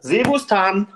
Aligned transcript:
Sebustan. 0.00 0.92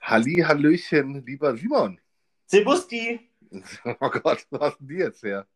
Halli, 0.00 0.42
Hallöchen, 0.42 1.24
lieber 1.24 1.56
Simon. 1.56 2.00
Sebusti. 2.46 3.28
Oh 4.00 4.08
Gott, 4.08 4.46
was 4.48 4.60
hast 4.60 4.78
denn 4.80 4.88
die 4.88 4.94
jetzt 4.94 5.22
her? 5.22 5.46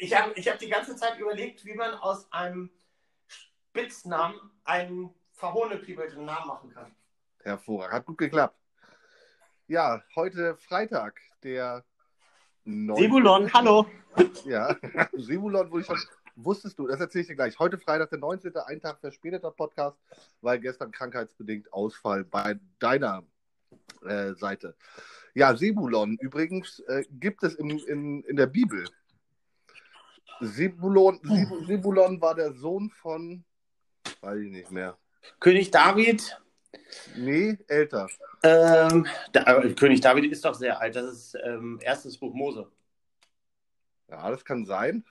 Ich 0.00 0.14
habe 0.14 0.34
ich 0.34 0.46
hab 0.46 0.58
die 0.58 0.68
ganze 0.68 0.94
Zeit 0.96 1.18
überlegt, 1.18 1.64
wie 1.64 1.72
man 1.72 1.94
aus 1.94 2.30
einem 2.30 2.68
Spitznamen 3.26 4.38
einen 4.64 5.14
verhohnepiebelten 5.32 6.26
Namen 6.26 6.46
machen 6.46 6.70
kann. 6.74 6.94
Hervorragend, 7.42 7.94
hat 7.94 8.06
gut 8.06 8.18
geklappt. 8.18 8.58
Ja, 9.66 10.02
heute 10.14 10.56
Freitag, 10.56 11.18
der 11.42 11.84
9. 12.64 12.96
Sebulon, 12.96 13.52
hallo. 13.54 13.86
Ja, 14.44 14.76
Simulon, 15.14 15.70
wo 15.70 15.78
ich 15.78 15.86
schon. 15.86 15.98
Wusstest 16.36 16.78
du, 16.78 16.86
das 16.88 16.98
erzähle 16.98 17.22
ich 17.22 17.28
dir 17.28 17.36
gleich. 17.36 17.58
Heute 17.58 17.78
Freitag, 17.78 18.10
der 18.10 18.18
19., 18.18 18.56
ein 18.56 18.80
Tag 18.80 18.98
verspäteter 18.98 19.50
Podcast, 19.52 19.96
weil 20.40 20.58
gestern 20.58 20.90
krankheitsbedingt 20.90 21.72
Ausfall 21.72 22.24
bei 22.24 22.58
deiner 22.80 23.22
äh, 24.04 24.34
Seite. 24.34 24.74
Ja, 25.34 25.56
Sebulon 25.56 26.16
übrigens 26.20 26.80
äh, 26.80 27.04
gibt 27.10 27.44
es 27.44 27.54
in, 27.54 27.70
in, 27.70 28.22
in 28.24 28.36
der 28.36 28.46
Bibel. 28.46 28.84
Sebulon, 30.40 31.20
Seb- 31.22 31.66
Sebulon 31.66 32.20
war 32.20 32.34
der 32.34 32.52
Sohn 32.52 32.90
von, 32.90 33.44
weiß 34.20 34.40
ich 34.40 34.50
nicht 34.50 34.70
mehr. 34.72 34.98
König 35.38 35.70
David. 35.70 36.40
Nee, 37.16 37.56
älter. 37.68 38.08
Ähm, 38.42 39.06
da, 39.32 39.58
äh, 39.62 39.72
König 39.74 40.00
David 40.00 40.30
ist 40.32 40.44
doch 40.44 40.54
sehr 40.54 40.80
alt. 40.80 40.96
Das 40.96 41.12
ist 41.12 41.36
ähm, 41.44 41.78
erstes 41.80 42.18
Buch 42.18 42.34
Mose. 42.34 42.70
Ja, 44.08 44.28
das 44.30 44.44
kann 44.44 44.66
sein. 44.66 45.04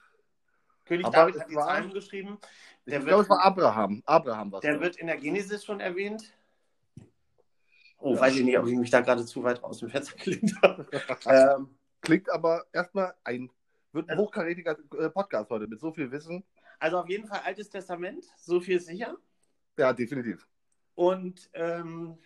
König 0.84 1.06
Aber 1.06 1.16
David 1.16 1.40
hat 1.40 1.50
die 1.50 1.54
war- 1.56 1.66
Zahlen 1.66 1.92
geschrieben. 1.92 2.38
Der, 2.86 2.98
ich 2.98 3.04
glaube, 3.06 3.18
wird, 3.18 3.22
es 3.22 3.30
war 3.30 3.44
Abraham. 3.44 4.02
Abraham 4.04 4.52
war 4.52 4.60
der 4.60 4.80
wird 4.80 4.96
in 4.96 5.06
der 5.06 5.16
Genesis 5.16 5.64
schon 5.64 5.80
erwähnt. 5.80 6.32
Oh, 7.98 8.14
Ja. 8.14 8.20
weiß 8.20 8.36
ich 8.36 8.44
nicht, 8.44 8.58
ob 8.58 8.66
ich 8.66 8.74
mich 8.76 8.90
da 8.90 9.00
gerade 9.00 9.24
zu 9.24 9.42
weit 9.42 9.62
aus 9.64 9.78
dem 9.78 9.88
Fenster 9.88 10.16
gelehnt 10.16 10.54
habe. 10.62 10.86
ähm, 11.26 11.68
Klingt 12.02 12.28
aber 12.30 12.66
erstmal 12.72 13.14
ein, 13.24 13.50
wird 13.92 14.08
ein 14.08 14.10
Also- 14.10 14.24
hochkarätiger 14.24 14.76
äh, 14.98 15.08
Podcast 15.08 15.48
heute 15.50 15.66
mit 15.66 15.80
so 15.80 15.90
viel 15.92 16.10
Wissen. 16.10 16.44
also 16.78 16.98
auf 16.98 17.08
jeden 17.08 17.26
Fall 17.26 17.40
Altes 17.44 17.70
Testament, 17.70 18.26
so 18.36 18.60
viel 18.60 18.76
ist 18.76 18.86
sicher. 18.86 19.16
Ja, 19.78 19.92
definitiv. 19.94 20.46
Und 20.94 21.48
ähm, 21.54 22.18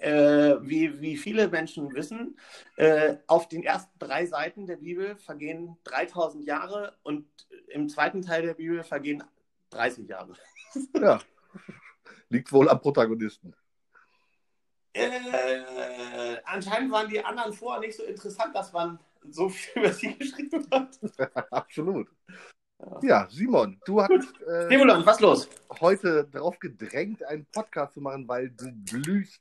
äh, 0.00 0.56
wie, 0.60 1.00
wie 1.00 1.16
viele 1.16 1.48
Menschen 1.48 1.94
wissen, 1.94 2.38
äh, 2.76 3.16
auf 3.26 3.48
den 3.48 3.62
ersten 3.62 3.98
drei 3.98 4.26
Seiten 4.26 4.66
der 4.66 4.76
Bibel 4.76 5.16
vergehen 5.16 5.76
3000 5.84 6.44
Jahre 6.44 6.96
und 7.02 7.26
im 7.68 7.88
zweiten 7.88 8.22
Teil 8.22 8.42
der 8.42 8.54
Bibel 8.54 8.82
vergehen 8.82 9.22
30 9.70 10.08
Jahre. 10.08 10.34
Ja. 11.00 11.20
Liegt 12.30 12.50
wohl 12.50 12.68
am 12.68 12.80
Protagonisten. 12.80 13.54
Äh, 14.92 16.36
anscheinend 16.44 16.90
waren 16.90 17.08
die 17.08 17.24
anderen 17.24 17.52
vorher 17.52 17.80
nicht 17.80 17.96
so 17.96 18.02
interessant, 18.02 18.56
dass 18.56 18.72
man 18.72 18.98
so 19.30 19.48
viel 19.48 19.82
über 19.82 19.92
sie 19.92 20.16
geschrieben 20.16 20.66
hat. 20.72 20.98
Absolut. 21.52 22.08
Ja. 23.02 23.28
Simon, 23.30 23.80
du 23.86 24.00
hast 24.00 24.10
äh, 24.10 24.68
Simulon, 24.68 25.06
was 25.06 25.20
los? 25.20 25.48
heute 25.80 26.28
darauf 26.30 26.58
gedrängt, 26.58 27.22
einen 27.24 27.46
Podcast 27.46 27.94
zu 27.94 28.00
machen, 28.00 28.26
weil 28.28 28.50
du 28.50 28.70
blühst 28.72 29.40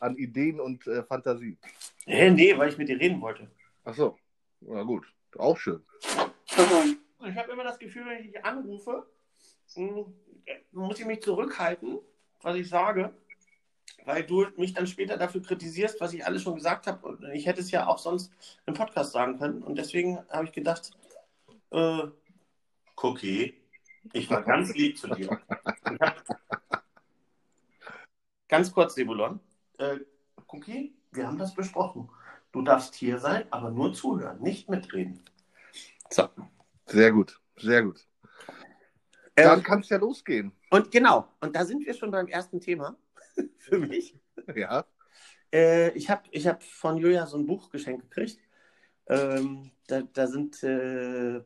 an 0.00 0.16
Ideen 0.16 0.60
und 0.60 0.86
äh, 0.86 1.02
Fantasie. 1.04 1.58
Äh, 2.06 2.30
nee, 2.30 2.56
weil 2.56 2.68
ich 2.68 2.78
mit 2.78 2.88
dir 2.88 2.98
reden 2.98 3.20
wollte. 3.20 3.50
Ach 3.84 3.94
so. 3.94 4.18
Na 4.60 4.82
gut. 4.82 5.06
Auch 5.38 5.58
schön. 5.58 5.82
Ich 6.48 7.36
habe 7.36 7.52
immer 7.52 7.64
das 7.64 7.78
Gefühl, 7.78 8.06
wenn 8.06 8.24
ich 8.24 8.32
dich 8.32 8.44
anrufe, 8.44 9.06
mh, 9.74 10.06
muss 10.72 10.98
ich 10.98 11.06
mich 11.06 11.22
zurückhalten, 11.22 11.98
was 12.42 12.56
ich 12.56 12.68
sage, 12.68 13.12
weil 14.04 14.24
du 14.24 14.46
mich 14.56 14.72
dann 14.72 14.86
später 14.86 15.16
dafür 15.16 15.42
kritisierst, 15.42 16.00
was 16.00 16.14
ich 16.14 16.24
alles 16.24 16.42
schon 16.42 16.54
gesagt 16.54 16.86
habe. 16.86 17.06
Und 17.06 17.24
ich 17.32 17.46
hätte 17.46 17.60
es 17.60 17.70
ja 17.70 17.86
auch 17.86 17.98
sonst 17.98 18.32
im 18.66 18.74
Podcast 18.74 19.12
sagen 19.12 19.38
können. 19.38 19.62
Und 19.62 19.76
deswegen 19.76 20.18
habe 20.30 20.44
ich 20.44 20.52
gedacht, 20.52 20.92
äh, 21.70 22.02
Cookie, 22.96 23.54
ich 24.12 24.30
war 24.30 24.42
ganz 24.42 24.74
lieb 24.74 24.98
zu 24.98 25.08
dir. 25.08 25.40
Ganz 28.48 28.72
kurz, 28.72 28.94
Sebulon. 28.94 29.40
Äh, 29.78 29.98
Cookie, 30.48 30.96
wir 31.12 31.26
haben 31.26 31.38
das 31.38 31.54
besprochen. 31.54 32.10
Du 32.52 32.62
darfst 32.62 32.94
hier 32.94 33.18
sein, 33.18 33.44
aber 33.50 33.70
nur 33.70 33.92
zuhören, 33.92 34.40
nicht 34.40 34.68
mitreden. 34.68 35.22
So. 36.10 36.28
Sehr 36.86 37.12
gut. 37.12 37.40
Sehr 37.58 37.82
gut. 37.82 38.06
Äh, 39.34 39.44
Dann 39.44 39.62
kann 39.62 39.80
es 39.80 39.88
ja 39.88 39.98
losgehen. 39.98 40.52
Und 40.70 40.90
genau, 40.90 41.28
und 41.40 41.54
da 41.54 41.64
sind 41.64 41.84
wir 41.84 41.94
schon 41.94 42.10
beim 42.10 42.26
ersten 42.26 42.60
Thema 42.60 42.96
für 43.58 43.78
mich. 43.78 44.18
Ja. 44.54 44.86
Äh, 45.52 45.90
ich 45.90 46.08
habe 46.10 46.22
ich 46.30 46.46
hab 46.46 46.62
von 46.62 46.96
Julia 46.96 47.26
so 47.26 47.36
ein 47.36 47.46
Buch 47.46 47.70
geschenkt 47.70 48.10
gekriegt. 48.10 48.40
Ähm, 49.08 49.70
da, 49.86 50.02
da 50.02 50.26
sind, 50.26 50.62
äh, 50.62 51.42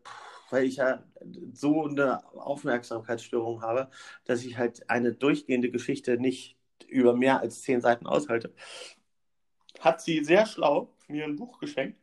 weil 0.51 0.65
ich 0.65 0.77
ja 0.77 1.05
so 1.53 1.87
eine 1.87 2.25
Aufmerksamkeitsstörung 2.35 3.63
habe, 3.63 3.91
dass 4.25 4.45
ich 4.45 4.57
halt 4.57 4.89
eine 4.89 5.13
durchgehende 5.13 5.71
Geschichte 5.71 6.17
nicht 6.17 6.57
über 6.91 7.15
mehr 7.15 7.41
als 7.41 7.63
zehn 7.63 7.81
Seiten 7.81 8.07
aushalte, 8.07 8.53
hat 9.81 10.01
sie 10.01 10.25
sehr 10.25 10.47
schlau 10.47 10.93
mir 11.09 11.25
ein 11.25 11.37
Buch 11.37 11.59
geschenkt. 11.59 11.99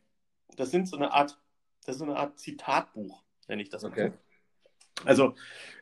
Das 0.55 0.71
sind 0.71 0.87
so 0.87 0.97
eine 0.97 1.13
Art, 1.13 1.39
das 1.85 1.95
ist 1.95 1.99
so 1.99 2.05
eine 2.05 2.17
Art 2.17 2.39
Zitatbuch, 2.39 3.23
nenne 3.47 3.61
ich 3.61 3.69
das. 3.69 3.83
Okay. 3.83 4.11
Also 5.05 5.35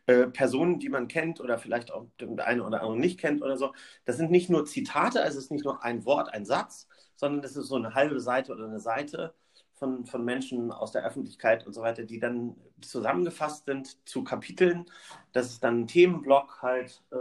äh, 0.08 0.28
Personen, 0.28 0.80
die 0.80 0.90
man 0.90 1.08
kennt 1.08 1.40
oder 1.40 1.58
vielleicht 1.58 1.92
auch 1.92 2.06
den 2.20 2.40
einen 2.40 2.62
oder 2.62 2.82
anderen 2.82 3.00
nicht 3.00 3.20
kennt 3.20 3.42
oder 3.42 3.58
so. 3.58 3.74
Das 4.04 4.18
sind 4.18 4.30
nicht 4.30 4.50
nur 4.50 4.66
Zitate, 4.66 5.22
also 5.22 5.38
es 5.38 5.46
ist 5.46 5.52
nicht 5.52 5.64
nur 5.64 5.84
ein 5.84 6.06
Wort, 6.06 6.34
ein 6.34 6.46
Satz, 6.46 6.88
sondern 7.16 7.42
das 7.42 7.56
ist 7.56 7.68
so 7.68 7.76
eine 7.76 7.94
halbe 7.94 8.20
Seite 8.20 8.52
oder 8.52 8.66
eine 8.66 8.80
Seite 8.80 9.34
von, 9.74 10.06
von 10.06 10.24
Menschen 10.24 10.72
aus 10.72 10.92
der 10.92 11.06
Öffentlichkeit 11.06 11.66
und 11.66 11.74
so 11.74 11.82
weiter, 11.82 12.04
die 12.04 12.20
dann 12.20 12.56
zusammengefasst 12.82 13.66
sind 13.66 14.08
zu 14.08 14.24
Kapiteln. 14.24 14.86
Das 15.32 15.48
ist 15.48 15.64
dann 15.64 15.82
ein 15.82 15.88
Themenblock 15.88 16.62
halt. 16.62 17.02
Äh, 17.12 17.18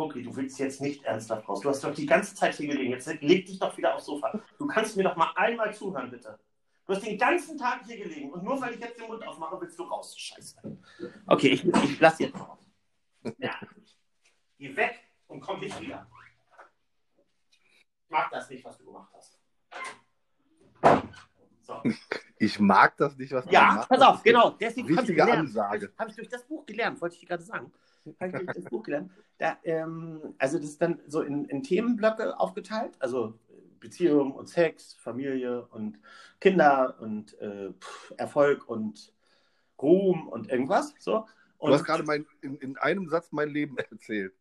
Cookie, 0.00 0.22
du 0.22 0.34
willst 0.34 0.58
jetzt 0.58 0.80
nicht 0.80 1.04
ernsthaft 1.04 1.46
raus. 1.48 1.60
Du 1.60 1.68
hast 1.68 1.84
doch 1.84 1.94
die 1.94 2.06
ganze 2.06 2.34
Zeit 2.34 2.54
hier 2.54 2.68
gelegen. 2.68 2.90
Jetzt 2.92 3.06
leg 3.20 3.44
dich 3.46 3.58
doch 3.58 3.76
wieder 3.76 3.94
aufs 3.94 4.06
Sofa. 4.06 4.40
Du 4.58 4.66
kannst 4.66 4.96
mir 4.96 5.02
doch 5.02 5.14
mal 5.16 5.30
einmal 5.36 5.74
zuhören, 5.74 6.10
bitte. 6.10 6.38
Du 6.86 6.94
hast 6.94 7.04
den 7.04 7.18
ganzen 7.18 7.58
Tag 7.58 7.84
hier 7.86 7.98
gelegen 7.98 8.30
und 8.32 8.42
nur 8.42 8.60
weil 8.60 8.74
ich 8.74 8.80
jetzt 8.80 8.98
den 8.98 9.06
Mund 9.06 9.24
aufmache, 9.26 9.60
willst 9.60 9.78
du 9.78 9.84
raus. 9.84 10.18
Scheiße. 10.18 10.56
Okay, 11.26 11.48
ich, 11.48 11.64
ich 11.64 12.00
lass 12.00 12.18
jetzt 12.18 12.34
raus. 12.38 12.58
Ja. 13.38 13.54
Geh 14.58 14.74
weg 14.74 14.98
und 15.26 15.40
komm 15.40 15.60
nicht 15.60 15.78
wieder. 15.80 16.06
Ich 18.04 18.10
mag 18.10 18.30
das 18.30 18.48
nicht, 18.50 18.64
was 18.64 18.78
du 18.78 18.86
gemacht 18.86 19.12
hast. 19.14 19.38
So. 21.60 21.82
Ich 22.38 22.58
mag 22.58 22.96
das 22.96 23.16
nicht, 23.16 23.32
was 23.32 23.44
du 23.44 23.52
Ja, 23.52 23.72
machst. 23.74 23.88
pass 23.88 24.00
auf, 24.00 24.22
genau. 24.22 24.50
Deswegen. 24.50 24.96
Habe 24.96 25.12
ich, 25.12 25.18
hab 25.98 26.08
ich 26.08 26.16
durch 26.16 26.28
das 26.28 26.44
Buch 26.44 26.64
gelernt, 26.66 27.00
wollte 27.00 27.14
ich 27.14 27.20
dir 27.20 27.26
gerade 27.26 27.42
sagen. 27.42 27.70
Habe 28.20 28.42
ich 28.42 28.46
das 28.46 28.64
Buch 28.64 28.82
gelernt. 28.82 29.10
Da, 29.38 29.58
ähm, 29.64 30.34
also 30.38 30.58
das 30.58 30.68
ist 30.68 30.82
dann 30.82 31.00
so 31.06 31.22
in, 31.22 31.44
in 31.46 31.62
Themenblöcke 31.62 32.38
aufgeteilt, 32.38 32.96
also 32.98 33.38
Beziehung 33.78 34.32
und 34.32 34.48
Sex, 34.48 34.94
Familie 34.94 35.66
und 35.66 35.98
Kinder 36.40 36.96
und 37.00 37.38
äh, 37.40 37.72
Erfolg 38.16 38.68
und 38.68 39.12
Ruhm 39.80 40.28
und 40.28 40.50
irgendwas. 40.50 40.94
So. 40.98 41.26
Und, 41.58 41.70
Du 41.70 41.74
hast 41.74 41.84
gerade 41.84 42.04
mein, 42.04 42.26
in, 42.42 42.56
in 42.56 42.76
einem 42.78 43.08
Satz 43.08 43.32
mein 43.32 43.48
Leben 43.48 43.76
erzählt. 43.90 44.34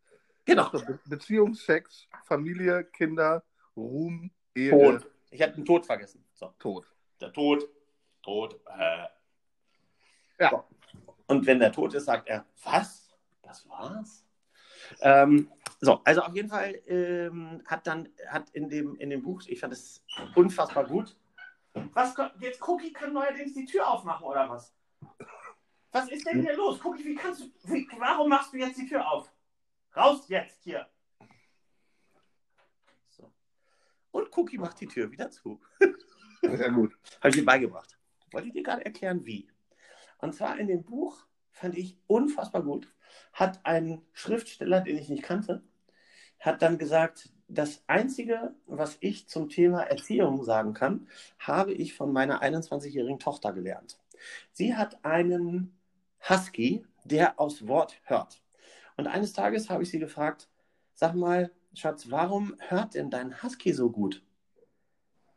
genau. 0.45 0.69
Be 0.69 0.99
Beziehung, 1.05 1.53
Sex, 1.53 2.07
Familie, 2.25 2.83
Kinder, 2.83 3.43
Ruhm, 3.75 4.31
Ehe, 4.55 4.71
Tod. 4.71 5.09
Ich 5.31 5.41
habe 5.41 5.53
den 5.53 5.65
Tod 5.65 5.85
vergessen. 5.85 6.23
So. 6.33 6.53
Tod. 6.59 6.85
Der 7.21 7.31
Tod, 7.33 7.67
Tod, 8.23 8.59
äh. 8.77 9.05
Ja. 10.39 10.49
So. 10.49 10.63
Und 11.27 11.45
wenn 11.45 11.59
der 11.59 11.71
tot 11.71 11.93
ist, 11.93 12.05
sagt 12.05 12.27
er, 12.27 12.45
was? 12.63 12.98
Das 13.49 13.67
war's? 13.67 14.23
Ähm, 15.01 15.51
so, 15.79 16.01
also 16.03 16.21
auf 16.21 16.35
jeden 16.35 16.49
Fall 16.49 16.79
ähm, 16.85 17.63
hat 17.65 17.87
dann, 17.87 18.07
hat 18.27 18.47
in 18.51 18.69
dem, 18.69 18.95
in 18.97 19.09
dem 19.09 19.23
Buch, 19.23 19.41
ich 19.47 19.59
fand 19.59 19.73
es 19.73 20.05
unfassbar 20.35 20.85
gut. 20.85 21.17
Was, 21.73 22.13
jetzt 22.41 22.61
Cookie 22.67 22.93
kann 22.93 23.11
neuerdings 23.11 23.55
die 23.55 23.65
Tür 23.65 23.87
aufmachen, 23.87 24.27
oder 24.27 24.47
was? 24.47 24.75
Was 25.91 26.11
ist 26.11 26.27
denn 26.27 26.43
hier 26.43 26.55
los? 26.55 26.79
Cookie, 26.85 27.03
wie 27.05 27.15
kannst 27.15 27.41
du, 27.41 27.45
wie, 27.63 27.87
warum 27.97 28.29
machst 28.29 28.53
du 28.53 28.57
jetzt 28.57 28.77
die 28.77 28.87
Tür 28.87 29.09
auf? 29.09 29.33
Raus 29.95 30.29
jetzt 30.29 30.61
hier! 30.61 30.87
So. 33.07 33.33
Und 34.11 34.37
Cookie 34.37 34.59
macht 34.59 34.79
die 34.79 34.87
Tür 34.87 35.09
wieder 35.09 35.31
zu. 35.31 35.59
Sehr 36.43 36.71
gut. 36.71 36.95
Habe 37.17 37.29
ich 37.29 37.35
dir 37.35 37.45
beigebracht. 37.45 37.97
Wollte 38.31 38.49
ich 38.49 38.53
dir 38.53 38.63
gerade 38.63 38.85
erklären, 38.85 39.25
wie. 39.25 39.49
Und 40.19 40.35
zwar 40.35 40.59
in 40.59 40.67
dem 40.67 40.83
Buch, 40.83 41.25
fand 41.49 41.75
ich 41.75 41.97
unfassbar 42.05 42.61
gut, 42.61 42.87
hat 43.33 43.65
ein 43.65 44.01
Schriftsteller, 44.13 44.81
den 44.81 44.97
ich 44.97 45.09
nicht 45.09 45.23
kannte, 45.23 45.61
hat 46.39 46.61
dann 46.61 46.77
gesagt, 46.77 47.29
das 47.47 47.83
Einzige, 47.87 48.53
was 48.67 48.97
ich 48.99 49.27
zum 49.27 49.49
Thema 49.49 49.81
Erziehung 49.81 50.43
sagen 50.43 50.73
kann, 50.73 51.07
habe 51.39 51.73
ich 51.73 51.95
von 51.95 52.13
meiner 52.13 52.41
21-jährigen 52.41 53.19
Tochter 53.19 53.53
gelernt. 53.53 53.99
Sie 54.51 54.75
hat 54.75 55.03
einen 55.03 55.75
Husky, 56.27 56.85
der 57.03 57.39
aufs 57.39 57.67
Wort 57.67 57.99
hört. 58.03 58.41
Und 58.97 59.07
eines 59.07 59.33
Tages 59.33 59.69
habe 59.69 59.83
ich 59.83 59.89
sie 59.89 59.99
gefragt, 59.99 60.47
sag 60.93 61.15
mal, 61.15 61.51
Schatz, 61.73 62.11
warum 62.11 62.55
hört 62.59 62.95
denn 62.95 63.09
dein 63.09 63.41
Husky 63.41 63.73
so 63.73 63.89
gut? 63.89 64.23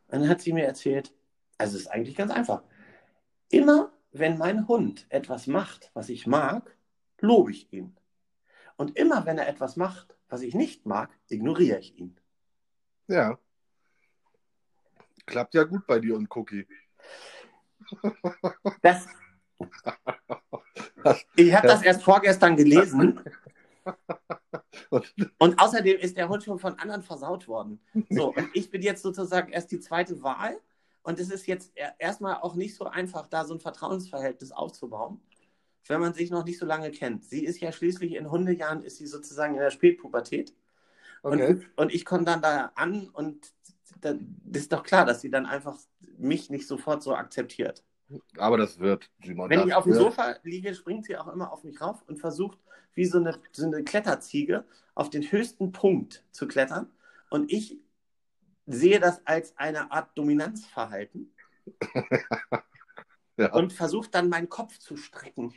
Und 0.07 0.21
dann 0.21 0.29
hat 0.29 0.41
sie 0.41 0.53
mir 0.53 0.65
erzählt, 0.65 1.13
also 1.57 1.77
es 1.77 1.83
ist 1.83 1.87
eigentlich 1.87 2.15
ganz 2.15 2.31
einfach. 2.31 2.63
Immer 3.49 3.91
wenn 4.11 4.37
mein 4.37 4.67
Hund 4.67 5.07
etwas 5.09 5.47
macht, 5.47 5.89
was 5.93 6.09
ich 6.09 6.27
mag, 6.27 6.77
lobe 7.23 7.51
ich 7.51 7.71
ihn. 7.71 7.95
Und 8.75 8.97
immer 8.97 9.25
wenn 9.25 9.37
er 9.37 9.47
etwas 9.47 9.75
macht, 9.77 10.15
was 10.27 10.41
ich 10.41 10.53
nicht 10.53 10.85
mag, 10.85 11.09
ignoriere 11.29 11.79
ich 11.79 11.97
ihn. 11.97 12.19
Ja. 13.07 13.39
Klappt 15.25 15.53
ja 15.53 15.63
gut 15.63 15.87
bei 15.87 15.99
dir 15.99 16.15
und 16.15 16.29
Cookie. 16.35 16.67
Das, 18.81 19.07
ich 21.35 21.53
habe 21.53 21.67
das 21.67 21.83
erst 21.83 22.01
vorgestern 22.01 22.55
gelesen. 22.55 23.19
Und 25.37 25.59
außerdem 25.59 25.99
ist 25.99 26.17
der 26.17 26.29
Hund 26.29 26.43
schon 26.43 26.59
von 26.59 26.79
anderen 26.79 27.03
versaut 27.03 27.47
worden. 27.47 27.79
So, 28.09 28.33
und 28.33 28.49
ich 28.53 28.69
bin 28.69 28.81
jetzt 28.81 29.03
sozusagen 29.03 29.51
erst 29.51 29.71
die 29.71 29.79
zweite 29.79 30.21
Wahl. 30.23 30.59
Und 31.01 31.19
es 31.19 31.29
ist 31.29 31.45
jetzt 31.47 31.73
erstmal 31.99 32.35
auch 32.37 32.55
nicht 32.55 32.75
so 32.75 32.85
einfach, 32.85 33.27
da 33.27 33.43
so 33.43 33.53
ein 33.53 33.59
Vertrauensverhältnis 33.59 34.51
aufzubauen, 34.51 35.21
wenn 35.87 35.99
man 35.99 36.13
sich 36.13 36.31
noch 36.31 36.45
nicht 36.45 36.59
so 36.59 36.65
lange 36.65 36.91
kennt. 36.91 37.25
Sie 37.25 37.45
ist 37.45 37.59
ja 37.59 37.71
schließlich 37.71 38.15
in 38.15 38.31
Hundejahren, 38.31 38.83
ist 38.83 38.97
sie 38.97 39.07
sozusagen 39.07 39.55
in 39.55 39.59
der 39.59 39.71
Spätpubertät. 39.71 40.53
Okay. 41.23 41.53
Und, 41.53 41.77
und 41.77 41.93
ich 41.93 42.05
komme 42.05 42.25
dann 42.25 42.41
da 42.41 42.71
an 42.75 43.09
und 43.09 43.51
das 44.01 44.17
ist 44.53 44.73
doch 44.73 44.83
klar, 44.83 45.05
dass 45.05 45.21
sie 45.21 45.29
dann 45.29 45.45
einfach 45.45 45.77
mich 46.17 46.49
nicht 46.49 46.67
sofort 46.67 47.03
so 47.03 47.15
akzeptiert. 47.15 47.83
Aber 48.37 48.57
das 48.57 48.79
wird, 48.79 49.09
Simon. 49.23 49.49
Wenn 49.49 49.67
ich 49.67 49.73
auf 49.73 49.85
dem 49.85 49.93
Sofa 49.93 50.35
liege, 50.43 50.75
springt 50.75 51.05
sie 51.05 51.17
auch 51.17 51.27
immer 51.27 51.51
auf 51.51 51.63
mich 51.63 51.79
rauf 51.81 52.03
und 52.07 52.19
versucht, 52.19 52.59
wie 52.93 53.05
so 53.05 53.17
eine, 53.17 53.39
so 53.51 53.65
eine 53.65 53.83
Kletterziege, 53.83 54.65
auf 54.95 55.09
den 55.09 55.23
höchsten 55.23 55.71
Punkt 55.71 56.23
zu 56.31 56.47
klettern. 56.47 56.91
Und 57.29 57.51
ich 57.51 57.79
sehe 58.65 58.99
das 58.99 59.25
als 59.25 59.57
eine 59.57 59.91
Art 59.91 60.17
Dominanzverhalten. 60.17 61.33
ja. 63.37 63.53
Und 63.53 63.73
versuche 63.73 64.09
dann 64.11 64.29
meinen 64.29 64.49
Kopf 64.49 64.77
zu 64.77 64.97
strecken. 64.97 65.53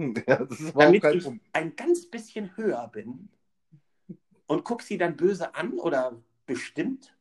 Ja, 0.26 0.46
damit 0.74 1.04
ich 1.04 1.24
Punkt. 1.24 1.44
ein 1.52 1.76
ganz 1.76 2.06
bisschen 2.06 2.56
höher 2.56 2.88
bin. 2.88 3.28
Und 4.46 4.64
gucke 4.64 4.82
sie 4.82 4.98
dann 4.98 5.16
böse 5.16 5.54
an 5.54 5.78
oder 5.78 6.20
bestimmt. 6.44 7.16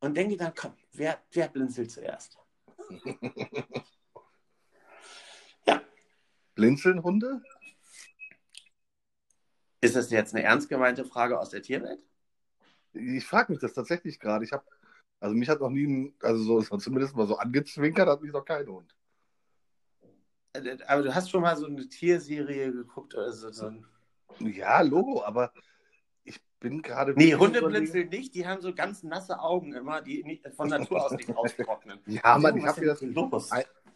Und 0.00 0.16
denke 0.16 0.36
dann, 0.36 0.52
komm, 0.54 0.72
wer, 0.92 1.22
wer 1.32 1.48
blinzelt 1.48 1.90
zuerst? 1.90 2.38
ja. 5.66 5.82
Blinzeln 6.54 7.02
Hunde? 7.02 7.42
Ist 9.80 9.94
das 9.94 10.10
jetzt 10.10 10.34
eine 10.34 10.42
ernst 10.42 10.68
gemeinte 10.68 11.04
Frage 11.04 11.38
aus 11.38 11.50
der 11.50 11.62
Tierwelt? 11.62 12.00
Ich 12.92 13.24
frage 13.24 13.52
mich 13.52 13.60
das 13.60 13.74
tatsächlich 13.74 14.18
gerade. 14.18 14.44
Ich 14.44 14.52
habe, 14.52 14.64
also 15.20 15.36
mich 15.36 15.48
hat 15.48 15.60
noch 15.60 15.70
nie, 15.70 16.14
also 16.22 16.60
so, 16.60 16.78
zumindest 16.78 17.14
mal 17.14 17.26
so 17.26 17.36
angezwinkert, 17.36 18.08
hat 18.08 18.22
mich 18.22 18.32
noch 18.32 18.44
kein 18.44 18.66
Hund. 18.66 18.96
Aber 20.86 21.02
du 21.02 21.14
hast 21.14 21.30
schon 21.30 21.42
mal 21.42 21.56
so 21.56 21.66
eine 21.66 21.88
Tierserie 21.88 22.72
geguckt 22.72 23.14
oder 23.14 23.32
so. 23.32 23.50
so 23.50 23.72
ja, 24.38 24.80
Logo, 24.80 25.22
aber 25.24 25.52
ich 26.24 26.40
bin 26.60 26.82
gerade. 26.82 27.14
Nee, 27.16 27.34
Hunde 27.34 27.62
blinzeln 27.62 28.08
nicht, 28.08 28.34
die 28.34 28.46
haben 28.46 28.60
so 28.60 28.74
ganz 28.74 29.02
nasse 29.02 29.38
Augen 29.40 29.72
immer, 29.74 30.02
die 30.02 30.22
nicht, 30.24 30.46
von 30.54 30.68
Natur 30.68 31.04
aus 31.04 31.12
nicht 31.12 31.34
austrocknen. 31.34 32.00
ja, 32.06 32.38
Mann, 32.38 32.56
ich 32.56 32.66
habe 32.66 32.80
mir 32.80 32.86
das. 32.88 33.00
Los? 33.00 33.50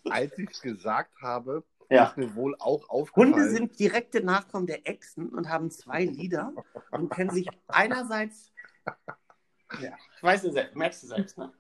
Als 0.09 0.39
ich 0.39 0.51
es 0.51 0.61
gesagt 0.63 1.13
habe, 1.21 1.63
ja. 1.91 2.07
ist 2.07 2.17
mir 2.17 2.35
wohl 2.35 2.55
auch 2.59 2.89
aufgefallen. 2.89 3.35
Hunde 3.35 3.51
sind 3.51 3.79
direkte 3.79 4.23
Nachkommen 4.25 4.67
der 4.67 4.89
Echsen 4.89 5.29
und 5.29 5.49
haben 5.49 5.71
zwei 5.71 6.05
Lieder 6.05 6.55
und 6.91 7.11
kennen 7.11 7.31
sich 7.31 7.49
einerseits. 7.69 8.53
Ja, 9.81 9.97
ich 10.17 10.23
weiß 10.25 10.43
du 10.43 10.51
selbst, 10.51 10.75
merkst 10.75 11.05
du 11.05 11.07
selbst, 11.07 11.39
ne? 11.39 11.53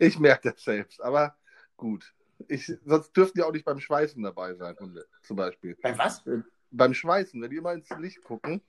Ich 0.00 0.18
merke 0.18 0.50
das 0.50 0.64
selbst, 0.64 1.00
aber 1.00 1.36
gut. 1.76 2.12
Ich, 2.48 2.72
sonst 2.84 3.16
dürften 3.16 3.38
die 3.38 3.44
auch 3.44 3.52
nicht 3.52 3.64
beim 3.64 3.80
Schweißen 3.80 4.22
dabei 4.22 4.54
sein, 4.54 4.76
Hunde, 4.78 5.06
zum 5.22 5.36
Beispiel. 5.36 5.76
Beim 5.82 5.98
was? 5.98 6.22
Beim 6.70 6.94
Schweißen, 6.94 7.40
wenn 7.40 7.50
die 7.50 7.56
immer 7.56 7.72
ins 7.72 7.88
Licht 7.98 8.22
gucken, 8.22 8.60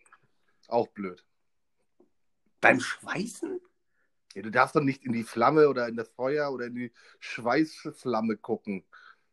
auch 0.68 0.88
blöd. 0.88 1.26
Beim 2.62 2.80
Schweißen? 2.80 3.60
Ja, 4.36 4.42
du 4.42 4.52
darfst 4.52 4.76
doch 4.76 4.82
nicht 4.82 5.04
in 5.04 5.14
die 5.14 5.24
Flamme 5.24 5.68
oder 5.68 5.88
in 5.88 5.96
das 5.96 6.10
Feuer 6.10 6.52
oder 6.52 6.66
in 6.66 6.76
die 6.76 6.94
Schweißflamme 7.20 8.38
gucken. 8.38 8.86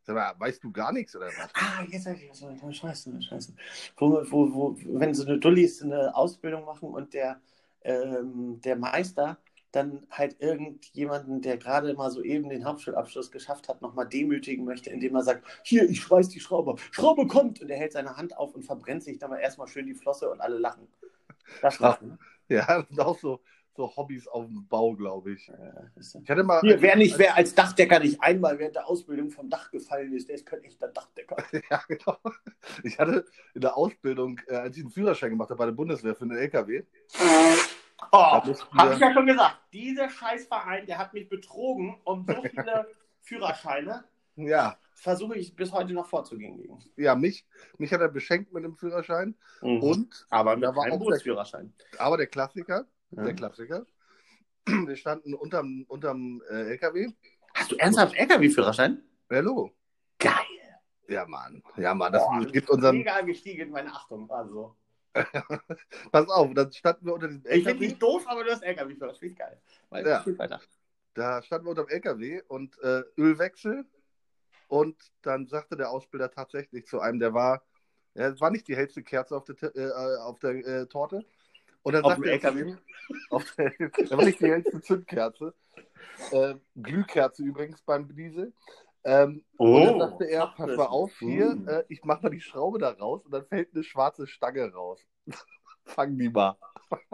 Sag 0.02 0.16
mal, 0.16 0.34
weißt 0.38 0.62
du 0.62 0.70
gar 0.70 0.92
nichts 0.92 1.16
oder 1.16 1.26
was? 1.26 1.50
Ah, 1.54 1.82
jetzt 1.88 2.06
weiß 2.06 2.18
ich 2.20 2.30
was. 2.30 2.76
Scheiße, 2.76 3.22
scheiße. 3.22 3.54
Wo, 3.96 4.22
wo, 4.30 4.54
wo, 4.54 4.78
wenn 4.98 5.14
so 5.14 5.24
eine 5.24 5.38
Dullis 5.38 5.82
eine 5.82 6.14
Ausbildung 6.14 6.64
machen 6.64 6.90
und 6.90 7.14
der, 7.14 7.40
ähm, 7.82 8.60
der 8.60 8.76
Meister 8.76 9.38
dann 9.74 10.06
halt 10.10 10.40
irgendjemanden, 10.40 11.42
der 11.42 11.56
gerade 11.56 11.94
mal 11.94 12.10
so 12.10 12.22
eben 12.22 12.48
den 12.48 12.64
Hauptschulabschluss 12.64 13.30
geschafft 13.30 13.68
hat, 13.68 13.82
nochmal 13.82 14.08
demütigen 14.08 14.64
möchte, 14.64 14.90
indem 14.90 15.14
er 15.16 15.22
sagt, 15.22 15.44
hier, 15.62 15.88
ich 15.88 16.00
schweiß 16.00 16.28
die 16.28 16.40
Schraube, 16.40 16.76
Schraube 16.90 17.26
kommt! 17.26 17.60
Und 17.60 17.70
er 17.70 17.78
hält 17.78 17.92
seine 17.92 18.16
Hand 18.16 18.36
auf 18.36 18.54
und 18.54 18.64
verbrennt 18.64 19.02
sich 19.02 19.18
dann 19.18 19.30
mal 19.30 19.38
erstmal 19.38 19.68
schön 19.68 19.86
die 19.86 19.94
Flosse 19.94 20.30
und 20.30 20.40
alle 20.40 20.58
lachen. 20.58 20.86
Das 21.60 21.80
machen. 21.80 22.18
Ja, 22.48 22.66
das 22.82 22.88
sind 22.88 23.00
auch 23.00 23.18
so, 23.18 23.40
so 23.76 23.96
Hobbys 23.96 24.28
auf 24.28 24.46
dem 24.46 24.66
Bau, 24.68 24.94
glaube 24.94 25.32
ich. 25.32 25.50
ich 25.98 26.30
hatte 26.30 26.44
mal, 26.44 26.60
hier, 26.60 26.80
wer, 26.80 26.96
nicht, 26.96 27.18
wer 27.18 27.36
als 27.36 27.54
Dachdecker 27.54 27.98
nicht 27.98 28.22
einmal 28.22 28.58
während 28.58 28.76
der 28.76 28.86
Ausbildung 28.86 29.30
vom 29.30 29.50
Dach 29.50 29.70
gefallen 29.70 30.12
ist, 30.12 30.28
der 30.28 30.36
ist 30.36 30.46
kein 30.46 30.62
echter 30.62 30.88
Dachdecker. 30.88 31.36
ja, 31.70 31.82
genau. 31.88 32.16
Ich 32.82 32.98
hatte 32.98 33.24
in 33.54 33.60
der 33.60 33.76
Ausbildung, 33.76 34.40
äh, 34.46 34.56
als 34.56 34.76
ich 34.76 34.84
einen 34.84 34.92
Führerschein 34.92 35.30
gemacht 35.30 35.50
habe 35.50 35.58
bei 35.58 35.66
der 35.66 35.72
Bundeswehr 35.72 36.14
für 36.14 36.24
einen 36.24 36.36
LKW, 36.36 36.84
Oh, 38.14 38.32
habe 38.78 38.94
ich 38.94 39.00
ja 39.00 39.12
schon 39.12 39.26
gesagt. 39.26 39.58
Dieser 39.72 40.08
Scheißverein, 40.08 40.86
der 40.86 40.98
hat 40.98 41.12
mich 41.14 41.28
betrogen 41.28 42.00
um 42.04 42.24
so 42.24 42.42
viele 42.42 42.86
Führerscheine. 43.20 44.04
Ja. 44.36 44.78
Versuche 44.94 45.36
ich 45.36 45.56
bis 45.56 45.72
heute 45.72 45.92
noch 45.92 46.06
vorzugehen 46.06 46.56
gegen. 46.56 46.78
Ja, 46.96 47.16
mich, 47.16 47.44
mich 47.78 47.92
hat 47.92 48.00
er 48.00 48.08
beschenkt 48.08 48.52
mit 48.52 48.62
dem 48.62 48.76
Führerschein. 48.76 49.34
Mhm. 49.62 49.82
Und 49.82 50.26
aber 50.30 50.56
da 50.56 50.76
war 50.76 50.92
auch 50.92 50.98
Bootsführerschein. 50.98 51.74
Der, 51.92 52.00
aber 52.02 52.16
der 52.16 52.28
Klassiker, 52.28 52.86
ja. 53.10 53.24
der 53.24 53.34
Klassiker. 53.34 53.84
Wir 54.66 54.96
standen 54.96 55.34
unterm, 55.34 55.84
unterm 55.88 56.40
äh, 56.48 56.70
LKW. 56.70 57.08
Hast 57.54 57.72
du 57.72 57.76
ernsthaft 57.76 58.14
LKW-Führerschein? 58.14 59.02
Ja, 59.28 59.40
Logo. 59.40 59.72
Geil. 60.20 60.32
Ja, 61.08 61.26
Mann. 61.26 61.62
Ja, 61.76 61.94
Mann. 61.94 62.12
Das 62.12 62.22
Boah, 62.22 62.46
gibt 62.46 62.70
unseren. 62.70 62.96
Mega 62.96 63.20
gestiegen, 63.22 63.70
meine 63.70 63.92
Achtung. 63.92 64.30
Also. 64.30 64.76
Pass 66.12 66.28
auf, 66.28 66.52
dann 66.54 66.72
standen 66.72 67.06
wir 67.06 67.14
unter 67.14 67.28
diesem 67.28 67.44
LKW. 67.44 67.58
Ich 67.58 67.64
finde 67.64 67.86
dich 67.86 67.98
doof, 67.98 68.24
aber 68.26 68.44
du 68.44 68.50
hast 68.50 68.62
LKW 68.62 68.94
für 68.94 69.06
das 69.06 69.18
finde 69.18 69.32
ich 69.32 69.38
geil. 69.38 69.60
Weil 69.90 70.06
ja. 70.06 70.24
weiter. 70.38 70.60
Da 71.14 71.42
standen 71.42 71.66
wir 71.66 71.70
unter 71.70 71.84
dem 71.84 71.90
LKW 71.90 72.42
und 72.48 72.78
äh, 72.82 73.02
Ölwechsel. 73.16 73.84
Und 74.68 74.96
dann 75.22 75.46
sagte 75.46 75.76
der 75.76 75.90
Ausbilder 75.90 76.30
tatsächlich 76.30 76.86
zu 76.86 77.00
einem, 77.00 77.20
der 77.20 77.32
war, 77.32 77.62
ja, 78.14 78.38
war 78.40 78.50
nicht 78.50 78.66
die 78.66 78.76
hellste 78.76 79.02
Kerze 79.02 79.36
auf 79.36 79.44
der, 79.44 79.76
äh, 79.76 79.92
auf 80.18 80.38
der 80.40 80.50
äh, 80.50 80.86
Torte. 80.86 81.24
Und 81.82 81.92
dann 81.92 82.02
auf 82.02 82.12
sagte 82.12 82.24
dem 82.24 82.32
LKW, 82.32 82.76
auf 83.30 83.54
der, 83.56 83.72
das 83.96 84.10
war 84.10 84.24
nicht 84.24 84.40
die 84.40 84.50
hellste 84.50 84.80
Zündkerze. 84.80 85.54
Äh, 86.32 86.54
Glühkerze 86.74 87.42
übrigens 87.42 87.82
beim 87.82 88.14
Diesel. 88.14 88.52
Ähm, 89.04 89.44
oh, 89.58 89.76
und 89.76 89.84
dann 89.84 89.98
sagte 89.98 90.24
er, 90.24 90.46
pass 90.56 90.76
mal 90.76 90.86
auf 90.86 91.12
hier, 91.18 91.56
uh. 91.56 91.68
äh, 91.68 91.84
ich 91.88 92.04
mach 92.04 92.22
mal 92.22 92.30
die 92.30 92.40
Schraube 92.40 92.78
da 92.78 92.90
raus 92.90 93.24
und 93.24 93.32
dann 93.32 93.46
fällt 93.46 93.74
eine 93.74 93.84
schwarze 93.84 94.26
Stange 94.26 94.72
raus. 94.72 95.00
Fang 95.84 96.16
die 96.16 96.30
mal. 96.30 96.56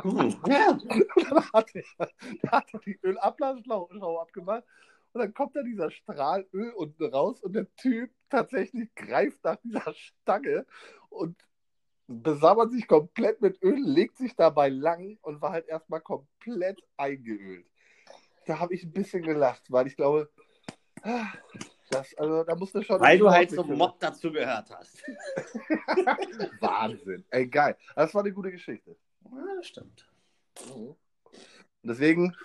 Uh, 0.04 0.30
ja. 0.46 0.70
Und 0.70 1.30
dann 1.30 1.52
hat 1.52 1.74
er, 1.74 2.08
hat 2.50 2.72
er 2.72 2.80
die 2.80 2.98
Ölablassschraube 3.02 4.20
abgemacht 4.20 4.64
und 5.12 5.20
dann 5.20 5.34
kommt 5.34 5.56
da 5.56 5.62
dieser 5.62 5.90
Strahl 5.90 6.46
Öl 6.52 6.70
unten 6.72 7.04
raus 7.12 7.40
und 7.40 7.54
der 7.54 7.66
Typ 7.74 8.10
tatsächlich 8.28 8.94
greift 8.94 9.42
nach 9.42 9.56
dieser 9.56 9.92
Stange 9.94 10.66
und 11.08 11.36
besammert 12.06 12.72
sich 12.72 12.86
komplett 12.86 13.40
mit 13.40 13.60
Öl, 13.62 13.80
legt 13.80 14.16
sich 14.18 14.36
dabei 14.36 14.68
lang 14.68 15.18
und 15.22 15.40
war 15.40 15.50
halt 15.50 15.66
erstmal 15.68 16.00
komplett 16.00 16.80
eingeölt. 16.96 17.66
Da 18.46 18.60
habe 18.60 18.74
ich 18.74 18.84
ein 18.84 18.92
bisschen 18.92 19.22
gelacht, 19.22 19.70
weil 19.70 19.86
ich 19.86 19.96
glaube, 19.96 20.30
ah, 21.02 21.32
das, 21.90 22.14
also, 22.14 22.44
da 22.44 22.54
musst 22.54 22.74
du 22.74 22.82
schon. 22.82 23.00
Weil 23.00 23.18
du 23.18 23.28
halt 23.28 23.50
zum 23.50 23.76
Mob 23.76 23.98
dazu 23.98 24.30
gehört 24.30 24.70
hast. 24.70 25.02
Wahnsinn. 26.60 27.24
Ey, 27.30 27.48
geil. 27.48 27.76
Das 27.96 28.14
war 28.14 28.22
eine 28.22 28.32
gute 28.32 28.52
Geschichte. 28.52 28.96
Ja, 29.24 29.54
das 29.56 29.66
stimmt. 29.66 30.08
Mhm. 30.74 30.94
Deswegen, 31.82 32.36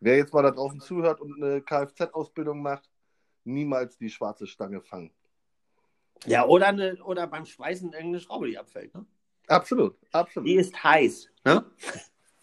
wer 0.00 0.16
jetzt 0.16 0.34
mal 0.34 0.42
da 0.42 0.50
draußen 0.50 0.80
zuhört 0.80 1.20
und 1.20 1.42
eine 1.42 1.62
Kfz-Ausbildung 1.62 2.60
macht, 2.60 2.90
niemals 3.44 3.96
die 3.96 4.10
schwarze 4.10 4.46
Stange 4.46 4.82
fangen. 4.82 5.12
Ja, 6.26 6.46
oder, 6.46 6.68
eine, 6.68 7.02
oder 7.02 7.26
beim 7.26 7.46
Schweißen 7.46 7.92
irgendeine 7.92 8.20
Schraube, 8.20 8.48
die 8.48 8.58
abfällt. 8.58 8.94
Ne? 8.94 9.06
Absolut, 9.48 9.96
absolut. 10.12 10.48
Die 10.48 10.54
ist 10.54 10.84
heiß. 10.84 11.30
Ne? 11.44 11.64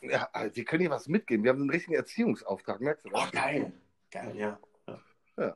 Ja, 0.01 0.29
wir 0.53 0.65
können 0.65 0.82
hier 0.82 0.89
was 0.89 1.08
mitgeben. 1.08 1.44
Wir 1.44 1.51
haben 1.51 1.62
einen 1.62 1.70
richtigen 1.70 1.96
Erziehungsauftrag, 1.96 2.82
merkst 2.82 3.06
du? 3.06 3.10
Oh, 3.13 3.27
geil. 3.32 3.72
Geil, 4.12 4.36
ja. 4.36 4.60
ja. 5.38 5.56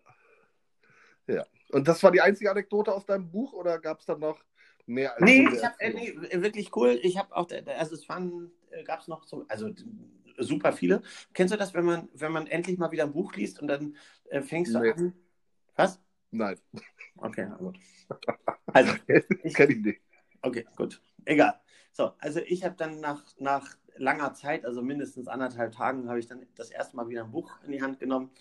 Ja. 1.27 1.45
Und 1.71 1.87
das 1.87 2.01
war 2.03 2.11
die 2.11 2.21
einzige 2.21 2.51
Anekdote 2.51 2.93
aus 2.93 3.05
deinem 3.05 3.31
Buch 3.31 3.53
oder 3.53 3.79
gab 3.79 3.99
es 3.99 4.05
dann 4.05 4.19
noch 4.19 4.43
Mehr 4.85 5.13
als 5.13 5.21
Nee, 5.21 5.47
ich 5.53 5.63
hab, 5.63 5.79
äh, 5.79 5.93
nee, 5.93 6.13
wirklich 6.41 6.75
cool. 6.75 6.99
Ich 7.03 7.17
habe 7.17 7.35
auch, 7.35 7.49
also 7.77 7.95
es 7.95 8.09
waren, 8.09 8.51
gab 8.85 8.99
es 8.99 9.07
noch 9.07 9.23
so, 9.23 9.45
also 9.47 9.69
super 10.37 10.73
viele. 10.73 11.01
Kennst 11.33 11.53
du 11.53 11.57
das, 11.57 11.73
wenn 11.73 11.85
man, 11.85 12.09
wenn 12.13 12.31
man 12.31 12.47
endlich 12.47 12.77
mal 12.77 12.91
wieder 12.91 13.03
ein 13.03 13.13
Buch 13.13 13.33
liest 13.35 13.61
und 13.61 13.67
dann 13.67 13.95
äh, 14.29 14.41
fängst 14.41 14.73
du 14.75 14.79
Nee. 14.79 14.91
an? 14.91 15.13
Was? 15.75 15.99
Nein, 16.31 16.59
Okay, 17.17 17.47
gut. 17.57 17.77
Also, 18.73 18.93
ich, 19.43 19.53
kenne 19.53 19.73
ich 19.73 19.79
nicht. 19.83 20.01
okay, 20.41 20.65
gut. 20.75 20.99
Egal. 21.25 21.59
So, 21.91 22.13
also 22.17 22.39
ich 22.39 22.63
habe 22.63 22.75
dann 22.75 22.99
nach, 22.99 23.23
nach 23.37 23.77
langer 23.97 24.33
Zeit, 24.33 24.65
also 24.65 24.81
mindestens 24.81 25.27
anderthalb 25.27 25.73
Tagen, 25.73 26.09
habe 26.09 26.17
ich 26.19 26.25
dann 26.27 26.45
das 26.55 26.71
erste 26.71 26.95
Mal 26.95 27.07
wieder 27.07 27.23
ein 27.23 27.31
Buch 27.31 27.51
in 27.65 27.71
die 27.71 27.81
Hand 27.83 27.99
genommen 27.99 28.31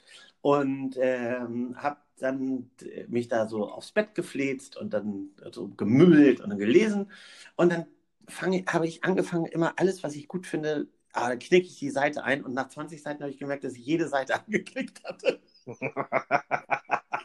und 0.43 0.97
ähm, 1.01 1.77
habe 1.83 1.99
dann 2.19 2.71
mich 3.09 3.29
da 3.29 3.49
so 3.49 3.69
aufs 3.69 3.93
Bett 3.93 4.15
gefläzt 4.15 4.77
und 4.77 4.93
dann 4.93 5.31
so 5.53 5.69
gemümmelt 5.69 6.41
und 6.41 6.51
dann 6.51 6.59
gelesen. 6.59 7.11
Und 7.57 7.73
dann 7.73 7.87
fange, 8.29 8.65
habe 8.69 8.87
ich 8.87 9.05
angefangen, 9.05 9.47
immer 9.47 9.75
alles, 9.79 10.03
was 10.03 10.15
ich 10.15 10.29
gut 10.29 10.47
finde, 10.47 10.89
ah, 11.13 11.35
knicke 11.37 11.67
ich 11.67 11.79
die 11.79 11.91
Seite 11.91 12.25
ein 12.25 12.45
und 12.45 12.55
nach 12.55 12.69
20 12.69 13.03
Seiten 13.03 13.23
habe 13.23 13.31
ich 13.31 13.39
gemerkt, 13.39 13.65
dass 13.65 13.75
ich 13.75 13.85
jede 13.87 14.09
Seite 14.09 14.35
angeklickt 14.45 15.03
hatte. 15.05 15.41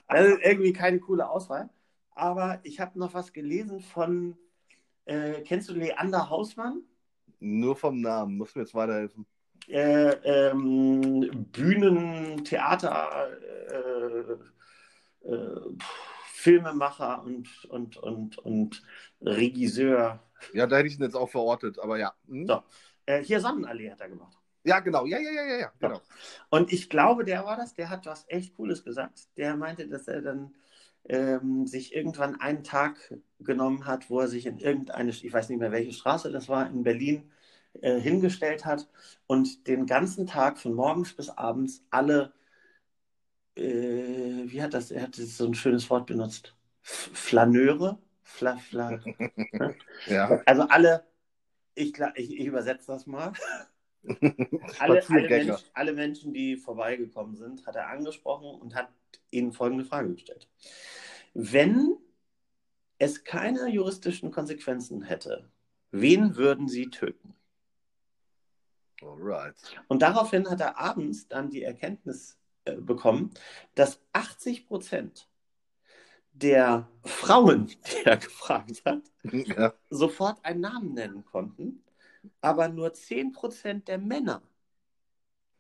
Das 0.10 0.26
ist 0.26 0.40
irgendwie 0.42 0.74
keine 0.74 1.00
coole 1.00 1.30
Auswahl. 1.30 1.70
Aber 2.12 2.60
ich 2.64 2.80
habe 2.80 2.98
noch 2.98 3.14
was 3.14 3.34
gelesen 3.34 3.82
von, 3.82 4.38
äh, 5.06 5.42
kennst 5.42 5.70
du 5.70 5.74
Leander 5.74 6.30
Hausmann? 6.30 6.82
Nur 7.40 7.76
vom 7.76 8.00
Namen, 8.02 8.38
muss 8.38 8.56
mir 8.56 8.62
jetzt 8.62 8.74
weiterhelfen. 8.74 9.28
Äh, 9.68 10.50
ähm, 10.50 11.48
Bühnen, 11.52 12.44
Theater, 12.46 13.28
äh, 13.70 15.28
äh, 15.30 15.62
Filmemacher 16.34 17.24
und, 17.24 17.66
und, 17.66 17.98
und, 17.98 18.38
und 18.38 18.84
Regisseur. 19.22 20.24
Ja, 20.54 20.68
da 20.68 20.78
hätte 20.78 20.88
ich 20.88 20.98
ihn 20.98 21.04
jetzt 21.04 21.16
auch 21.16 21.30
verortet, 21.30 21.80
aber 21.80 21.98
ja. 21.98 22.14
Hm? 22.28 22.48
So. 22.48 22.64
Äh, 23.06 23.24
hier 23.24 23.42
Sonnenallee 23.42 23.92
hat 23.92 24.02
er 24.02 24.10
gemacht. 24.10 24.38
Ja, 24.64 24.80
genau. 24.80 25.06
Ja, 25.06 25.18
ja, 25.20 25.32
ja, 25.32 25.44
ja, 25.44 25.58
ja. 25.58 25.72
Genau. 25.80 26.02
Und 26.50 26.72
ich 26.72 26.90
glaube, 26.90 27.24
der 27.24 27.46
war 27.46 27.58
das, 27.58 27.74
der 27.74 27.90
hat 27.90 28.06
was 28.06 28.26
echt 28.28 28.56
Cooles 28.56 28.84
gesagt. 28.84 29.30
Der 29.38 29.56
meinte, 29.56 29.88
dass 29.88 30.08
er 30.08 30.22
dann 30.22 30.54
ähm, 31.06 31.66
sich 31.68 31.96
irgendwann 31.96 32.40
einen 32.40 32.64
Tag 32.64 33.14
genommen 33.40 33.86
hat, 33.86 34.10
wo 34.10 34.20
er 34.20 34.28
sich 34.28 34.46
in 34.46 34.60
irgendeine, 34.60 35.10
ich 35.10 35.32
weiß 35.32 35.50
nicht 35.50 35.60
mehr 35.60 35.72
welche 35.72 35.94
Straße 35.94 36.32
das 36.32 36.50
war, 36.50 36.70
in 36.70 36.84
Berlin 36.84 37.32
äh, 37.82 38.00
hingestellt 38.00 38.66
hat 38.66 38.88
und 39.28 39.68
den 39.68 39.86
ganzen 39.86 40.28
Tag 40.28 40.58
von 40.60 40.74
morgens 40.74 41.14
bis 41.14 41.30
abends 41.30 41.84
alle, 41.90 42.34
äh, 43.56 44.44
wie 44.46 44.62
hat 44.62 44.74
das, 44.74 44.92
er 44.92 45.04
hat 45.04 45.16
so 45.16 45.46
ein 45.46 45.54
schönes 45.54 45.90
Wort 45.90 46.08
benutzt, 46.08 46.56
F 46.84 47.10
Flaneure, 47.14 48.00
Fla, 48.24 48.58
Fla, 48.58 49.00
Ja. 50.08 50.42
also 50.46 50.64
alle, 50.64 51.06
ich, 51.76 51.94
ich, 52.16 52.40
ich 52.40 52.46
übersetze 52.46 52.88
das 52.88 53.08
mal. 53.08 53.34
alle, 54.80 55.04
alle. 55.10 55.30
Menschen, 55.30 55.56
alle 55.74 55.94
Menschen, 55.94 56.34
die 56.34 56.56
vorbeigekommen 56.56 57.36
sind, 57.36 57.66
hat 57.66 57.76
er 57.76 57.90
angesprochen 57.90 58.60
und 58.62 58.76
hat 58.76 58.90
ihnen 59.32 59.52
folgende 59.52 59.86
Frage 59.86 60.14
gestellt. 60.14 60.48
Wenn 61.34 61.98
es 63.00 63.24
keine 63.24 63.70
juristischen 63.70 64.32
Konsequenzen 64.32 65.04
hätte, 65.04 65.50
wen 65.92 66.36
würden 66.36 66.68
Sie 66.68 66.90
töten? 66.90 67.37
Alright. 69.01 69.56
Und 69.88 70.01
daraufhin 70.01 70.50
hat 70.50 70.62
er 70.62 70.77
abends 70.77 71.27
dann 71.27 71.50
die 71.50 71.63
Erkenntnis 71.63 72.38
äh, 72.66 72.75
bekommen, 72.75 73.32
dass 73.75 74.01
80 74.13 74.68
Prozent 74.68 75.27
der 76.34 76.89
Frauen, 77.04 77.68
die 77.88 78.06
er 78.06 78.18
gefragt 78.18 78.84
hat, 78.86 79.01
Ja. 79.24 79.74
sofort 79.89 80.44
einen 80.46 80.62
Namen 80.62 80.94
nennen 80.94 81.25
konnten, 81.25 81.84
aber 82.42 82.70
nur 82.70 82.94
10% 82.94 83.88
der 83.88 84.00
Männer 84.00 84.44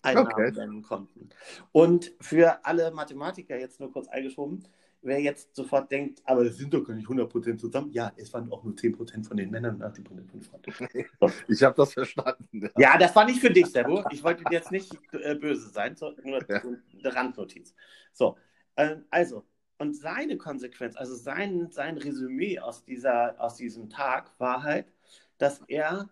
einen 0.01 0.21
Okay. 0.21 0.23
Namen 0.23 0.53
nennen 0.53 0.81
konnten. 0.83 1.29
Und 1.71 2.13
für 2.21 2.65
alle 2.65 2.91
Mathematiker 2.91 3.57
jetzt 3.59 3.79
nur 3.79 3.91
kurz 3.91 4.07
eingeschoben, 4.07 4.67
wer 5.01 5.19
jetzt 5.21 5.55
sofort 5.55 5.91
denkt, 5.91 6.21
aber 6.25 6.41
es 6.43 6.57
sind 6.57 6.73
doch 6.73 6.83
gar 6.83 6.93
nicht 6.95 7.07
100% 7.07 7.57
zusammen, 7.57 7.91
ja, 7.91 8.11
es 8.17 8.33
waren 8.33 8.51
auch 8.51 8.63
nur 8.63 8.73
10% 8.75 9.25
von 9.27 9.37
den 9.37 9.49
Männern 9.49 9.75
und 9.75 9.83
80% 9.83 10.05
von 10.05 10.27
den 10.27 10.41
Frauen. 10.41 10.61
Ich 11.47 11.63
habe 11.63 11.75
das 11.75 11.93
verstanden. 11.93 12.61
Ja. 12.61 12.69
Ja, 12.77 12.97
das 12.97 13.15
war 13.15 13.25
nicht 13.25 13.39
für 13.39 13.49
dich, 13.49 13.67
Sebo. 13.67 14.03
Ich 14.11 14.23
wollte 14.23 14.43
dir 14.43 14.53
jetzt 14.53 14.71
nicht 14.71 14.93
äh, 15.13 15.35
böse 15.35 15.69
sein, 15.69 15.95
so, 15.95 16.11
nur 16.23 16.39
Ja. 16.49 16.61
eine 16.61 17.15
Randnotiz. 17.15 17.73
So, 18.13 18.37
ähm, 18.75 19.05
also, 19.09 19.45
und 19.79 19.95
seine 19.95 20.37
Konsequenz, 20.37 20.95
also 20.95 21.15
sein, 21.15 21.69
sein 21.71 21.97
Resümee 21.97 22.59
aus, 22.59 22.83
dieser, 22.83 23.39
aus 23.39 23.55
diesem 23.55 23.89
Tag 23.89 24.31
war 24.39 24.63
halt, 24.63 24.91
dass 25.37 25.61
er 25.67 26.09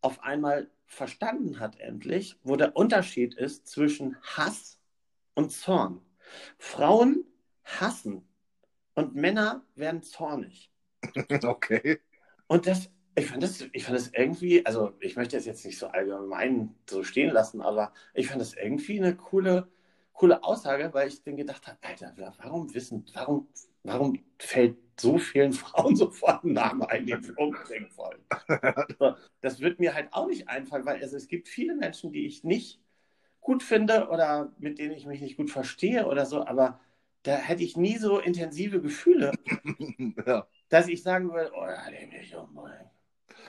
auf 0.00 0.22
einmal 0.22 0.68
verstanden 0.86 1.58
hat, 1.60 1.78
endlich, 1.80 2.38
wo 2.42 2.56
der 2.56 2.76
Unterschied 2.76 3.34
ist 3.34 3.66
zwischen 3.66 4.16
Hass 4.22 4.78
und 5.34 5.52
Zorn. 5.52 6.00
Frauen 6.58 7.24
hassen 7.66 8.26
und 8.94 9.14
Männer 9.14 9.64
werden 9.74 10.02
zornig. 10.02 10.72
Okay. 11.44 12.00
Und 12.48 12.66
das, 12.66 12.90
ich 13.16 13.26
fand 13.26 13.42
das, 13.42 13.64
ich 13.72 13.84
fand 13.84 13.96
das 13.96 14.08
irgendwie, 14.08 14.64
also 14.64 14.94
ich 15.00 15.16
möchte 15.16 15.36
das 15.36 15.46
jetzt 15.46 15.64
nicht 15.64 15.78
so 15.78 15.88
allgemein 15.88 16.74
so 16.88 17.02
stehen 17.02 17.30
lassen, 17.30 17.60
aber 17.60 17.92
ich 18.14 18.28
fand 18.28 18.40
das 18.40 18.54
irgendwie 18.54 18.98
eine 18.98 19.14
coole, 19.16 19.68
coole 20.12 20.42
Aussage, 20.42 20.92
weil 20.94 21.08
ich 21.08 21.22
dann 21.22 21.36
gedacht 21.36 21.66
habe, 21.66 21.78
Alter, 21.82 22.14
warum 22.38 22.72
wissen, 22.74 23.04
warum, 23.14 23.48
warum 23.82 24.18
fällt 24.38 24.76
so 24.98 25.18
vielen 25.18 25.52
Frauen 25.54 25.96
sofort 25.96 26.44
ein 26.44 26.52
Name 26.52 26.88
ein, 26.88 27.06
den 27.06 27.26
wir 27.26 27.38
umbringen 27.38 27.90
wollen? 27.96 28.20
Das 29.40 29.60
wird 29.60 29.78
mir 29.78 29.94
halt 29.94 30.12
auch 30.12 30.26
nicht 30.26 30.48
einfallen, 30.48 30.86
weil 30.86 31.00
also 31.00 31.16
es 31.16 31.28
gibt 31.28 31.48
viele 31.48 31.74
Menschen, 31.76 32.10
die 32.12 32.26
ich 32.26 32.42
nicht 32.42 32.80
gut 33.40 33.62
finde 33.62 34.08
oder 34.08 34.52
mit 34.58 34.78
denen 34.78 34.92
ich 34.92 35.06
mich 35.06 35.20
nicht 35.20 35.36
gut 35.36 35.50
verstehe 35.50 36.06
oder 36.06 36.26
so, 36.26 36.44
aber 36.44 36.80
da 37.26 37.36
hätte 37.36 37.64
ich 37.64 37.76
nie 37.76 37.98
so 37.98 38.18
intensive 38.20 38.80
Gefühle, 38.80 39.32
ja. 40.26 40.46
dass 40.68 40.86
ich 40.86 41.02
sagen 41.02 41.32
würde, 41.32 41.50
oh, 41.54 41.66
da 41.66 41.90
nehme 41.90 42.20
ich 42.20 42.34
umbringen. 42.36 42.88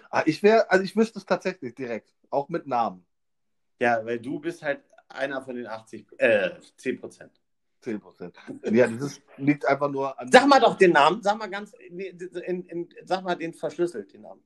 Ah, 0.09 0.23
ich 0.25 0.41
wäre, 0.41 0.71
also 0.71 0.83
ich 0.83 0.95
wüsste 0.95 1.19
es 1.19 1.25
tatsächlich 1.25 1.75
direkt. 1.75 2.11
Auch 2.29 2.49
mit 2.49 2.65
Namen. 2.65 3.05
Ja, 3.79 4.03
weil 4.03 4.19
du 4.19 4.39
bist 4.39 4.63
halt 4.63 4.81
einer 5.09 5.41
von 5.41 5.55
den 5.55 5.67
80, 5.67 6.07
äh, 6.17 6.51
10 6.77 6.99
Prozent. 6.99 7.41
10 7.81 7.99
Prozent. 7.99 8.35
Ja, 8.63 8.87
das 8.87 9.01
ist, 9.01 9.21
liegt 9.37 9.65
einfach 9.65 9.91
nur 9.91 10.19
an. 10.19 10.31
Sag 10.31 10.47
mal 10.47 10.59
doch 10.59 10.75
den 10.75 10.91
Namen, 10.91 11.21
sag 11.21 11.37
mal 11.37 11.49
ganz, 11.49 11.73
in, 11.73 11.99
in, 11.99 12.89
sag 13.03 13.23
mal 13.23 13.35
den 13.35 13.53
verschlüsselt, 13.53 14.11
den 14.11 14.21
Namen. 14.21 14.43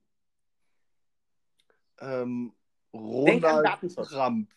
Ähm, 2.00 2.54
Ronald. 2.94 3.96
Trump. 3.96 4.50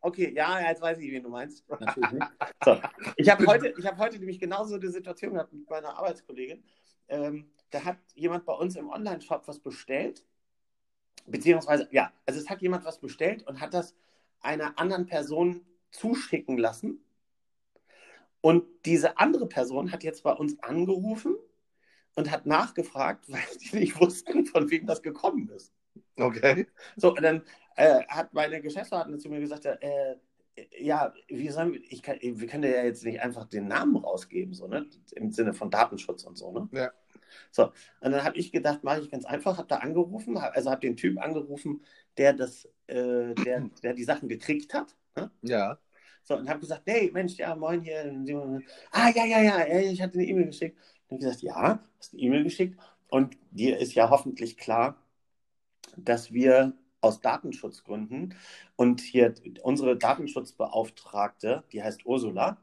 Okay, 0.00 0.32
ja, 0.34 0.60
jetzt 0.68 0.82
weiß 0.82 0.98
ich, 0.98 1.10
wen 1.10 1.22
du 1.22 1.28
meinst. 1.28 1.68
Natürlich 1.80 2.12
nicht. 2.12 2.26
So. 2.64 2.80
Ich 3.16 3.28
habe 3.28 3.46
heute, 3.46 3.74
ich 3.76 3.86
hab 3.86 3.98
heute 3.98 4.18
nämlich 4.18 4.38
genauso 4.38 4.76
eine 4.76 4.90
Situation 4.90 5.34
gehabt 5.34 5.52
mit 5.52 5.68
meiner 5.68 5.96
Arbeitskollegin. 5.98 6.64
Ähm, 7.08 7.50
da 7.70 7.84
hat 7.84 7.98
jemand 8.14 8.44
bei 8.44 8.52
uns 8.52 8.76
im 8.76 8.88
Online-Shop 8.88 9.46
was 9.46 9.58
bestellt. 9.58 10.24
Beziehungsweise, 11.26 11.88
ja, 11.90 12.12
also 12.26 12.38
es 12.38 12.50
hat 12.50 12.62
jemand 12.62 12.84
was 12.84 13.00
bestellt 13.00 13.46
und 13.46 13.60
hat 13.60 13.74
das 13.74 13.94
einer 14.40 14.78
anderen 14.78 15.06
Person 15.06 15.64
zuschicken 15.90 16.58
lassen. 16.58 17.04
Und 18.40 18.64
diese 18.84 19.18
andere 19.18 19.46
Person 19.46 19.90
hat 19.90 20.04
jetzt 20.04 20.22
bei 20.22 20.32
uns 20.32 20.62
angerufen 20.62 21.36
und 22.14 22.30
hat 22.30 22.46
nachgefragt, 22.46 23.24
weil 23.28 23.42
sie 23.58 23.78
nicht 23.78 24.00
wussten, 24.00 24.46
von 24.46 24.70
wem 24.70 24.86
das 24.86 25.02
gekommen 25.02 25.48
ist. 25.48 25.72
Okay. 26.16 26.66
So, 26.96 27.10
und 27.14 27.22
dann 27.22 27.42
äh, 27.76 28.04
hat 28.08 28.32
meine 28.34 28.60
Geschäftspartnerin 28.60 29.20
zu 29.20 29.28
mir 29.28 29.40
gesagt, 29.40 29.66
äh, 29.66 30.16
ja, 30.78 31.12
wie 31.28 31.48
sollen 31.48 31.72
wir, 31.72 31.80
ich 31.88 32.02
kann, 32.02 32.18
wir 32.20 32.46
können 32.46 32.62
ja 32.64 32.84
jetzt 32.84 33.04
nicht 33.04 33.20
einfach 33.20 33.46
den 33.46 33.68
Namen 33.68 33.96
rausgeben, 33.96 34.54
so, 34.54 34.68
ne? 34.68 34.86
Im 35.12 35.32
Sinne 35.32 35.52
von 35.52 35.70
Datenschutz 35.70 36.24
und 36.24 36.36
so, 36.36 36.52
ne? 36.52 36.68
Ja. 36.72 36.92
So, 37.50 37.64
und 38.00 38.12
dann 38.12 38.22
habe 38.22 38.36
ich 38.36 38.52
gedacht, 38.52 38.84
mache 38.84 39.00
ich 39.00 39.10
ganz 39.10 39.24
einfach, 39.24 39.58
habe 39.58 39.68
da 39.68 39.78
angerufen, 39.78 40.40
hab, 40.40 40.54
also 40.54 40.70
habe 40.70 40.80
den 40.80 40.96
Typ 40.96 41.20
angerufen, 41.20 41.84
der 42.16 42.32
das, 42.32 42.66
äh, 42.86 43.34
der, 43.34 43.68
der 43.82 43.94
die 43.94 44.04
Sachen 44.04 44.28
gekriegt 44.28 44.74
hat. 44.74 44.94
Ne? 45.16 45.30
Ja. 45.42 45.78
So, 46.22 46.36
und 46.36 46.48
habe 46.48 46.60
gesagt, 46.60 46.82
hey, 46.86 47.10
Mensch, 47.12 47.36
ja, 47.36 47.54
moin 47.54 47.82
hier. 47.82 48.04
Ah, 48.92 49.10
ja, 49.14 49.26
ja, 49.26 49.42
ja, 49.42 49.58
ey, 49.58 49.90
ich 49.92 50.00
hatte 50.00 50.14
eine 50.14 50.26
E-Mail 50.26 50.46
geschickt. 50.46 50.78
Und 51.08 51.18
gesagt, 51.18 51.42
ja, 51.42 51.80
hast 51.98 52.14
eine 52.14 52.22
E-Mail 52.22 52.44
geschickt. 52.44 52.80
Und 53.08 53.36
dir 53.50 53.78
ist 53.78 53.94
ja 53.94 54.08
hoffentlich 54.08 54.56
klar, 54.56 54.96
dass 55.96 56.32
wir 56.32 56.72
aus 57.04 57.20
Datenschutzgründen 57.20 58.34
und 58.76 59.02
hier 59.02 59.34
unsere 59.62 59.96
Datenschutzbeauftragte, 59.98 61.62
die 61.70 61.82
heißt 61.82 62.06
Ursula, 62.06 62.56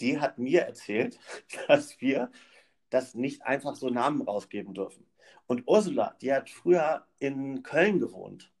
die 0.00 0.20
hat 0.20 0.38
mir 0.38 0.62
erzählt, 0.62 1.18
dass 1.68 2.00
wir 2.00 2.30
das 2.90 3.14
nicht 3.14 3.42
einfach 3.42 3.74
so 3.74 3.88
Namen 3.88 4.22
rausgeben 4.22 4.74
dürfen. 4.74 5.06
Und 5.46 5.66
Ursula, 5.66 6.14
die 6.20 6.32
hat 6.32 6.50
früher 6.50 7.06
in 7.18 7.62
Köln 7.62 7.98
gewohnt. 8.00 8.52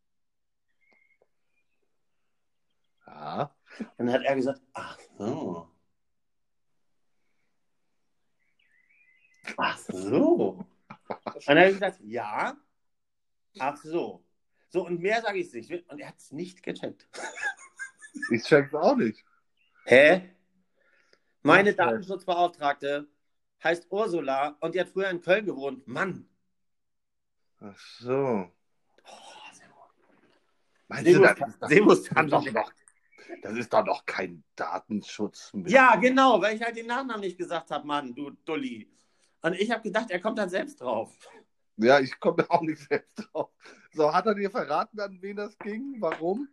Ja. 3.06 3.54
Und 3.98 4.06
dann 4.06 4.12
hat 4.12 4.22
er 4.22 4.36
gesagt, 4.36 4.62
ach 4.72 4.98
so. 5.18 5.68
Ach 9.56 9.78
so. 9.78 10.64
Und 11.08 11.46
dann 11.46 11.58
habe 11.58 11.68
ich 11.68 11.74
gesagt, 11.74 12.00
ja. 12.02 12.56
Ach 13.58 13.76
so. 13.76 14.24
So, 14.68 14.84
und 14.86 15.00
mehr 15.00 15.22
sage 15.22 15.38
ich 15.38 15.52
nicht. 15.52 15.70
Und 15.90 15.98
er 15.98 16.08
hat 16.08 16.18
es 16.18 16.32
nicht 16.32 16.62
gecheckt. 16.62 17.08
Ich 18.30 18.42
check's 18.42 18.74
auch 18.74 18.96
nicht. 18.96 19.24
Hä? 19.84 20.34
Meine 21.42 21.72
Datenschutzbeauftragte 21.72 23.06
heißt 23.62 23.86
Ursula 23.90 24.56
und 24.60 24.74
die 24.74 24.80
hat 24.80 24.88
früher 24.88 25.08
in 25.10 25.20
Köln 25.20 25.46
gewohnt. 25.46 25.86
Mann. 25.86 26.28
Ach 27.60 27.78
so. 27.78 28.50
Oh, 29.04 29.52
sehr 29.52 29.68
gut. 29.68 29.90
Meinst 30.88 31.06
du, 31.06 31.20
das 31.20 31.70
ist 31.70 32.32
doch 32.32 32.52
noch, 32.52 32.72
das 33.42 33.56
ist 33.56 33.72
doch 33.72 33.84
noch 33.84 34.04
kein 34.04 34.42
Datenschutz 34.56 35.52
mehr. 35.52 35.70
Ja, 35.70 35.96
genau, 35.96 36.40
weil 36.40 36.56
ich 36.56 36.62
halt 36.62 36.76
den 36.76 36.86
Nachnamen 36.86 37.20
nicht 37.20 37.38
gesagt 37.38 37.70
habe, 37.70 37.86
Mann, 37.86 38.14
du 38.14 38.30
Dulli. 38.44 38.90
Und 39.42 39.54
ich 39.54 39.70
habe 39.70 39.82
gedacht, 39.82 40.10
er 40.10 40.20
kommt 40.20 40.38
dann 40.38 40.50
selbst 40.50 40.80
drauf. 40.80 41.16
Ja, 41.78 42.00
ich 42.00 42.18
komme 42.18 42.38
da 42.42 42.46
auch 42.48 42.62
nicht 42.62 42.80
selbst 42.88 43.16
drauf. 43.16 43.50
So, 43.92 44.12
hat 44.12 44.26
er 44.26 44.34
dir 44.34 44.50
verraten, 44.50 44.98
an 45.00 45.18
wen 45.22 45.36
das 45.36 45.56
ging? 45.58 45.96
Warum? 46.00 46.48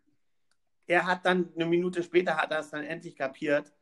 Er 0.88 1.06
hat 1.06 1.26
dann 1.26 1.52
eine 1.56 1.66
Minute 1.66 2.04
später 2.04 2.38
hat 2.38 2.52
er 2.52 2.60
es 2.60 2.70
dann 2.70 2.84
endlich 2.84 3.16
kapiert, 3.16 3.74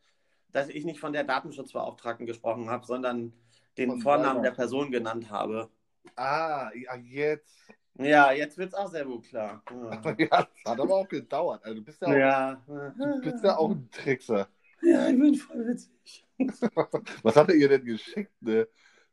dass 0.51 0.69
ich 0.69 0.85
nicht 0.85 0.99
von 0.99 1.11
der 1.11 1.25
Datenschutzbeauftragten 1.25 2.25
gesprochen 2.25 2.69
habe, 2.69 2.85
sondern 2.85 3.33
den 3.77 3.89
Von 3.89 4.01
Vornamen 4.01 4.41
der 4.43 4.51
Person 4.51 4.91
genannt 4.91 5.29
habe. 5.29 5.69
Ah, 6.15 6.69
ja, 6.73 6.95
jetzt. 6.95 7.67
Ja, 7.95 8.31
jetzt 8.31 8.57
wird 8.57 8.69
es 8.69 8.73
auch 8.73 8.89
sehr 8.89 9.05
gut 9.05 9.25
klar. 9.25 9.63
Ja, 10.17 10.47
das 10.63 10.71
hat 10.71 10.79
aber 10.79 10.95
auch 10.95 11.07
gedauert. 11.07 11.63
Also, 11.63 11.75
du 11.79 11.83
bist 11.83 12.01
ja 12.01 12.07
auch, 12.07 12.13
Ja. 12.15 12.63
du 12.67 13.21
bist 13.21 13.43
ja 13.43 13.57
auch 13.57 13.71
ein 13.71 13.89
Trickser. 13.91 14.47
Ja, 14.81 15.07
ich 15.09 15.19
bin 15.19 15.35
voll 15.35 15.67
witzig. 15.67 16.25
Was 17.23 17.35
hat 17.35 17.49
er 17.49 17.55
ihr 17.55 17.69
denn 17.69 17.85
geschickt? 17.85 18.31
Eine, 18.41 18.67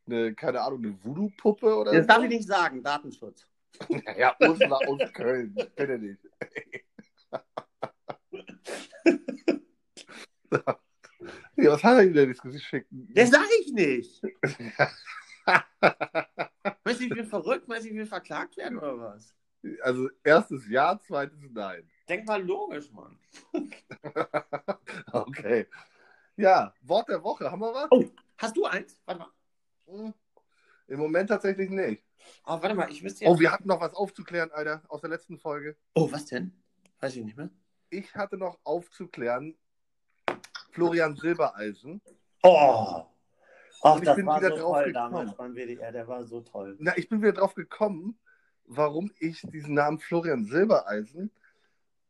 eine 0.07 0.35
keine 0.35 0.61
Ahnung, 0.61 0.85
eine 0.85 1.05
Voodoo-Puppe 1.05 1.77
oder 1.77 1.93
Das 1.93 2.07
darf 2.07 2.23
ich 2.23 2.29
nicht 2.31 2.49
sagen, 2.49 2.83
Datenschutz. 2.83 3.47
Ja, 4.19 4.37
Ursula 4.41 4.77
aus 4.77 5.13
Köln. 5.13 5.57
Kenne 5.77 5.99
nicht. 5.99 6.21
ja, 11.57 11.73
was 11.73 11.85
hat 11.85 11.99
er 11.99 12.07
denn 12.11 12.29
jetzt 12.29 12.43
geschickt? 12.43 12.89
Das 12.91 13.31
sage 13.31 13.49
ich 13.61 13.73
nicht. 13.73 14.23
Weißt 16.85 17.01
du, 17.01 17.05
ich 17.05 17.11
bin 17.11 17.25
verrückt, 17.27 17.69
weißt 17.69 17.85
du, 17.85 17.89
ich 17.89 17.95
will 17.95 18.07
verklagt 18.07 18.57
werden 18.57 18.79
oder 18.79 18.99
was? 18.99 19.35
Also, 19.83 20.09
erstes 20.23 20.69
Ja, 20.69 20.99
zweites 20.99 21.39
Nein. 21.51 21.89
Denk 22.09 22.27
mal 22.27 22.43
logisch, 22.43 22.91
Mann. 22.93 23.19
Okay. 25.13 25.67
Ja, 26.37 26.75
Wort 26.83 27.09
der 27.09 27.23
Woche. 27.23 27.51
Haben 27.51 27.61
wir 27.61 27.75
was? 27.75 27.89
Oh, 27.91 28.05
hast 28.39 28.57
du 28.57 28.65
eins? 28.65 29.01
Warte 29.05 29.21
mal. 29.21 29.31
Hm, 29.91 30.15
Im 30.89 30.99
Moment 30.99 31.29
tatsächlich 31.29 31.71
nicht. 31.71 32.03
Oh, 32.45 32.61
warte 32.61 32.75
mal, 32.75 32.91
ich 32.91 33.03
wüsste 33.03 33.25
ja. 33.25 33.31
Oh, 33.31 33.39
wir 33.39 33.51
hatten 33.51 33.67
noch 33.69 33.81
was 33.81 33.95
aufzuklären, 33.95 34.51
Alter, 34.53 34.83
aus 34.89 35.01
der 35.01 35.11
letzten 35.11 35.39
Folge. 35.39 35.77
oh, 35.95 36.11
was 36.13 36.27
denn? 36.27 36.53
Weiß 37.01 37.17
ich 37.17 37.25
nicht 37.25 37.37
mehr. 37.37 37.49
Ich 37.89 38.15
hatte 38.15 38.37
noch 38.37 38.59
aufzuklären, 38.65 39.57
Florian 40.73 41.17
Silbereisen. 41.17 42.01
Oh. 42.43 43.07
Ach, 43.83 43.97
ich 43.99 44.05
das 44.05 44.17
bin 44.17 44.27
war 44.27 44.39
wieder 44.39 44.51
so 44.51 44.57
drauf 44.63 44.75
toll 44.75 44.85
gekommen. 44.93 45.13
damals 45.13 45.35
beim 45.37 45.55
WDR, 45.55 45.91
der 45.93 46.07
war 46.07 46.23
so 46.25 46.41
toll. 46.43 46.77
Na, 46.79 46.97
ich 46.99 47.09
bin 47.09 47.23
wieder 47.23 47.33
drauf 47.33 47.55
gekommen, 47.55 48.19
warum 48.67 49.11
ich 49.19 49.41
diesen 49.43 49.75
Namen 49.75 49.99
Florian 49.99 50.45
Silbereisen, 50.45 51.31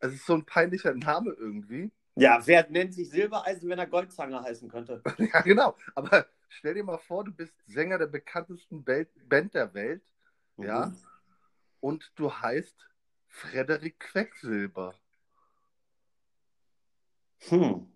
es 0.01 0.13
ist 0.15 0.27
so 0.27 0.35
ein 0.35 0.45
peinlicher 0.45 0.95
Name 0.95 1.31
irgendwie. 1.39 1.93
Ja, 2.17 2.45
wer 2.45 2.69
nennt 2.69 2.93
sich 2.95 3.09
Silbereisen, 3.09 3.69
wenn 3.69 3.79
er 3.79 3.87
Goldzange 3.87 4.43
heißen 4.43 4.69
könnte? 4.69 5.01
Ja, 5.33 5.41
genau. 5.43 5.77
Aber 5.95 6.27
stell 6.51 6.75
dir 6.75 6.85
mal 6.85 6.99
vor, 6.99 7.25
du 7.25 7.33
bist 7.33 7.55
Sänger 7.67 7.99
der 7.99 8.07
bekanntesten 8.07 8.85
Band 8.85 9.55
der 9.55 9.73
Welt 9.75 10.03
Ja. 10.59 10.87
Mhm. 10.87 10.97
und 11.81 12.13
du 12.17 12.33
heißt 12.33 12.77
Frederik 13.29 13.99
Quecksilber. 14.01 14.95
Hm. 17.49 17.87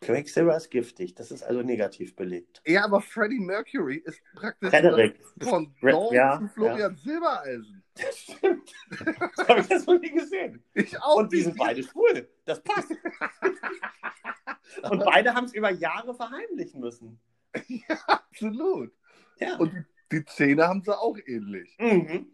Quecksilber 0.00 0.56
ist 0.56 0.70
giftig, 0.70 1.14
das 1.14 1.30
ist 1.30 1.44
also 1.44 1.62
negativ 1.62 2.16
belegt. 2.16 2.60
Ja, 2.66 2.84
aber 2.84 3.00
Freddie 3.00 3.38
Mercury 3.38 3.98
ist 4.04 4.20
praktisch 4.34 4.70
Frederik. 4.70 5.20
von 5.40 5.72
Dawn 5.80 6.12
ja, 6.12 6.40
zu 6.40 6.48
Florian 6.48 6.96
Silbereisen. 6.96 7.78
Das 7.94 8.16
stimmt. 8.16 8.72
Das 9.36 9.48
habe 9.48 9.60
ich 9.60 9.68
jetzt 9.68 9.86
noch 9.86 10.00
nie 10.00 10.12
gesehen. 10.12 10.64
Ich 10.72 10.98
auch 10.98 11.16
Und 11.16 11.30
die 11.30 11.42
sind 11.42 11.58
beide 11.58 11.82
schwul. 11.82 12.26
Das 12.46 12.62
passt. 12.62 12.90
Und 14.90 15.04
beide 15.04 15.34
haben 15.34 15.44
es 15.44 15.52
über 15.52 15.70
Jahre 15.70 16.14
verheimlichen 16.14 16.80
müssen. 16.80 17.20
Absolut. 18.06 18.92
Ja. 19.38 19.56
Und 19.56 19.72
die, 19.72 19.84
die 20.12 20.24
Zähne 20.24 20.68
haben 20.68 20.82
sie 20.82 20.96
auch 20.96 21.18
ähnlich. 21.26 21.76
Mhm. 21.78 22.26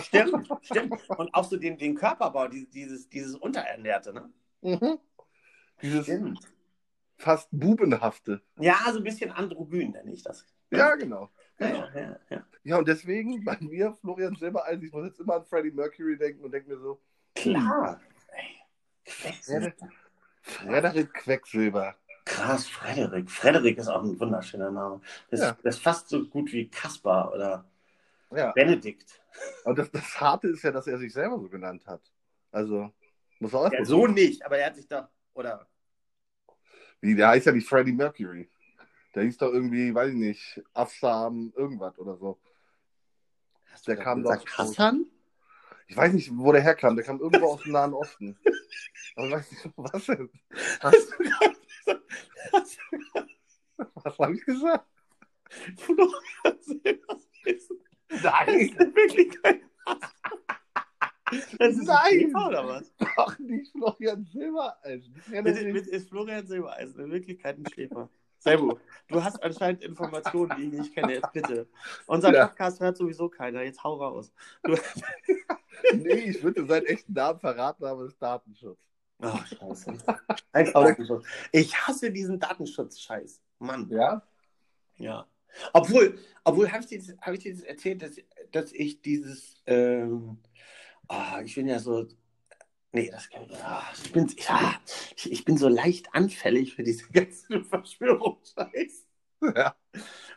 Stimmt, 0.00 0.48
stimmt. 0.62 1.10
Und 1.10 1.32
auch 1.34 1.44
so 1.44 1.56
den, 1.56 1.78
den 1.78 1.94
Körperbau, 1.94 2.48
dieses, 2.48 3.08
dieses, 3.08 3.36
Unterernährte, 3.36 4.12
ne? 4.12 4.32
Mhm. 4.62 4.98
Dieses 5.80 6.04
Stimmt. 6.04 6.40
fast 7.16 7.48
bubenhafte. 7.52 8.42
Ja, 8.58 8.78
so 8.90 8.98
ein 8.98 9.04
bisschen 9.04 9.30
androgyn 9.30 9.92
nenne 9.92 10.12
ich 10.12 10.22
das. 10.22 10.46
Ja, 10.70 10.94
genau. 10.96 11.30
Ja, 11.58 11.68
ja, 11.68 11.88
ja. 11.94 12.18
ja. 12.30 12.46
Ja, 12.64 12.78
und 12.78 12.88
deswegen 12.88 13.44
bei 13.44 13.56
mir 13.60 13.92
Florian 13.92 14.34
Silbereisen, 14.34 14.84
ich 14.84 14.92
muss 14.92 15.04
jetzt 15.04 15.20
immer 15.20 15.36
an 15.36 15.44
Freddie 15.44 15.70
Mercury 15.70 16.16
denken 16.16 16.42
und 16.44 16.52
denke 16.52 16.70
mir 16.70 16.78
so, 16.78 17.00
Klar. 17.34 18.00
Ey. 18.28 18.60
Quecksilber. 19.04 19.72
Frederik 20.42 21.14
Quecksilber. 21.14 21.96
Krass, 22.24 22.68
Frederik. 22.68 23.30
Frederik 23.30 23.78
ist 23.78 23.88
auch 23.88 24.02
ein 24.02 24.18
wunderschöner 24.18 24.70
Name. 24.70 25.00
Das, 25.30 25.40
Ja. 25.40 25.56
das 25.62 25.76
ist 25.76 25.82
fast 25.82 26.08
so 26.08 26.24
gut 26.26 26.52
wie 26.52 26.68
Kaspar 26.68 27.32
oder 27.32 27.64
Ja. 28.30 28.52
Benedikt. 28.52 29.20
Und 29.64 29.78
das, 29.78 29.90
das 29.90 30.20
Harte 30.20 30.48
ist 30.48 30.62
ja, 30.62 30.70
dass 30.70 30.86
er 30.86 30.98
sich 30.98 31.12
selber 31.12 31.38
so 31.40 31.48
genannt 31.48 31.86
hat. 31.86 32.00
Also, 32.50 32.92
muss 33.40 33.52
er 33.52 33.60
auch 33.60 33.72
Ja, 33.72 33.84
so 33.84 34.06
nicht, 34.06 34.44
aber 34.44 34.58
er 34.58 34.66
hat 34.66 34.76
sich 34.76 34.86
doch, 34.86 35.08
oder 35.34 35.66
Wie, 37.00 37.14
der 37.16 37.28
heißt 37.28 37.46
ja 37.46 37.52
nicht 37.52 37.68
Freddie 37.68 37.92
Mercury. 37.92 38.48
Der 39.14 39.24
hieß 39.24 39.36
doch 39.38 39.52
irgendwie, 39.52 39.92
weiß 39.94 40.10
ich 40.10 40.16
nicht, 40.16 40.62
Afsam 40.72 41.52
irgendwas 41.56 41.98
oder 41.98 42.16
so. 42.16 42.38
hast 43.72 43.88
Der 43.88 43.96
kam 43.96 44.22
doch- 44.22 44.46
Hassan? 44.56 45.06
Ich 45.88 45.96
weiß 45.96 46.12
nicht, 46.12 46.30
wo 46.34 46.52
der 46.52 46.62
herkam. 46.62 46.94
Der 46.96 47.04
kam 47.04 47.20
irgendwo 47.20 47.48
aus 47.48 47.62
dem 47.64 47.72
Nahen 47.72 47.92
Osten. 47.92 48.38
Aber 49.16 49.26
ich 49.26 49.32
weiß 49.32 49.50
nicht, 49.50 49.68
was 49.76 50.06
denn? 50.06 50.30
Hast 50.80 51.10
du 51.18 51.24
Was 54.04 54.18
habe 54.18 54.34
ich 54.34 54.44
gesagt? 54.44 54.86
Florian 55.78 56.58
Silbereisen? 56.60 57.80
Das 58.08 58.22
Nein, 58.22 58.58
ist 58.60 58.78
wirklich 58.78 59.42
kein 59.42 59.60
Das 61.58 61.76
ist 61.76 61.86
Nein. 61.86 61.96
ein 62.04 62.20
Schäfer, 62.20 62.48
oder 62.48 62.68
was? 62.68 62.92
doch 63.16 63.38
nicht 63.38 63.72
Florian 63.72 64.24
Silbereisen. 64.24 65.14
Mit, 65.30 65.86
ist 65.86 66.08
Florian 66.08 66.46
Silbereisen 66.46 67.04
in 67.04 67.10
Wirklichkeit 67.10 67.58
ein 67.58 67.66
Schläfer. 67.72 68.08
Sebo, 68.38 68.78
du 69.08 69.22
hast 69.22 69.42
anscheinend 69.42 69.82
Informationen, 69.82 70.52
die 70.56 70.64
ich 70.64 70.72
nicht 70.72 70.94
kenne. 70.94 71.14
Jetzt 71.14 71.32
bitte. 71.32 71.68
Unser 72.06 72.34
Ja. 72.34 72.48
Podcast 72.48 72.80
hört 72.80 72.96
sowieso 72.96 73.28
keiner. 73.28 73.62
Jetzt 73.62 73.82
hau 73.84 73.94
raus. 73.94 74.32
Du... 74.64 74.76
Nee, 75.94 76.30
ich 76.30 76.42
würde 76.42 76.64
seinen 76.66 76.86
echten 76.86 77.12
Namen 77.12 77.40
verraten, 77.40 77.84
aber 77.84 78.02
es 78.02 78.12
ist 78.12 78.22
Datenschutz. 78.22 78.78
Ach, 79.22 79.46
scheiße. 79.46 79.96
Datenschutz. 80.52 81.24
Ich 81.52 81.76
hasse 81.76 82.10
diesen 82.10 82.38
Datenschutz-Scheiß. 82.38 83.40
Mann. 83.58 83.88
Ja? 83.90 84.26
Ja. 84.96 85.26
Obwohl, 85.72 86.18
obwohl 86.44 86.70
habe 86.70 86.82
ich, 86.82 86.88
dir 86.88 86.98
das- 86.98 87.16
hab 87.20 87.34
ich 87.34 87.40
dir 87.40 87.54
das 87.54 87.62
erzählt, 87.62 88.02
dass, 88.02 88.16
dass 88.50 88.72
ich 88.72 89.02
dieses, 89.02 89.62
ähm, 89.66 90.38
ah, 91.08 91.40
ich 91.44 91.54
bin 91.54 91.68
ja 91.68 91.78
so, 91.78 92.06
nee, 92.92 93.10
das 93.10 93.28
kann 93.30 93.44
ich, 93.44 93.56
ah, 93.62 93.84
ich 94.02 94.12
bin, 94.12 94.28
ja, 94.38 94.80
ich, 95.16 95.30
ich 95.32 95.44
bin 95.44 95.56
so 95.56 95.68
leicht 95.68 96.14
anfällig 96.14 96.74
für 96.74 96.82
diese 96.82 97.08
ganzen 97.12 97.64
Verschwörungsscheiß. 97.64 99.06
Ja. 99.54 99.76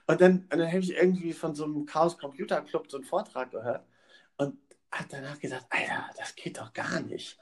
Und 0.08 0.22
dann, 0.22 0.48
und 0.52 0.58
dann 0.58 0.68
habe 0.68 0.80
ich 0.80 0.94
irgendwie 0.96 1.34
von 1.34 1.56
so 1.56 1.64
einem 1.66 1.86
Chaos 1.86 2.18
Computer 2.18 2.62
Club 2.62 2.90
so 2.90 2.98
einen 2.98 3.06
Vortrag 3.06 3.52
gehört 3.52 3.86
und 4.38 4.58
habe 4.92 5.08
danach 5.10 5.40
gesagt, 5.40 5.66
Alter, 5.70 6.10
das 6.18 6.36
geht 6.36 6.58
doch 6.58 6.74
gar 6.74 7.02
nicht. 7.02 7.38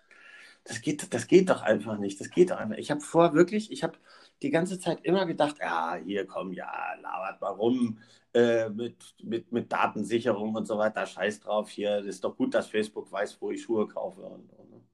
Das 0.65 0.82
geht, 0.82 1.13
das 1.13 1.28
geht 1.28 1.49
doch 1.49 1.62
einfach 1.62 1.97
nicht. 1.97 2.19
Das 2.21 2.30
geht 2.30 2.52
doch 2.52 2.58
einfach. 2.58 2.78
Ich 2.78 2.89
habe 2.91 3.02
vor 3.02 3.34
wirklich, 3.34 3.71
ich 3.71 3.84
habe 3.84 3.97
die 4.41 4.49
ganze 4.49 4.80
Zeit 4.80 4.99
immer 5.04 5.26
gedacht, 5.26 5.58
ja, 5.60 5.95
hier 5.95 6.26
komm, 6.26 6.54
ja, 6.54 6.95
labert 7.02 7.41
mal 7.41 7.49
rum 7.49 7.99
äh, 8.34 8.69
mit, 8.69 9.15
mit, 9.23 9.52
mit 9.52 9.71
Datensicherung 9.71 10.56
und 10.56 10.65
so 10.65 10.78
weiter. 10.78 11.06
Scheiß 11.06 11.41
drauf 11.41 11.69
hier. 11.69 11.97
Das 11.97 12.06
ist 12.08 12.23
doch 12.23 12.38
gut, 12.38 12.54
dass 12.54 12.67
Facebook 12.69 13.12
weiß, 13.12 13.41
wo 13.41 13.52
ich 13.52 13.62
Schuhe 13.63 13.88
kaufe. 13.88 14.21
Und, 14.21 14.49
und 14.54 14.88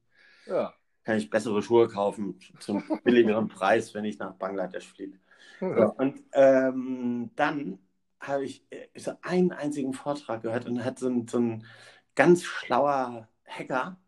Ja. 0.46 0.74
kann 1.04 1.16
ich 1.18 1.30
bessere 1.30 1.62
Schuhe 1.62 1.88
kaufen 1.88 2.38
zum 2.58 2.84
billigeren 3.04 3.48
Preis, 3.48 3.94
wenn 3.94 4.04
ich 4.04 4.18
nach 4.18 4.34
Bangladesch 4.34 4.86
fliege. 4.88 5.18
Ja. 5.60 5.96
und 5.96 6.22
ähm, 6.32 7.30
dann 7.36 7.78
habe 8.20 8.44
ich 8.44 8.64
äh, 8.70 8.88
so 8.98 9.12
einen 9.22 9.52
einzigen 9.52 9.94
Vortrag 9.94 10.42
gehört 10.42 10.66
und 10.66 10.84
hat 10.84 10.98
so 10.98 11.08
ein, 11.08 11.28
so 11.28 11.38
ein 11.38 11.66
ganz 12.14 12.44
schlauer 12.44 13.28
Hacker 13.46 13.98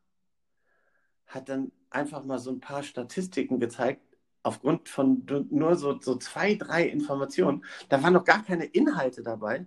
hat 1.35 1.49
dann 1.49 1.73
einfach 1.91 2.25
mal 2.25 2.39
so 2.39 2.51
ein 2.51 2.61
paar 2.61 2.83
Statistiken 2.83 3.59
gezeigt, 3.61 4.03
aufgrund 4.43 4.89
von 4.89 5.25
nur 5.51 5.77
so, 5.77 6.01
so 6.01 6.17
zwei, 6.17 6.55
drei 6.55 6.85
Informationen. 6.85 7.65
Da 7.89 8.03
waren 8.03 8.13
noch 8.13 8.25
gar 8.25 8.43
keine 8.45 8.65
Inhalte 8.65 9.23
dabei. 9.23 9.67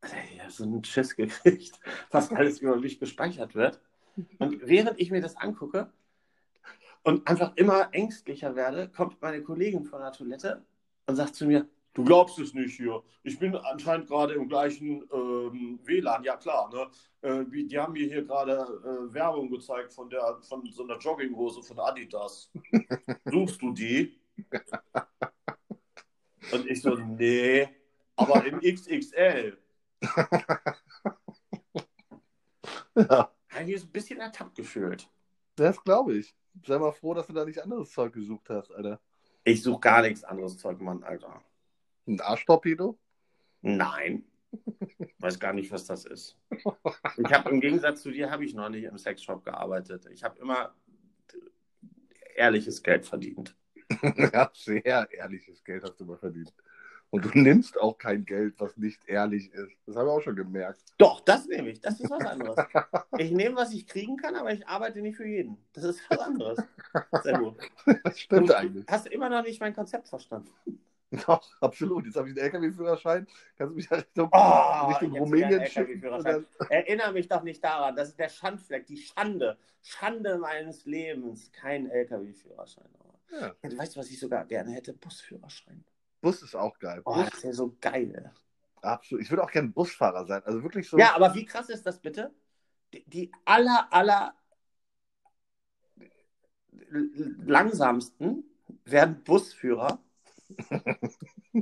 Also, 0.00 0.16
ich 0.32 0.40
habe 0.40 0.50
so 0.52 0.64
einen 0.64 0.84
Schiss 0.84 1.16
gekriegt, 1.16 1.80
was 2.10 2.30
alles 2.32 2.60
über 2.60 2.76
mich 2.76 2.98
gespeichert 2.98 3.54
wird. 3.54 3.80
Und 4.38 4.66
während 4.66 4.98
ich 5.00 5.10
mir 5.10 5.20
das 5.20 5.36
angucke 5.36 5.92
und 7.02 7.26
einfach 7.28 7.52
immer 7.56 7.88
ängstlicher 7.92 8.56
werde, 8.56 8.88
kommt 8.88 9.20
meine 9.20 9.42
Kollegin 9.42 9.84
von 9.84 10.00
der 10.00 10.12
Toilette 10.12 10.64
und 11.06 11.16
sagt 11.16 11.34
zu 11.34 11.46
mir, 11.46 11.68
Du 11.96 12.04
glaubst 12.04 12.38
es 12.38 12.52
nicht 12.52 12.76
hier. 12.76 13.02
Ich 13.22 13.38
bin 13.38 13.56
anscheinend 13.56 14.06
gerade 14.06 14.34
im 14.34 14.50
gleichen 14.50 15.02
ähm, 15.10 15.80
WLAN. 15.82 16.24
Ja 16.24 16.36
klar, 16.36 16.68
ne? 16.70 16.90
Äh, 17.22 17.46
die 17.48 17.78
haben 17.78 17.94
mir 17.94 18.06
hier 18.06 18.22
gerade 18.22 18.52
äh, 18.52 19.14
Werbung 19.14 19.48
gezeigt 19.48 19.94
von 19.94 20.10
der 20.10 20.36
von 20.42 20.62
so 20.66 20.84
einer 20.84 20.98
Jogginghose 20.98 21.62
von 21.62 21.80
Adidas. 21.80 22.50
Suchst 23.24 23.62
du 23.62 23.72
die? 23.72 24.20
Und 26.52 26.66
ich 26.66 26.82
so, 26.82 26.96
nee, 26.96 27.66
aber 28.16 28.44
in 28.44 28.60
XXL. 28.60 29.56
ja. 32.94 33.32
Habe 33.48 33.72
ich 33.72 33.82
ein 33.82 33.90
bisschen 33.90 34.20
ertappt 34.20 34.54
gefühlt. 34.54 35.08
Das 35.54 35.82
glaube 35.82 36.18
ich. 36.18 36.36
Sei 36.62 36.78
mal 36.78 36.92
froh, 36.92 37.14
dass 37.14 37.26
du 37.26 37.32
da 37.32 37.46
nicht 37.46 37.62
anderes 37.62 37.90
Zeug 37.90 38.12
gesucht 38.12 38.50
hast, 38.50 38.70
Alter. 38.70 39.00
Ich 39.44 39.62
suche 39.62 39.80
gar 39.80 40.02
nichts 40.02 40.24
anderes 40.24 40.58
Zeug, 40.58 40.78
Mann, 40.82 41.02
Alter. 41.02 41.42
Ein 42.06 42.20
Arschtorpedo? 42.20 42.98
Nein. 43.62 44.24
Weiß 45.18 45.38
gar 45.38 45.52
nicht, 45.52 45.70
was 45.72 45.86
das 45.86 46.04
ist. 46.04 46.38
Ich 46.50 47.32
habe 47.32 47.50
im 47.50 47.60
Gegensatz 47.60 48.02
zu 48.02 48.10
dir 48.10 48.30
habe 48.30 48.44
ich 48.44 48.54
noch 48.54 48.68
nicht 48.68 48.84
im 48.84 48.98
Sexshop 48.98 49.44
gearbeitet. 49.44 50.06
Ich 50.12 50.24
habe 50.24 50.38
immer 50.38 50.74
ehrliches 52.36 52.82
Geld 52.82 53.06
verdient. 53.06 53.56
ja, 54.32 54.50
sehr 54.54 55.08
ehrliches 55.12 55.62
Geld 55.64 55.82
hast 55.82 56.00
du 56.00 56.04
mal 56.04 56.18
verdient. 56.18 56.52
Und 57.10 57.24
du 57.24 57.38
nimmst 57.38 57.78
auch 57.80 57.98
kein 57.98 58.24
Geld, 58.24 58.54
was 58.58 58.76
nicht 58.76 59.00
ehrlich 59.06 59.52
ist. 59.52 59.72
Das 59.86 59.96
habe 59.96 60.08
ich 60.08 60.12
auch 60.12 60.20
schon 60.20 60.34
gemerkt. 60.34 60.82
Doch, 60.98 61.20
das 61.20 61.46
nehme 61.46 61.70
ich. 61.70 61.80
Das 61.80 62.00
ist 62.00 62.10
was 62.10 62.24
anderes. 62.24 62.56
ich 63.18 63.30
nehme, 63.30 63.56
was 63.56 63.72
ich 63.72 63.86
kriegen 63.86 64.16
kann, 64.16 64.34
aber 64.34 64.52
ich 64.52 64.66
arbeite 64.66 65.00
nicht 65.00 65.16
für 65.16 65.26
jeden. 65.26 65.56
Das 65.72 65.84
ist 65.84 66.00
was 66.10 66.18
anderes. 66.18 66.58
Sehr 67.22 67.38
gut. 67.38 67.56
Das 68.04 68.18
stimmt 68.18 68.48
du 68.50 68.56
eigentlich. 68.56 68.84
Hast 68.88 69.06
immer 69.06 69.28
noch 69.28 69.44
nicht 69.44 69.60
mein 69.60 69.74
Konzept 69.74 70.08
verstanden. 70.08 70.50
Doch, 71.26 71.42
absolut. 71.60 72.04
Jetzt 72.06 72.16
habe 72.16 72.28
ich 72.28 72.36
einen 72.36 72.46
LKW-Führerschein. 72.46 73.26
Kannst 73.56 73.72
du 73.72 73.76
mich 73.76 73.90
Richtung, 73.90 74.28
oh, 74.32 74.86
Richtung 74.88 75.16
Rumänien 75.16 75.66
schicken? 75.66 76.02
Erinnere 76.68 77.12
mich 77.12 77.28
doch 77.28 77.42
nicht 77.42 77.62
daran. 77.62 77.96
Das 77.96 78.08
ist 78.08 78.18
der 78.18 78.28
Schandfleck, 78.28 78.86
die 78.86 78.98
Schande. 78.98 79.56
Schande 79.82 80.38
meines 80.38 80.84
Lebens. 80.84 81.50
Kein 81.52 81.88
LKW-Führerschein. 81.88 82.88
Ja. 83.30 83.54
Weißt 83.62 83.96
du, 83.96 84.00
was 84.00 84.08
ich 84.08 84.18
sogar 84.18 84.44
gerne 84.44 84.72
hätte? 84.72 84.92
Busführerschein. 84.92 85.84
Bus 86.20 86.42
ist 86.42 86.54
auch 86.54 86.78
geil. 86.78 87.02
Oh, 87.04 87.14
Bus. 87.14 87.30
das 87.30 87.44
wäre 87.44 87.54
so 87.54 87.76
geil. 87.80 88.32
Absolut. 88.82 89.22
Ich 89.22 89.30
würde 89.30 89.42
auch 89.42 89.50
gerne 89.50 89.68
Busfahrer 89.68 90.26
sein. 90.26 90.42
Also 90.44 90.62
wirklich 90.62 90.88
so. 90.88 90.98
Ja, 90.98 91.14
aber 91.14 91.34
wie 91.34 91.44
krass 91.44 91.68
ist 91.68 91.84
das 91.86 92.00
bitte? 92.00 92.32
Die, 92.92 93.04
die 93.08 93.32
aller, 93.44 93.88
aller 93.90 94.34
langsamsten 97.44 98.44
werden 98.84 99.22
Busführer 99.24 99.98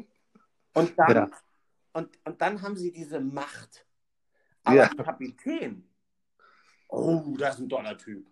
und 0.74 0.98
dann, 0.98 1.14
ja. 1.14 1.30
und, 1.92 2.08
und 2.24 2.40
dann 2.40 2.62
haben 2.62 2.76
sie 2.76 2.92
diese 2.92 3.20
Macht. 3.20 3.86
Aber 4.64 4.76
ja. 4.76 4.90
ein 4.90 4.96
Kapitän, 4.96 5.88
oh, 6.88 7.36
das 7.38 7.56
ist 7.56 7.62
ein 7.62 7.68
toller 7.68 7.96
Typ. 7.98 8.26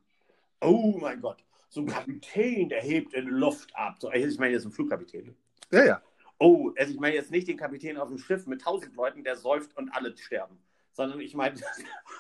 Oh 0.61 0.97
mein 1.01 1.21
Gott, 1.21 1.45
so 1.69 1.81
ein 1.81 1.87
Kapitän, 1.87 2.69
der 2.69 2.83
hebt 2.83 3.15
in 3.15 3.27
Luft 3.29 3.75
ab. 3.75 3.97
So, 4.01 4.11
ich 4.13 4.39
meine 4.39 4.53
jetzt 4.53 4.65
ein 4.65 4.73
Flugkapitän. 4.73 5.37
Ja, 5.71 5.85
ja. 5.85 6.03
Oh, 6.39 6.73
also 6.77 6.93
ich 6.93 7.01
meine 7.01 7.15
jetzt 7.15 7.31
nicht 7.31 7.49
den 7.49 7.57
Kapitän 7.57 7.97
auf 7.97 8.09
dem 8.09 8.19
Schiff 8.19 8.47
mit 8.47 8.63
tausend 8.63 8.95
Leuten, 8.95 9.25
der 9.25 9.37
säuft 9.37 9.77
und 9.77 9.91
alle 9.91 10.17
sterben, 10.17 10.59
sondern 10.93 11.21
ich 11.21 11.35
meine. 11.35 11.61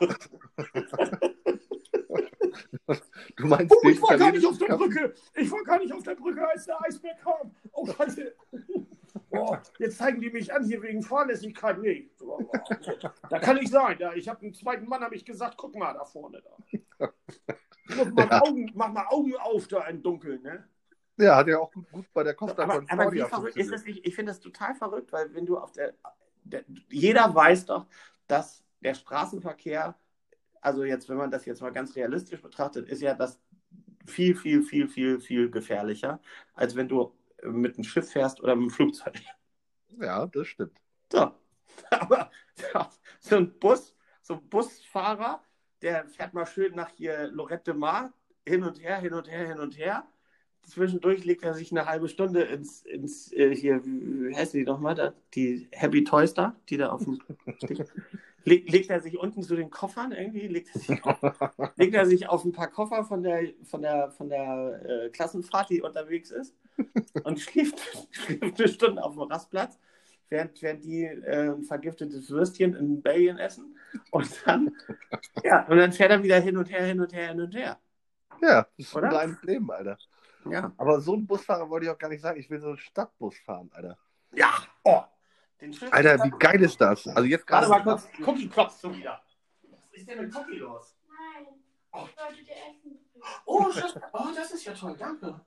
Du 3.37 3.47
meinst 3.47 3.75
oh, 3.75 3.89
ich 3.89 4.01
war 4.03 4.17
gar 4.17 4.33
nicht 4.33 4.47
auf 4.47 4.59
der 4.59 4.77
Brücke. 4.77 5.15
Ich 5.35 5.51
war 5.51 5.63
gar 5.65 5.79
nicht 5.79 5.93
auf 5.93 6.03
der 6.03 6.15
Brücke, 6.15 6.47
als 6.47 6.67
der 6.67 6.83
Eisberg 6.83 7.21
kam. 7.21 7.55
Oh, 7.73 7.87
Scheiße. 7.87 8.35
Oh, 9.31 9.57
jetzt 9.79 9.99
zeigen 9.99 10.21
die 10.21 10.31
mich 10.31 10.53
an 10.53 10.65
hier 10.65 10.83
wegen 10.83 11.03
Fahrlässigkeit. 11.03 11.79
Nee, 11.79 12.11
da 13.31 13.39
kann 13.39 13.57
ich 13.59 13.71
sein. 13.71 13.97
Da, 13.99 14.15
ich 14.15 14.29
habe 14.29 14.43
einen 14.43 14.55
zweiten 14.55 14.87
Mann, 14.87 15.03
habe 15.03 15.15
ich 15.15 15.25
gesagt, 15.25 15.57
guck 15.57 15.75
mal 15.75 15.93
da 15.95 16.05
vorne. 16.05 16.43
Da. 16.99 17.13
Mach 17.97 18.11
mal, 18.13 18.29
ja. 18.31 18.43
Augen, 18.43 18.71
mach 18.75 18.93
mal 18.93 19.07
Augen 19.09 19.37
auf 19.37 19.69
da 19.69 19.87
im 19.87 20.03
Dunkeln, 20.03 20.43
ne? 20.43 20.69
Ja, 21.19 21.37
hat 21.37 21.49
ja 21.49 21.59
auch 21.59 21.71
gut, 21.71 21.91
gut 21.91 22.07
bei 22.13 22.23
der 22.23 22.35
Costa 22.35 22.63
Aber, 22.63 22.85
aber 22.89 23.13
wie 23.13 23.21
verrückt 23.21 23.57
ist 23.57 23.71
das 23.71 23.85
nicht? 23.85 24.07
Ich 24.07 24.15
finde 24.15 24.33
das 24.33 24.41
total 24.41 24.75
verrückt, 24.75 25.13
weil 25.13 25.35
wenn 25.35 25.47
du 25.47 25.59
auf 25.59 25.73
der, 25.73 25.95
der, 26.45 26.65
jeder 26.91 27.35
weiß 27.35 27.67
doch, 27.67 27.87
dass 28.27 28.65
der 28.81 28.95
Straßenverkehr 28.95 29.95
also 30.63 30.85
jetzt, 30.85 31.09
wenn 31.09 31.17
man 31.17 31.31
das 31.31 31.45
jetzt 31.45 31.61
mal 31.61 31.73
ganz 31.73 31.95
realistisch 31.97 32.41
betrachtet, 32.41 32.89
ist 32.89 33.03
ja 33.03 33.15
das 33.15 33.39
viel, 34.07 34.35
viel, 34.35 34.63
viel, 34.63 34.89
viel, 34.89 35.21
viel 35.21 35.51
gefährlicher, 35.51 36.21
als 36.55 36.75
wenn 36.77 36.89
du 36.89 37.13
mit 37.43 37.75
einem 37.75 37.85
Schiff 37.85 38.11
fährst 38.11 38.41
oder 38.41 38.55
mit 38.55 38.63
einem 38.63 38.71
Flugzeug. 38.71 39.15
Ja, 40.01 40.27
das 40.27 40.47
stimmt. 40.47 40.81
So, 41.11 41.33
aber 41.91 42.31
ja, 42.73 42.89
so 43.21 43.37
ein 43.37 43.59
Bus, 43.59 43.95
so 44.23 44.35
ein 44.35 44.49
Busfahrer, 44.49 45.43
der 45.83 46.09
fährt 46.09 46.33
mal 46.33 46.47
schön 46.47 46.75
nach 46.75 46.91
hier 46.91 47.29
Lorette 47.29 47.75
Mar, 47.75 48.13
hin 48.47 48.63
und 48.63 48.81
her, 48.81 48.99
hin 49.01 49.13
und 49.15 49.29
her, 49.29 49.49
hin 49.49 49.59
und 49.59 49.77
her. 49.77 50.07
Zwischendurch 50.63 51.25
legt 51.25 51.43
er 51.43 51.55
sich 51.55 51.73
eine 51.73 51.87
halbe 51.87 52.09
Stunde 52.09 52.43
ins, 52.43 52.83
ins 52.83 53.33
äh, 53.33 53.55
hier, 53.55 53.85
wie 53.85 54.35
heißt 54.35 54.55
die 54.55 54.63
nochmal 54.63 54.95
da? 54.95 55.13
Die 55.35 55.69
Happy 55.73 56.05
Toys 56.05 56.35
da, 56.35 56.55
die 56.69 56.77
da 56.77 56.91
auf 56.91 57.03
dem 57.03 57.21
Leg, 58.45 58.71
legt 58.71 58.91
er 58.91 59.01
sich 59.01 59.19
unten 59.19 59.43
zu 59.43 59.57
den 59.57 59.71
Koffern 59.71 60.13
irgendwie, 60.13 60.47
legt 60.47 60.75
er 60.75 60.81
sich 60.81 61.05
auf, 61.05 61.19
legt 61.77 61.95
er 61.95 62.07
sich 62.07 62.29
auf 62.29 62.45
ein 62.45 62.53
paar 62.53 62.69
Koffer 62.69 63.05
von 63.05 63.23
der, 63.23 63.53
von 63.65 63.83
der, 63.83 64.11
von 64.11 64.29
der 64.29 64.83
äh, 64.85 65.09
Klassenfahrt, 65.11 65.71
die 65.71 65.83
unterwegs 65.83 66.31
ist, 66.31 66.55
und 67.25 67.41
schläft, 67.41 67.81
schläft 68.11 68.61
eine 68.61 68.69
Stunde 68.69 69.03
auf 69.03 69.15
dem 69.15 69.23
Rastplatz, 69.23 69.79
während, 70.29 70.61
während 70.63 70.85
die 70.85 71.05
äh, 71.05 71.51
ein 71.51 71.63
vergiftetes 71.63 72.31
Würstchen 72.31 72.75
in 72.75 73.03
Belgien 73.03 73.39
essen. 73.39 73.77
Und 74.11 74.29
dann, 74.47 74.75
ja, 75.45 75.67
und 75.67 75.77
dann 75.77 75.93
fährt 75.93 76.11
er 76.11 76.23
wieder 76.23 76.41
hin 76.41 76.57
und 76.57 76.71
her, 76.71 76.85
hin 76.85 77.01
und 77.01 77.13
her, 77.13 77.29
hin 77.29 77.41
und 77.41 77.55
her. 77.55 77.79
Ja, 78.41 78.67
das 78.77 78.87
ist 78.87 78.97
Oder? 78.97 79.05
ein 79.05 79.11
kleines 79.11 79.43
Leben, 79.43 79.71
Alter. 79.71 79.99
Ja. 80.51 80.73
Aber 80.77 81.01
so 81.01 81.15
ein 81.15 81.27
Busfahrer 81.27 81.71
wollte 81.71 81.87
ich 81.87 81.93
auch 81.93 81.99
gar 81.99 82.09
nicht 82.09 82.23
sagen. 82.23 82.41
Ich 82.41 82.51
will 82.51 82.59
so 82.59 82.69
einen 82.69 82.79
Stadtbus 82.79 83.39
fahren, 83.39 83.71
Alter. 83.73 83.97
Ja, 84.35 84.51
oh, 84.83 85.03
Alter, 85.91 86.25
wie 86.25 86.31
geil 86.39 86.63
ist 86.63 86.81
das? 86.81 87.07
Also 87.07 87.25
jetzt 87.25 87.47
gerade. 87.47 87.69
Warte 87.69 87.85
mal 87.85 87.97
kurz, 87.97 88.09
Cookie 88.27 88.49
klopft 88.49 88.81
schon 88.81 88.97
wieder. 88.97 89.23
Was 89.71 89.81
ist 89.93 90.09
denn 90.09 90.21
mit 90.21 90.35
Cookie 90.35 90.57
los? 90.57 90.97
Nein. 91.07 91.47
Oh. 91.93 92.07
Ich 92.11 92.17
wollte 92.17 92.45
dir 92.45 92.53
Essen 92.53 92.99
Oh, 93.45 93.71
das, 93.73 93.97
oh, 94.13 94.29
das 94.35 94.51
ist 94.53 94.65
ja 94.65 94.75
toll, 94.75 94.97
danke. 94.99 95.41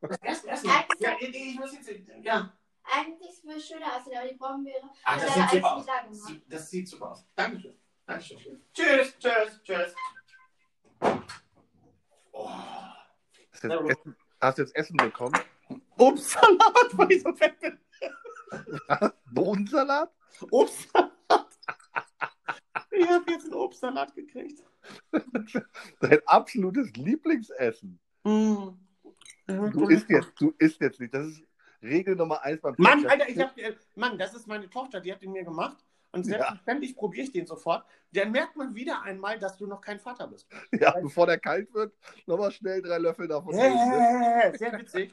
Das 0.00 0.18
erste 0.18 0.48
Essen. 0.48 0.70
Ja, 0.98 1.16
ich 1.20 1.58
muss 1.58 1.72
jetzt. 1.72 1.90
Ja. 2.22 2.52
Eigentlich 2.82 3.42
würde 3.44 3.58
es 3.58 3.66
schöner 3.66 3.96
aussehen, 3.96 4.18
aber 4.18 4.28
die 4.28 4.34
brauchen 4.34 4.64
wir. 4.64 4.74
Ah, 5.04 5.16
das 5.16 5.34
sieht 5.34 5.50
super 5.50 5.76
aus. 5.76 5.86
Das 6.48 6.70
sieht 6.70 6.88
super 6.88 7.10
aus. 7.12 7.26
Dankeschön. 7.34 7.78
Dankeschön. 8.06 8.62
Tschüss, 8.74 9.16
tschüss, 9.18 9.62
tschüss. 9.62 9.94
Oh. 12.32 12.50
Hast, 13.52 13.64
du 13.64 13.68
jetzt 13.68 13.90
Essen, 13.90 14.16
hast 14.40 14.58
du 14.58 14.62
jetzt 14.62 14.76
Essen 14.76 14.96
bekommen? 14.96 15.40
Obstsalat, 15.96 16.90
weil 16.92 17.12
ich 17.12 17.22
so 17.22 17.32
fett 17.32 17.58
bin. 17.60 17.78
Bohnensalat? 19.32 20.10
Obstsalat. 20.50 21.10
Ich 22.90 23.08
habe 23.08 23.30
jetzt 23.30 23.44
einen 23.44 23.54
Obstsalat 23.54 24.14
gekriegt. 24.14 24.62
Dein 26.00 26.18
absolutes 26.26 26.92
Lieblingsessen. 26.96 27.98
Mm. 28.24 28.68
Du 29.46 29.88
isst 29.88 30.08
jetzt, 30.08 30.32
du 30.38 30.54
isst 30.58 30.80
jetzt 30.80 31.00
nicht. 31.00 31.12
Das 31.12 31.26
ist 31.26 31.42
Regel 31.82 32.16
Nummer 32.16 32.42
eins 32.42 32.60
beim 32.60 32.74
Mann, 32.78 33.06
Alter, 33.06 33.28
ich 33.28 33.38
hab, 33.38 33.56
äh, 33.58 33.74
Mann, 33.94 34.18
das 34.18 34.34
ist 34.34 34.46
meine 34.46 34.68
Tochter, 34.70 35.00
die 35.00 35.12
hat 35.12 35.22
den 35.22 35.32
mir 35.32 35.44
gemacht. 35.44 35.84
Und 36.12 36.24
selbstverständlich 36.24 36.92
ja. 36.92 36.96
probiere 36.96 37.24
ich 37.24 37.32
den 37.32 37.44
sofort. 37.44 37.84
Dann 38.12 38.30
merkt 38.30 38.54
man 38.54 38.74
wieder 38.74 39.02
einmal, 39.02 39.36
dass 39.38 39.56
du 39.56 39.66
noch 39.66 39.80
kein 39.80 39.98
Vater 39.98 40.28
bist. 40.28 40.46
Ja, 40.70 40.94
Weil, 40.94 41.02
bevor 41.02 41.26
der 41.26 41.38
kalt 41.38 41.74
wird, 41.74 41.92
nochmal 42.26 42.52
schnell 42.52 42.80
drei 42.80 42.98
Löffel 42.98 43.26
davon. 43.26 43.52
Yeah, 43.52 44.50
ne? 44.50 44.56
Sehr 44.56 44.78
witzig. 44.78 45.12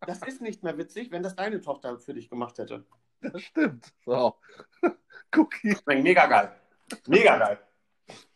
Das 0.00 0.22
ist 0.22 0.40
nicht 0.40 0.62
mehr 0.62 0.78
witzig, 0.78 1.10
wenn 1.10 1.22
das 1.22 1.34
deine 1.34 1.60
Tochter 1.60 1.98
für 1.98 2.14
dich 2.14 2.30
gemacht 2.30 2.58
hätte. 2.58 2.86
Das 3.20 3.42
stimmt. 3.42 3.92
So. 4.04 4.36
Cookie. 5.36 5.76
Mega 5.86 6.26
geil. 6.26 6.60
Mega 7.06 7.36
geil. 7.36 7.60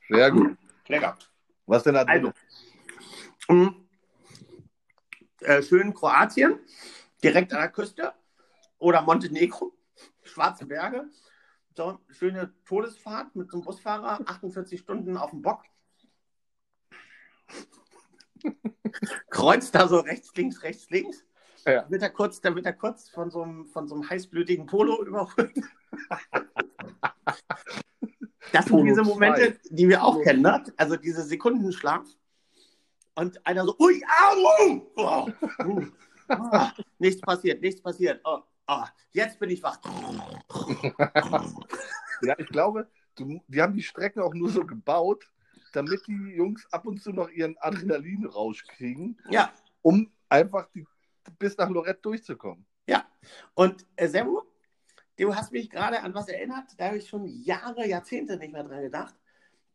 Sehr 0.09 0.31
gut. 0.31 0.59
Lecker. 0.89 1.17
Was 1.67 1.85
denn 1.85 1.95
da 1.95 2.05
drin? 2.05 2.33
Also, 3.49 3.75
äh, 5.41 5.63
schön 5.63 5.95
Kroatien, 5.95 6.59
direkt 7.23 7.53
an 7.53 7.61
der 7.61 7.71
Küste. 7.71 8.13
Oder 8.79 9.03
Montenegro, 9.03 9.73
Schwarze 10.23 10.67
Berge. 10.67 11.09
So, 11.77 12.01
schöne 12.11 12.53
Todesfahrt 12.65 13.35
mit 13.37 13.53
einem 13.53 13.63
Busfahrer, 13.63 14.21
48 14.27 14.81
Stunden 14.81 15.17
auf 15.17 15.31
dem 15.31 15.41
Bock. 15.41 15.63
Kreuzt 19.31 19.75
da 19.75 19.87
so 19.89 20.01
rechts, 20.01 20.35
links, 20.35 20.63
rechts, 20.63 20.91
links 20.91 21.25
Ja. 21.65 21.89
wird 21.89 22.03
er 22.03 22.11
kurz, 22.11 22.41
da 22.41 22.55
wird 22.55 22.67
er 22.67 22.73
kurz 22.73 23.09
von 23.09 23.31
so 23.31 23.43
einem, 23.43 23.67
von 23.67 23.87
so 23.89 23.95
einem 23.95 24.09
heißblütigen 24.09 24.67
Polo 24.67 25.05
überholt. 25.05 25.53
Das 28.53 28.67
sind 28.67 28.73
Polo 28.73 28.85
diese 28.85 29.03
zwei. 29.03 29.09
Momente, 29.09 29.59
die 29.71 29.89
wir 29.89 30.03
auch 30.05 30.13
Polo 30.13 30.25
kennen, 30.25 30.43
ne? 30.43 30.63
Also 30.77 30.97
diese 30.97 31.23
Sekundenschlaf. 31.23 32.05
Und 33.15 33.47
einer 33.47 33.65
so, 33.65 33.77
ui, 33.79 34.03
au, 34.05 34.83
oh, 34.97 35.31
oh, 35.65 35.83
oh, 36.29 36.67
nichts 36.99 37.21
passiert, 37.21 37.63
nichts 37.63 37.81
passiert. 37.81 38.21
Oh, 38.25 38.41
oh, 38.69 38.85
jetzt 39.13 39.39
bin 39.39 39.51
ich 39.51 39.63
wach. 39.63 39.79
Ja, 42.25 42.39
ich 42.39 42.47
glaube, 42.47 42.89
du, 43.17 43.43
die 43.49 43.61
haben 43.61 43.75
die 43.75 43.83
Strecken 43.83 44.21
auch 44.21 44.33
nur 44.33 44.49
so 44.49 44.65
gebaut, 44.65 45.29
damit 45.73 46.07
die 46.07 46.37
Jungs 46.37 46.67
ab 46.71 46.87
und 46.87 47.03
zu 47.03 47.11
noch 47.11 47.29
ihren 47.29 47.57
Adrenalinrausch 47.59 48.65
kriegen, 48.69 49.17
Ja, 49.29 49.53
um 49.83 50.09
einfach 50.29 50.69
die, 50.73 50.87
bis 51.39 51.57
nach 51.57 51.71
Lorette 51.71 52.01
durchzukommen. 52.03 52.65
ja. 52.87 53.05
Und 53.55 53.87
äh, 53.97 54.09
Servo, 54.09 54.43
du 55.19 55.35
hast 55.35 55.53
mich 55.53 55.71
gerade 55.71 56.01
an 56.03 56.15
was 56.15 56.29
erinnert, 56.29 56.65
da 56.79 56.87
habe 56.87 56.99
ich 56.99 57.09
schon 57.09 57.27
Jahre, 57.27 57.87
Jahrzehnte 57.87 58.37
nicht 58.37 58.53
mehr 58.53 58.65
dran 58.65 58.83
gedacht. 58.83 59.15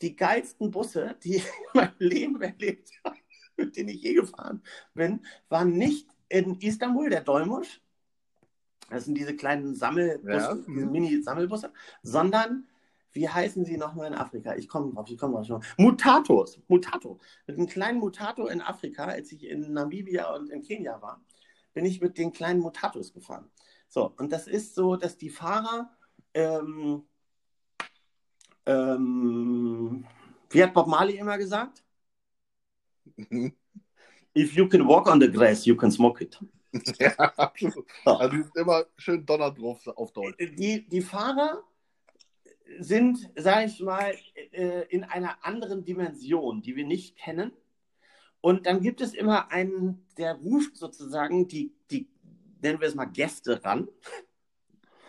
Die 0.01 0.15
geilsten 0.15 0.69
Busse, 0.69 1.15
die 1.23 1.37
ich 1.37 1.45
in 1.45 1.51
meinem 1.81 1.93
Leben 1.99 2.41
erlebt 2.41 2.91
habe, 3.03 3.15
mit 3.57 3.75
denen 3.77 3.89
ich 3.89 4.01
je 4.03 4.13
gefahren 4.15 4.61
bin, 4.93 5.25
waren 5.49 5.71
nicht 5.71 6.07
in 6.29 6.59
Istanbul, 6.59 7.09
der 7.09 7.21
Dolmusch. 7.21 7.81
Das 8.89 9.05
sind 9.05 9.17
diese 9.17 9.35
kleinen 9.35 9.75
Sammelbusse, 9.75 10.29
Ja. 10.37 10.53
diese 10.55 10.85
Mini-Sammelbusse, 10.85 11.73
sondern 12.03 12.67
wie 13.13 13.27
heißen 13.27 13.65
sie 13.65 13.77
nochmal 13.77 14.07
in 14.07 14.13
Afrika? 14.13 14.55
Ich 14.55 14.67
komme 14.69 14.93
drauf, 14.93 15.09
ich 15.09 15.17
komme 15.17 15.33
drauf 15.35 15.45
schon. 15.47 15.63
Mutatos, 15.77 16.59
Mutato. 16.67 17.19
Mit 17.47 17.57
einem 17.57 17.67
kleinen 17.67 17.99
Mutato 17.99 18.47
in 18.47 18.61
Afrika, 18.61 19.05
als 19.05 19.31
ich 19.31 19.43
in 19.45 19.73
Namibia 19.73 20.33
und 20.35 20.49
in 20.51 20.61
Kenia 20.61 21.01
war, 21.01 21.19
bin 21.77 21.85
ich 21.85 22.01
mit 22.01 22.17
den 22.17 22.31
kleinen 22.31 22.59
Mutatos 22.59 23.13
gefahren. 23.13 23.51
So, 23.87 24.11
und 24.17 24.31
das 24.31 24.47
ist 24.47 24.73
so, 24.73 24.95
dass 24.95 25.15
die 25.15 25.29
Fahrer, 25.29 25.95
ähm, 26.33 27.03
ähm, 28.65 30.03
wie 30.49 30.63
hat 30.63 30.73
Bob 30.73 30.87
Marley 30.87 31.17
immer 31.17 31.37
gesagt? 31.37 31.83
If 34.35 34.55
you 34.55 34.67
can 34.67 34.87
walk 34.87 35.05
on 35.05 35.21
the 35.21 35.31
grass, 35.31 35.67
you 35.67 35.75
can 35.75 35.91
smoke 35.91 36.23
it. 36.23 36.39
ja, 36.99 37.11
absolut. 37.37 37.85
Also 38.05 38.29
die 38.29 38.41
sind 38.41 38.57
immer 38.57 38.85
schön 38.97 39.23
Donner 39.23 39.51
drauf 39.51 39.85
auf 39.85 40.11
Deutsch. 40.13 40.35
Die, 40.57 40.89
die 40.89 41.01
Fahrer 41.01 41.63
sind, 42.79 43.29
sage 43.35 43.67
ich 43.67 43.79
mal, 43.81 44.15
äh, 44.51 44.87
in 44.89 45.03
einer 45.03 45.45
anderen 45.45 45.85
Dimension, 45.85 46.63
die 46.63 46.75
wir 46.75 46.87
nicht 46.87 47.17
kennen. 47.17 47.51
Und 48.41 48.65
dann 48.65 48.81
gibt 48.81 49.01
es 49.01 49.13
immer 49.13 49.51
einen, 49.51 50.05
der 50.17 50.35
ruft 50.35 50.77
sozusagen 50.77 51.47
die, 51.47 51.73
die 51.91 52.07
nennen 52.61 52.79
wir 52.79 52.87
es 52.87 52.95
mal 52.95 53.05
Gäste 53.05 53.63
ran. 53.63 53.87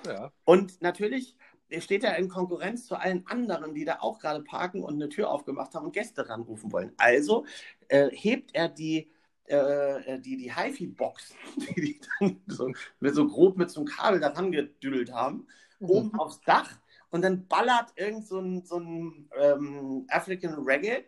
Ja. 0.06 0.32
Und 0.44 0.80
natürlich 0.80 1.36
steht 1.78 2.04
er 2.04 2.16
in 2.16 2.28
Konkurrenz 2.28 2.86
zu 2.86 2.96
allen 2.96 3.26
anderen, 3.26 3.74
die 3.74 3.84
da 3.84 3.98
auch 4.00 4.18
gerade 4.18 4.42
parken 4.42 4.82
und 4.82 4.94
eine 4.94 5.08
Tür 5.08 5.30
aufgemacht 5.30 5.74
haben 5.74 5.86
und 5.86 5.92
Gäste 5.92 6.28
ranrufen 6.28 6.72
wollen. 6.72 6.92
Also 6.96 7.44
äh, 7.88 8.10
hebt 8.10 8.54
er 8.54 8.68
die, 8.68 9.10
äh, 9.44 10.18
die, 10.20 10.36
die 10.36 10.54
HiFi-Box, 10.54 11.34
die 11.56 11.80
die 11.80 12.00
dann 12.20 12.40
so, 12.46 12.70
mit 13.00 13.14
so 13.14 13.26
grob 13.26 13.56
mit 13.56 13.70
so 13.70 13.80
einem 13.80 13.88
Kabel 13.88 14.20
daran 14.20 14.50
gedüdelt 14.50 15.12
haben, 15.12 15.46
oben 15.80 16.14
aufs 16.18 16.40
Dach 16.40 16.78
und 17.10 17.22
dann 17.22 17.46
ballert 17.46 17.92
irgend 17.96 18.26
so 18.26 18.40
ein, 18.40 18.64
so 18.64 18.78
ein 18.78 19.30
ähm, 19.38 20.06
African 20.08 20.54
Reggae, 20.64 21.04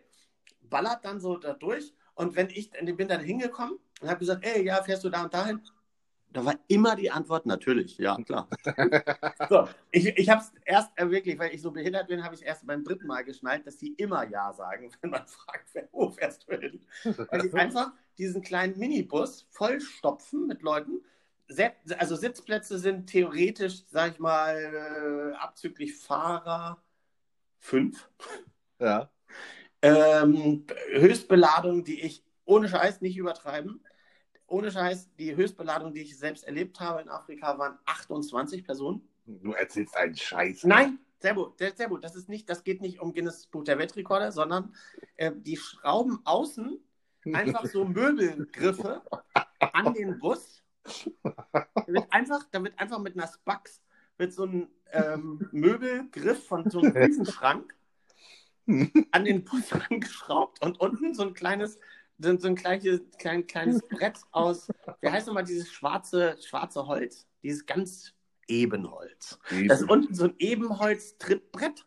ballert 0.61 1.03
dann 1.05 1.19
so 1.19 1.37
da 1.37 1.53
durch. 1.53 1.93
Und 2.21 2.35
wenn 2.35 2.49
ich 2.51 2.71
ich 2.71 2.95
bin 2.95 3.07
dann 3.07 3.21
hingekommen 3.21 3.79
und 3.99 4.07
habe 4.07 4.19
gesagt, 4.19 4.45
ey, 4.45 4.63
ja, 4.63 4.83
fährst 4.83 5.03
du 5.03 5.09
da 5.09 5.23
und 5.23 5.33
dahin? 5.33 5.59
Da 6.29 6.45
war 6.45 6.53
immer 6.67 6.95
die 6.95 7.09
Antwort, 7.09 7.47
natürlich, 7.47 7.97
ja, 7.97 8.15
klar. 8.15 8.47
so, 9.49 9.67
ich 9.89 10.05
ich 10.05 10.29
habe 10.29 10.41
es 10.41 10.53
erst 10.63 10.91
äh, 10.97 11.09
wirklich, 11.09 11.39
weil 11.39 11.53
ich 11.53 11.61
so 11.63 11.71
behindert 11.71 12.07
bin, 12.07 12.23
habe 12.23 12.35
ich 12.35 12.43
erst 12.43 12.65
beim 12.67 12.83
dritten 12.83 13.07
Mal 13.07 13.23
geschnallt, 13.23 13.65
dass 13.65 13.77
die 13.77 13.93
immer 13.93 14.29
Ja 14.29 14.53
sagen, 14.53 14.91
wenn 15.01 15.09
man 15.09 15.25
fragt, 15.25 15.69
wer, 15.73 15.89
wo 15.91 16.11
fährst 16.11 16.47
du 16.47 16.57
hin? 16.57 16.85
Weil 17.03 17.41
die 17.41 17.53
einfach 17.53 17.91
diesen 18.19 18.43
kleinen 18.43 18.77
Minibus 18.77 19.47
vollstopfen 19.49 20.45
mit 20.45 20.61
Leuten. 20.61 21.03
Also 21.97 22.15
Sitzplätze 22.15 22.77
sind 22.77 23.07
theoretisch, 23.07 23.83
sag 23.89 24.13
ich 24.13 24.19
mal, 24.19 25.33
äh, 25.33 25.35
abzüglich 25.37 25.97
Fahrer 25.97 26.81
fünf. 27.57 28.09
Ja. 28.79 29.09
Ähm, 29.81 30.65
Höchstbeladung, 30.91 31.83
die 31.83 32.01
ich 32.01 32.23
ohne 32.45 32.69
Scheiß 32.69 33.01
nicht 33.01 33.17
übertreiben. 33.17 33.83
Ohne 34.47 34.71
Scheiß, 34.71 35.09
die 35.17 35.35
Höchstbeladung, 35.35 35.93
die 35.93 36.01
ich 36.01 36.17
selbst 36.17 36.43
erlebt 36.43 36.79
habe 36.79 37.01
in 37.01 37.09
Afrika, 37.09 37.57
waren 37.57 37.77
28 37.85 38.63
Personen. 38.65 39.07
Du 39.25 39.53
erzählst 39.53 39.95
einen 39.95 40.15
Scheiß. 40.15 40.65
Nein, 40.65 40.99
sehr 41.19 41.33
gut, 41.33 41.57
sehr, 41.57 41.73
sehr 41.73 41.87
gut. 41.87 42.03
Das 42.03 42.15
ist 42.15 42.27
nicht, 42.27 42.49
das 42.49 42.63
geht 42.63 42.81
nicht 42.81 42.99
um 42.99 43.13
Guinness 43.13 43.47
Buch 43.47 43.63
der 43.63 43.77
Weltrekorde, 43.77 44.31
sondern 44.31 44.75
äh, 45.15 45.31
die 45.33 45.55
schrauben 45.55 46.19
außen 46.25 46.79
einfach 47.33 47.65
so 47.65 47.85
Möbelgriffe 47.85 49.01
an 49.59 49.93
den 49.93 50.19
Bus. 50.19 50.61
Da 50.83 51.87
wird 51.87 52.11
einfach, 52.11 52.43
da 52.51 52.63
wird 52.63 52.77
einfach 52.79 52.99
mit 52.99 53.15
einer 53.15 53.27
Spax 53.27 53.81
wird 54.17 54.33
so 54.33 54.45
ein 54.45 54.67
ähm, 54.91 55.47
Möbelgriff 55.51 56.45
von 56.45 56.69
so 56.69 56.79
einem 56.79 56.95
Riesenschrank 56.95 57.75
an 59.11 59.25
den 59.25 59.43
Bus 59.43 59.71
angeschraubt 59.73 60.63
und 60.63 60.79
unten 60.79 61.13
so 61.13 61.23
ein 61.23 61.33
kleines, 61.33 61.77
so 62.17 62.37
so 62.37 62.47
ein 62.47 62.55
kleines, 62.55 63.01
klein, 63.17 63.47
kleines 63.47 63.81
Brett 63.89 64.19
aus, 64.31 64.67
wie 65.01 65.09
heißt 65.09 65.27
nochmal 65.27 65.43
dieses 65.43 65.71
schwarze, 65.71 66.37
schwarze 66.41 66.85
Holz? 66.87 67.27
Dieses 67.43 67.65
ganz 67.65 68.13
Ebenholz. 68.47 69.39
Das 69.67 69.81
ist 69.81 69.89
unten 69.89 70.13
so 70.13 70.25
ein 70.25 70.35
Ebenholz-Trittbrett. 70.37 71.85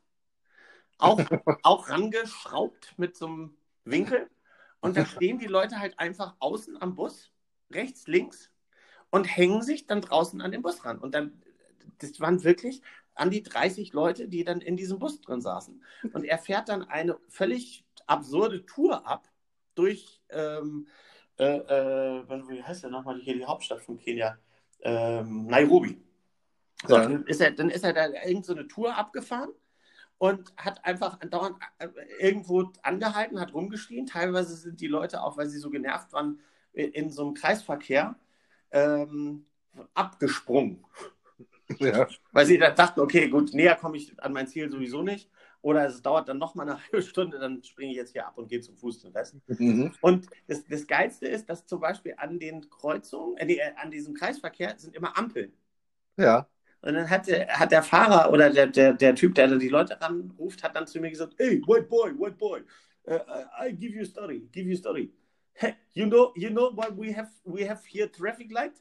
Auch, 0.99 1.21
auch 1.63 1.89
rangeschraubt 1.89 2.95
mit 2.97 3.17
so 3.17 3.27
einem 3.27 3.57
Winkel. 3.85 4.31
Und 4.81 4.97
da 4.97 5.07
stehen 5.07 5.39
die 5.39 5.47
Leute 5.47 5.79
halt 5.79 5.99
einfach 5.99 6.35
außen 6.41 6.81
am 6.81 6.95
Bus, 6.95 7.33
rechts, 7.71 8.07
links, 8.07 8.51
und 9.11 9.25
hängen 9.25 9.63
sich 9.63 9.87
dann 9.87 10.01
draußen 10.01 10.41
an 10.41 10.53
den 10.53 10.63
Bus 10.63 10.85
ran. 10.85 10.99
Und 10.99 11.15
dann, 11.15 11.43
das 11.99 12.21
waren 12.21 12.45
wirklich 12.45 12.83
an 13.15 13.31
die 13.31 13.43
30 13.43 13.93
Leute, 13.93 14.29
die 14.29 14.45
dann 14.45 14.61
in 14.61 14.77
diesem 14.77 14.99
Bus 14.99 15.21
drin 15.21 15.41
saßen. 15.41 15.83
Und 16.13 16.25
er 16.25 16.39
fährt 16.39 16.69
dann 16.69 16.83
eine 16.83 17.19
völlig 17.29 17.85
absurde 18.07 18.67
Tour 18.67 19.07
ab 19.07 19.29
durch, 19.75 20.21
ähm, 20.31 20.87
äh, 21.39 21.57
äh, 21.57 22.49
wie 22.49 22.63
heißt 22.63 22.85
der 22.85 22.91
nochmal 22.91 23.21
hier 23.21 23.35
die 23.35 23.45
Hauptstadt 23.45 23.81
von 23.81 23.99
Kenia? 23.99 24.39
Ähm, 24.81 25.47
Nairobi. 25.47 26.01
So, 26.87 26.97
Ja. 26.97 27.03
dann, 27.03 27.25
ist 27.25 27.41
er, 27.41 27.53
dann 27.53 27.71
ist 27.71 27.85
er 27.85 27.93
da 27.93 28.07
irgend 28.25 28.45
so 28.45 28.53
eine 28.53 28.69
Tour 28.69 28.97
abgefahren 28.97 29.51
und 30.19 30.53
hat 30.57 30.85
einfach 30.85 31.21
andauernd 31.21 31.57
äh, 31.79 31.89
irgendwo 32.21 32.73
angehalten, 32.83 33.41
hat 33.41 33.55
rumgeschrien. 33.55 34.07
Teilweise 34.07 34.55
sind 34.57 34.81
die 34.81 34.87
Leute 34.87 35.23
auch, 35.23 35.37
weil 35.37 35.49
sie 35.49 35.59
so 35.59 35.71
genervt 35.71 36.13
waren, 36.13 36.41
in, 36.73 36.93
in 36.93 37.11
so 37.11 37.23
einem 37.23 37.35
Kreisverkehr 37.35 38.17
ähm, 38.71 39.47
abgesprungen. 39.95 40.85
Ja. 41.79 42.07
Weil 42.33 42.47
sie 42.47 42.59
dann 42.59 42.75
dachten, 42.75 43.01
okay, 43.01 43.29
gut, 43.29 43.55
näher 43.55 43.77
komme 43.77 43.97
ich 43.97 44.19
an 44.23 44.33
mein 44.33 44.47
Ziel 44.47 44.71
sowieso 44.71 45.03
nicht. 45.03 45.31
Oder 45.63 45.87
es 45.87 46.03
dauert 46.03 46.29
dann 46.29 46.39
noch 46.39 46.55
mal 46.55 46.69
eine 46.69 46.79
halbe 46.83 47.03
Stunde, 47.03 47.39
dann 47.39 47.63
springe 47.63 47.93
ich 47.93 47.97
jetzt 47.97 48.13
hier 48.13 48.27
ab 48.27 48.37
und 48.37 48.49
gehe 48.49 48.61
zum 48.61 48.77
Fuß 48.77 49.01
den 49.01 49.13
Rest. 49.13 49.37
Mhm. 49.47 49.95
Und 50.03 50.27
das, 50.47 50.65
das 50.65 50.87
Geilste 50.87 51.27
ist, 51.27 51.49
dass 51.49 51.67
zum 51.67 51.81
Beispiel 51.81 52.15
an 52.19 52.39
den 52.39 52.69
Kreuzungen, 52.69 53.39
äh, 53.39 53.59
an 53.77 53.91
diesem 53.91 54.15
Kreisverkehr 54.15 54.75
sind 54.77 54.95
immer 54.95 55.17
Ampeln. 55.17 55.53
Ja. 56.19 56.49
Und 56.83 56.93
dann 56.93 57.09
hat 57.09 57.29
der, 57.29 57.49
hat 57.49 57.73
der 57.73 57.83
Fahrer 57.83 58.31
oder 58.31 58.51
der, 58.51 58.67
der, 58.67 58.93
der 58.93 59.15
Typ, 59.15 59.35
der 59.35 59.57
die 59.57 59.71
Leute 59.71 59.99
ranruft, 59.99 60.63
hat 60.63 60.77
dann 60.77 60.87
zu 60.87 61.01
mir 61.01 61.09
gesagt, 61.09 61.35
hey, 61.39 61.63
white 61.67 61.89
boy, 61.89 62.13
white 62.19 62.37
boy, 62.37 62.61
uh, 63.09 63.19
I 63.59 63.73
give 63.73 63.95
you 63.95 64.03
a 64.03 64.05
story, 64.05 64.47
give 64.53 64.69
you 64.69 64.75
a 64.75 64.77
story. 64.77 65.11
Hey, 65.55 65.77
you 65.95 66.05
know, 66.05 66.35
you 66.37 66.51
know 66.51 66.71
why 66.75 66.91
we 66.95 67.17
have, 67.17 67.31
we 67.45 67.67
have 67.67 67.81
here 67.87 68.07
traffic 68.09 68.53
light? 68.53 68.75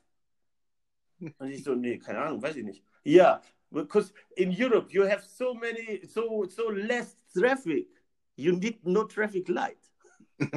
Und 1.38 1.50
ich 1.50 1.64
so, 1.64 1.76
nee, 1.76 1.98
keine 1.98 2.20
Ahnung, 2.20 2.42
weiß 2.42 2.56
ich 2.56 2.64
nicht. 2.64 2.84
Ja, 3.04 3.42
because 3.70 4.14
in 4.36 4.50
Europe 4.50 4.92
you 4.92 5.04
have 5.04 5.24
so 5.26 5.54
many, 5.54 6.02
so, 6.06 6.46
so 6.46 6.70
less 6.70 7.18
traffic. 7.34 7.88
You 8.36 8.54
need 8.54 8.86
no 8.86 9.04
traffic 9.04 9.48
light. 9.48 9.78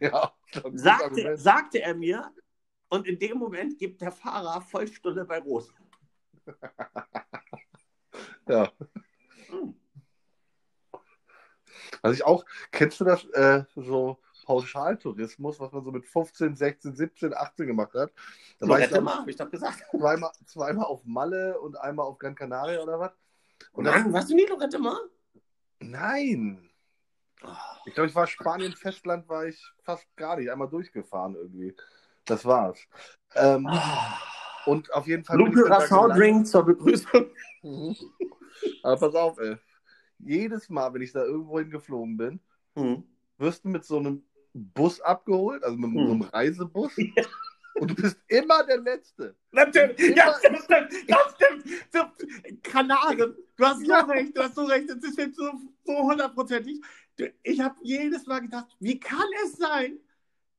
ja. 0.00 0.32
Sagte, 0.72 1.36
sagte 1.36 1.82
er 1.82 1.94
mir, 1.94 2.32
und 2.88 3.06
in 3.06 3.18
dem 3.18 3.38
Moment 3.38 3.78
gibt 3.78 4.00
der 4.00 4.12
Fahrer 4.12 4.60
Vollstunde 4.60 5.24
bei 5.24 5.38
Rot. 5.38 5.68
Ja. 8.48 8.72
Hm. 9.48 9.74
Also 12.00 12.14
ich 12.14 12.24
auch, 12.24 12.46
kennst 12.70 12.98
du 12.98 13.04
das 13.04 13.26
äh, 13.34 13.64
so 13.76 14.18
Pauschaltourismus, 14.48 15.60
was 15.60 15.70
man 15.72 15.84
so 15.84 15.92
mit 15.92 16.06
15, 16.06 16.56
16, 16.56 16.96
17, 16.96 17.34
18 17.34 17.66
gemacht 17.66 17.92
hat? 17.92 18.10
Da 18.58 18.66
war 18.66 18.80
ich 18.80 18.86
Lorette 18.86 19.00
mal, 19.04 19.18
habe 19.18 19.30
ich 19.30 19.36
doch 19.36 19.50
gesagt. 19.50 19.84
zweimal, 19.90 20.30
zweimal 20.46 20.86
auf 20.86 21.04
Malle 21.04 21.60
und 21.60 21.76
einmal 21.76 22.06
auf 22.06 22.18
Gran 22.18 22.34
Canaria 22.34 22.80
oder 22.80 22.98
was? 22.98 23.12
Und 23.72 23.84
Mann, 23.84 24.10
warst 24.10 24.30
du 24.30 24.34
nie 24.34 24.46
Lorette 24.46 24.78
mal? 24.78 24.98
nein. 25.80 26.64
Ich 27.84 27.94
glaube, 27.94 28.08
ich 28.08 28.14
war 28.16 28.26
Spanien, 28.26 28.72
Festland, 28.72 29.28
war 29.28 29.46
ich 29.46 29.62
fast 29.84 30.04
gar 30.16 30.36
nicht. 30.36 30.50
Einmal 30.50 30.68
durchgefahren 30.68 31.34
irgendwie. 31.36 31.76
Das 32.24 32.44
war's. 32.44 32.78
Ähm, 33.36 33.66
Ah. 33.68 34.18
und 34.66 34.92
auf 34.92 35.06
jeden 35.06 35.24
Fall. 35.24 35.36
Lupe 35.36 35.62
dann. 35.68 36.10
Drink 36.10 36.46
zur 36.48 36.64
Begrüßung. 36.64 37.30
Mhm. 37.62 37.94
Aber 38.82 38.96
pass 38.96 39.14
auf, 39.14 39.38
ey. 39.38 39.56
Jedes 40.18 40.68
Mal, 40.68 40.92
wenn 40.94 41.02
ich 41.02 41.12
da 41.12 41.22
irgendwo 41.22 41.58
hingeflogen 41.60 42.16
bin, 42.16 42.40
Hm. 42.76 43.04
wirst 43.36 43.64
du 43.64 43.68
mit 43.68 43.84
so 43.84 43.98
einem 43.98 44.24
Bus 44.58 45.00
abgeholt, 45.00 45.62
also 45.64 45.76
mit 45.76 45.92
so 45.92 45.98
einem 46.00 46.22
Hm. 46.22 46.28
Reisebus. 46.28 46.92
Und 47.74 47.90
du 47.90 47.94
bist 47.94 48.16
immer 48.26 48.64
der 48.64 48.78
Letzte. 48.78 49.36
Natürlich, 49.52 50.16
ja, 50.16 50.26
das 50.26 50.38
stimmt, 50.64 50.90
das 51.08 51.34
stimmt. 51.36 52.64
Kanaren, 52.64 53.36
du 53.56 53.64
hast 53.64 53.78
so 53.80 53.86
Ja. 53.86 54.00
recht, 54.00 54.36
du 54.36 54.42
hast 54.42 54.54
so 54.56 54.64
recht, 54.64 54.88
das 54.90 55.12
stimmt 55.12 55.36
so, 55.36 55.52
so 55.84 55.92
hundertprozentig. 56.02 56.80
Ich 57.44 57.60
habe 57.60 57.76
jedes 57.82 58.26
Mal 58.26 58.40
gedacht, 58.40 58.66
wie 58.80 58.98
kann 58.98 59.26
es 59.44 59.52
sein, 59.58 59.98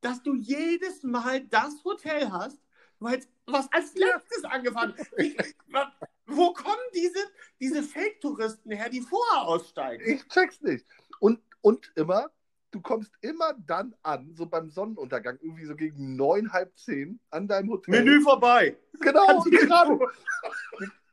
dass 0.01 0.23
du 0.23 0.33
jedes 0.35 1.03
Mal 1.03 1.41
das 1.41 1.83
Hotel 1.83 2.31
hast, 2.31 2.57
weil 2.99 3.21
was 3.45 3.69
als 3.73 3.93
letztes 3.95 4.45
angefangen 4.45 4.93
ist? 5.17 5.55
Wa- 5.67 5.91
Wo 6.25 6.53
kommen 6.53 6.77
diese, 6.93 7.19
diese 7.59 7.83
Fake-Touristen 7.83 8.71
her, 8.71 8.87
die 8.89 9.01
vorher 9.01 9.41
aussteigen? 9.41 10.03
Ich 10.07 10.25
check's 10.29 10.61
nicht. 10.61 10.85
Und, 11.19 11.41
und 11.61 11.91
immer, 11.95 12.31
du 12.71 12.81
kommst 12.81 13.11
immer 13.21 13.53
dann 13.65 13.95
an, 14.03 14.33
so 14.35 14.45
beim 14.45 14.69
Sonnenuntergang, 14.69 15.37
irgendwie 15.41 15.65
so 15.65 15.75
gegen 15.75 16.15
neun, 16.15 16.51
halb 16.51 16.77
zehn 16.77 17.19
an 17.29 17.47
deinem 17.47 17.69
Hotel. 17.69 18.03
Menü 18.03 18.21
vorbei. 18.21 18.77
Genau, 18.99 19.43
gerade. 19.43 19.99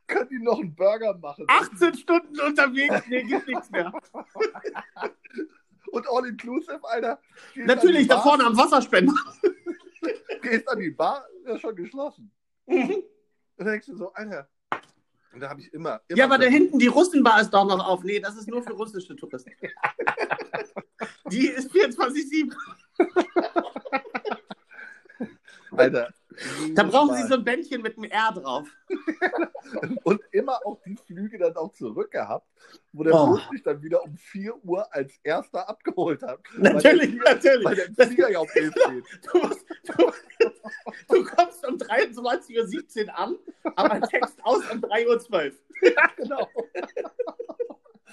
Können 0.06 0.28
die 0.28 0.38
noch 0.38 0.60
einen 0.60 0.74
Burger 0.74 1.16
machen? 1.18 1.46
18 1.48 1.94
Stunden 1.94 2.40
unterwegs, 2.40 3.02
nee, 3.08 3.24
gibt 3.24 3.48
nichts 3.48 3.70
mehr. 3.70 3.92
Und 5.90 6.06
all 6.08 6.26
inclusive, 6.26 6.80
Alter. 6.82 7.20
Natürlich, 7.54 8.06
da 8.06 8.20
vorne 8.20 8.44
am 8.44 8.56
Wasserspender. 8.56 9.14
Gehst 10.42 10.68
an 10.68 10.78
die 10.78 10.90
Bar, 10.90 11.26
ist 11.44 11.60
schon 11.60 11.74
geschlossen. 11.74 12.30
Mhm. 12.66 13.02
Und 13.56 13.64
denkst 13.64 13.86
du 13.86 13.96
so, 13.96 14.12
Alter. 14.12 14.48
Und 15.36 15.42
da 15.42 15.50
habe 15.50 15.60
ich 15.60 15.70
immer, 15.74 16.00
immer. 16.08 16.18
Ja, 16.18 16.24
aber 16.24 16.38
da 16.38 16.46
hinten 16.46 16.78
die 16.78 16.86
Russenbar 16.86 17.42
ist 17.42 17.50
doch 17.50 17.66
noch 17.66 17.86
auf. 17.86 18.02
Nee, 18.02 18.20
das 18.20 18.38
ist 18.38 18.48
nur 18.48 18.62
für 18.62 18.72
russische 18.72 19.14
Touristen. 19.14 19.52
Die 21.30 21.48
ist 21.48 21.70
24-7. 21.72 22.54
Alter. 25.72 26.14
Da 26.74 26.82
brauchen 26.82 27.08
Mal. 27.08 27.22
Sie 27.22 27.28
so 27.28 27.34
ein 27.34 27.44
Bändchen 27.44 27.82
mit 27.82 27.96
einem 27.96 28.10
R 28.10 28.32
drauf. 28.32 28.68
Und 30.04 30.20
immer 30.32 30.60
auch 30.64 30.78
die 30.84 30.96
Flüge 30.96 31.38
dann 31.38 31.56
auch 31.56 31.72
zurück 31.72 32.10
gehabt, 32.10 32.46
wo 32.92 33.02
der 33.04 33.14
Oh. 33.14 33.26
Bus 33.28 33.48
dich 33.50 33.62
dann 33.62 33.82
wieder 33.82 34.02
um 34.02 34.16
4 34.16 34.64
Uhr 34.64 34.94
als 34.94 35.14
erster 35.22 35.68
abgeholt 35.68 36.22
hat. 36.22 36.40
Natürlich, 36.56 37.12
der, 37.12 37.34
natürlich. 37.34 37.64
Weil 37.64 37.76
der 37.76 38.06
Flieger 38.06 38.30
ja 38.30 38.38
auf 38.38 38.54
11 38.54 38.72
steht. 38.72 39.04
Du, 39.32 39.38
musst, 39.38 39.64
du, 39.86 40.12
du 41.08 41.24
kommst 41.24 41.66
um 41.66 41.76
23.17 41.76 43.06
Uhr 43.06 43.18
an, 43.18 43.36
aber 43.76 44.06
checkst 44.06 44.36
aus 44.44 44.62
um 44.70 44.80
3.12 44.80 45.32
Uhr. 45.32 45.52
Ja, 45.82 46.10
genau. 46.16 46.48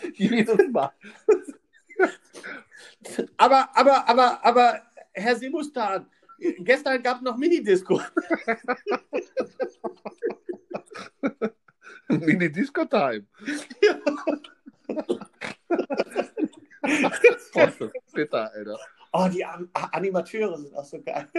Jedes 0.13 0.71
Mal. 0.71 0.91
Aber, 3.37 3.69
aber, 3.75 4.07
aber, 4.07 4.45
aber, 4.45 4.81
Herr 5.13 5.35
Semustan, 5.35 6.07
gestern 6.59 7.01
gab 7.03 7.17
es 7.17 7.23
noch 7.23 7.37
Minidisco. 7.37 8.01
Mini-Disco-Time. 12.07 13.25
Oh, 17.55 17.59
ist 17.61 17.81
das 17.81 17.91
bitter, 18.13 18.51
Alter. 18.51 18.77
Oh, 19.13 19.27
die 19.31 19.45
An 19.45 19.69
Animateure 19.73 20.57
sind 20.57 20.75
auch 20.75 20.85
so 20.85 21.01
geil. 21.01 21.29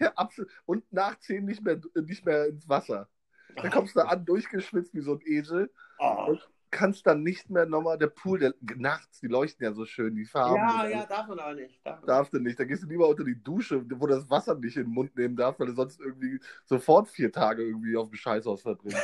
Ja, 0.00 0.12
absolut. 0.14 0.50
Und 0.64 0.92
nach 0.92 1.18
10 1.18 1.44
nicht 1.44 1.62
mehr, 1.62 1.80
nicht 1.94 2.24
mehr 2.24 2.46
ins 2.46 2.68
Wasser. 2.68 3.08
Dann 3.56 3.70
kommst 3.70 3.94
du 3.96 4.00
an, 4.00 4.24
durchgeschwitzt 4.24 4.94
wie 4.94 5.00
so 5.00 5.14
ein 5.14 5.20
Esel. 5.24 5.70
Oh. 5.98 6.36
Kannst 6.70 7.06
dann 7.06 7.22
nicht 7.22 7.48
mehr 7.48 7.66
nochmal, 7.66 7.96
der 7.98 8.08
Pool, 8.08 8.38
der, 8.38 8.54
nachts, 8.76 9.20
die 9.20 9.28
leuchten 9.28 9.64
ja 9.64 9.72
so 9.72 9.84
schön, 9.84 10.14
die 10.14 10.24
Farben. 10.24 10.56
Ja, 10.56 10.86
ja, 10.88 11.06
darf 11.06 11.28
man 11.28 11.38
aber 11.38 11.54
nicht. 11.54 11.80
Darf 11.84 12.04
Darfst 12.04 12.32
du 12.32 12.38
nicht. 12.38 12.58
Da 12.58 12.64
gehst 12.64 12.82
du 12.82 12.86
lieber 12.88 13.08
unter 13.08 13.24
die 13.24 13.42
Dusche, 13.42 13.84
wo 14.00 14.06
das 14.06 14.28
Wasser 14.28 14.54
nicht 14.56 14.76
in 14.76 14.84
den 14.84 14.92
Mund 14.92 15.16
nehmen 15.16 15.36
darf, 15.36 15.58
weil 15.58 15.68
du 15.68 15.74
sonst 15.74 16.00
irgendwie 16.00 16.40
sofort 16.64 17.08
vier 17.08 17.30
Tage 17.32 17.62
irgendwie 17.62 17.96
auf 17.96 18.08
dem 18.08 18.16
Scheißhaus 18.16 18.62
verbringst. 18.62 18.98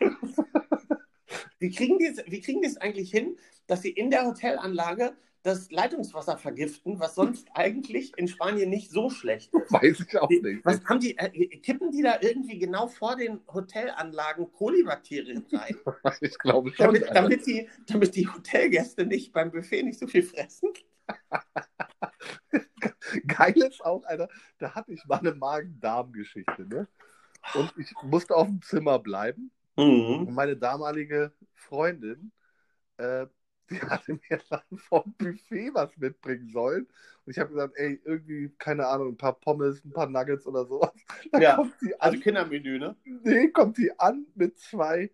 Wie 1.60 1.70
kriegen 1.70 1.98
die 1.98 2.16
wie 2.26 2.40
kriegen 2.40 2.62
die 2.62 2.68
es 2.68 2.78
eigentlich 2.78 3.10
hin, 3.10 3.36
dass 3.66 3.82
sie 3.82 3.90
in 3.90 4.10
der 4.10 4.24
Hotelanlage 4.24 5.12
das 5.42 5.70
Leitungswasser 5.70 6.36
vergiften, 6.36 7.00
was 7.00 7.14
sonst 7.14 7.48
eigentlich 7.54 8.12
in 8.16 8.28
Spanien 8.28 8.70
nicht 8.70 8.90
so 8.90 9.10
schlecht 9.10 9.52
ist? 9.54 9.72
Weiß 9.72 10.00
ich 10.00 10.18
auch 10.18 10.28
nicht. 10.28 10.64
was 10.64 10.84
haben 10.84 11.00
die, 11.00 11.16
äh, 11.16 11.46
kippen 11.58 11.90
die 11.90 12.02
da 12.02 12.18
irgendwie 12.20 12.58
genau 12.58 12.88
vor 12.88 13.16
den 13.16 13.40
Hotelanlagen 13.52 14.52
Kolibakterien 14.52 15.46
rein, 15.52 15.76
Ich 16.20 16.38
glaube 16.38 16.70
schon. 16.70 16.86
damit, 16.86 17.08
damit, 17.12 17.46
die, 17.46 17.68
damit 17.86 18.14
die 18.14 18.28
Hotelgäste 18.28 19.06
nicht 19.06 19.32
beim 19.32 19.50
Buffet 19.50 19.82
nicht 19.82 19.98
so 19.98 20.06
viel 20.06 20.22
fressen? 20.22 20.70
Geil 23.26 23.56
ist 23.56 23.84
auch, 23.84 24.04
Alter, 24.04 24.28
da 24.58 24.74
hatte 24.74 24.92
ich 24.92 25.04
mal 25.06 25.18
eine 25.18 25.34
Magen-Darm-Geschichte, 25.34 26.66
ne? 26.68 26.86
Und 27.54 27.72
ich 27.78 27.92
musste 28.02 28.36
auf 28.36 28.46
dem 28.46 28.60
Zimmer 28.62 28.98
bleiben. 28.98 29.50
Mhm. 29.76 30.26
Und 30.26 30.34
meine 30.34 30.56
damalige 30.56 31.32
Freundin, 31.54 32.32
äh, 32.98 33.26
die 33.70 33.80
hatte 33.80 34.14
mir 34.14 34.38
dann 34.50 34.62
vom 34.78 35.14
Buffet 35.18 35.70
was 35.74 35.96
mitbringen 35.96 36.48
sollen. 36.50 36.86
Und 37.26 37.32
ich 37.32 37.38
habe 37.38 37.50
gesagt, 37.50 37.74
ey, 37.76 38.00
irgendwie, 38.04 38.50
keine 38.58 38.86
Ahnung, 38.86 39.10
ein 39.10 39.16
paar 39.16 39.38
Pommes, 39.38 39.84
ein 39.84 39.92
paar 39.92 40.08
Nuggets 40.08 40.46
oder 40.46 40.66
sowas. 40.66 40.92
Dann 41.32 41.42
Ja, 41.42 41.50
kommt 41.50 41.80
die 41.80 42.00
an, 42.00 42.12
Also 42.12 42.18
Kindermenü, 42.20 42.78
ne? 42.78 42.96
nee, 43.04 43.48
kommt 43.50 43.78
die 43.78 43.98
an 43.98 44.26
mit 44.34 44.58
zwei 44.58 45.10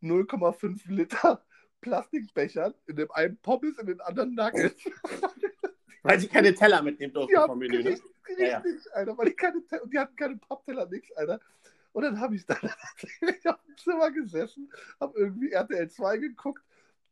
0,5 0.00 0.88
Liter 0.88 1.44
Plastikbechern, 1.80 2.74
in 2.86 2.96
dem 2.96 3.10
einen 3.12 3.36
Pommes, 3.38 3.78
in 3.78 3.86
den 3.86 4.00
anderen 4.00 4.34
Nuggets. 4.34 4.84
Weil 6.02 6.18
sie 6.20 6.26
keine 6.28 6.54
Teller 6.54 6.82
mitnehmen 6.82 7.12
durften 7.12 7.40
Die 7.40 7.44
vom 7.44 7.58
Menü, 7.60 7.82
ne? 7.84 8.00
richtig, 8.34 8.36
Ja, 8.36 8.46
ja. 8.48 8.66
Alter, 8.94 9.16
weil 9.18 9.26
die 9.26 9.34
keine, 9.34 9.62
die 9.92 9.98
hatten 9.98 10.16
keine 10.16 10.36
Pappteller, 10.36 10.86
nix, 10.86 11.10
Alter. 11.12 11.40
Und 11.92 12.02
dann 12.02 12.20
habe 12.20 12.36
ich 12.36 12.46
da 12.46 12.54
auf 12.54 13.60
dem 13.66 13.76
Zimmer 13.76 14.10
gesessen, 14.10 14.70
habe 15.00 15.18
irgendwie 15.18 15.50
RTL 15.52 15.90
2 15.90 16.18
geguckt, 16.18 16.62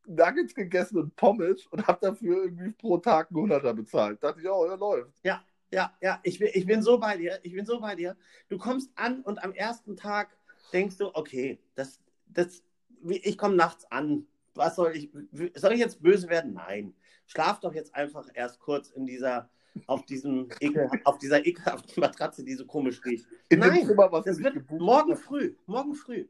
Nuggets 0.07 0.55
gegessen 0.55 0.97
und 0.97 1.15
Pommes 1.15 1.65
und 1.67 1.85
habe 1.87 1.99
dafür 2.01 2.45
irgendwie 2.45 2.71
pro 2.71 2.97
Tag 2.97 3.29
einen 3.29 3.41
Hunderter 3.41 3.73
bezahlt. 3.73 4.23
Dachte 4.23 4.41
ich, 4.41 4.49
oh, 4.49 4.65
ja, 4.65 4.75
läuft. 4.75 5.13
Ja, 5.23 5.93
ja, 6.01 6.19
ich 6.23 6.39
bin, 6.39 6.49
ich 6.53 6.65
bin 6.65 6.81
so 6.81 6.97
bei 6.97 7.17
dir. 7.17 7.39
Ich 7.43 7.53
bin 7.53 7.65
so 7.65 7.79
bei 7.79 7.95
dir. 7.95 8.15
Du 8.49 8.57
kommst 8.57 8.91
an 8.95 9.21
und 9.21 9.43
am 9.43 9.53
ersten 9.53 9.97
Tag 9.97 10.29
denkst 10.71 10.97
du, 10.97 11.13
okay, 11.13 11.59
das, 11.75 11.99
das, 12.27 12.63
ich 13.07 13.37
komme 13.37 13.55
nachts 13.55 13.89
an. 13.91 14.25
Was 14.53 14.75
soll 14.75 14.95
ich, 14.95 15.11
soll 15.55 15.73
ich 15.73 15.79
jetzt 15.79 16.01
böse 16.01 16.29
werden? 16.29 16.53
Nein. 16.53 16.95
Schlaf 17.25 17.59
doch 17.59 17.73
jetzt 17.73 17.93
einfach 17.93 18.27
erst 18.33 18.59
kurz 18.59 18.89
in 18.89 19.05
dieser, 19.05 19.49
auf 19.85 20.05
diesem 20.05 20.47
Ekel, 20.61 20.89
auf 21.03 21.17
dieser 21.17 21.45
ekelhaften 21.45 21.99
Matratze, 21.99 22.43
die 22.43 22.55
so 22.55 22.65
komisch 22.65 23.03
riecht. 23.03 23.27
In 23.49 23.59
Nein, 23.59 23.85
Zimmer, 23.85 24.09
Das 24.25 24.39
wird 24.39 24.71
morgen 24.71 25.17
früh, 25.17 25.55
morgen 25.65 25.93
früh 25.93 26.27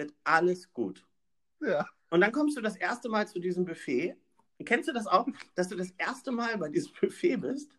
wird 0.00 0.14
alles 0.24 0.72
gut. 0.72 1.06
Ja. 1.60 1.86
Und 2.10 2.20
dann 2.20 2.32
kommst 2.32 2.56
du 2.56 2.60
das 2.60 2.76
erste 2.76 3.08
Mal 3.08 3.26
zu 3.26 3.38
diesem 3.38 3.64
Buffet. 3.64 4.16
Kennst 4.64 4.88
du 4.88 4.92
das 4.92 5.06
auch, 5.06 5.26
dass 5.54 5.68
du 5.68 5.76
das 5.76 5.90
erste 5.92 6.32
Mal 6.32 6.58
bei 6.58 6.68
diesem 6.68 6.92
Buffet 7.00 7.36
bist? 7.36 7.78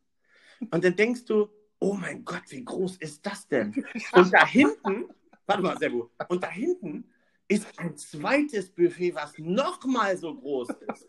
Und 0.71 0.83
dann 0.83 0.95
denkst 0.95 1.25
du, 1.25 1.49
oh 1.79 1.93
mein 1.93 2.23
Gott, 2.23 2.43
wie 2.49 2.63
groß 2.63 2.97
ist 2.97 3.25
das 3.25 3.47
denn? 3.47 3.85
Und 4.13 4.33
da 4.33 4.45
hinten, 4.45 5.05
warte 5.45 5.63
mal, 5.63 5.77
Sebu, 5.77 6.07
und 6.29 6.43
da 6.43 6.49
hinten 6.49 7.09
ist 7.47 7.67
ein 7.79 7.97
zweites 7.97 8.69
Buffet, 8.69 9.13
was 9.15 9.37
nochmal 9.37 10.15
so 10.15 10.33
groß 10.35 10.69
ist. 10.69 11.05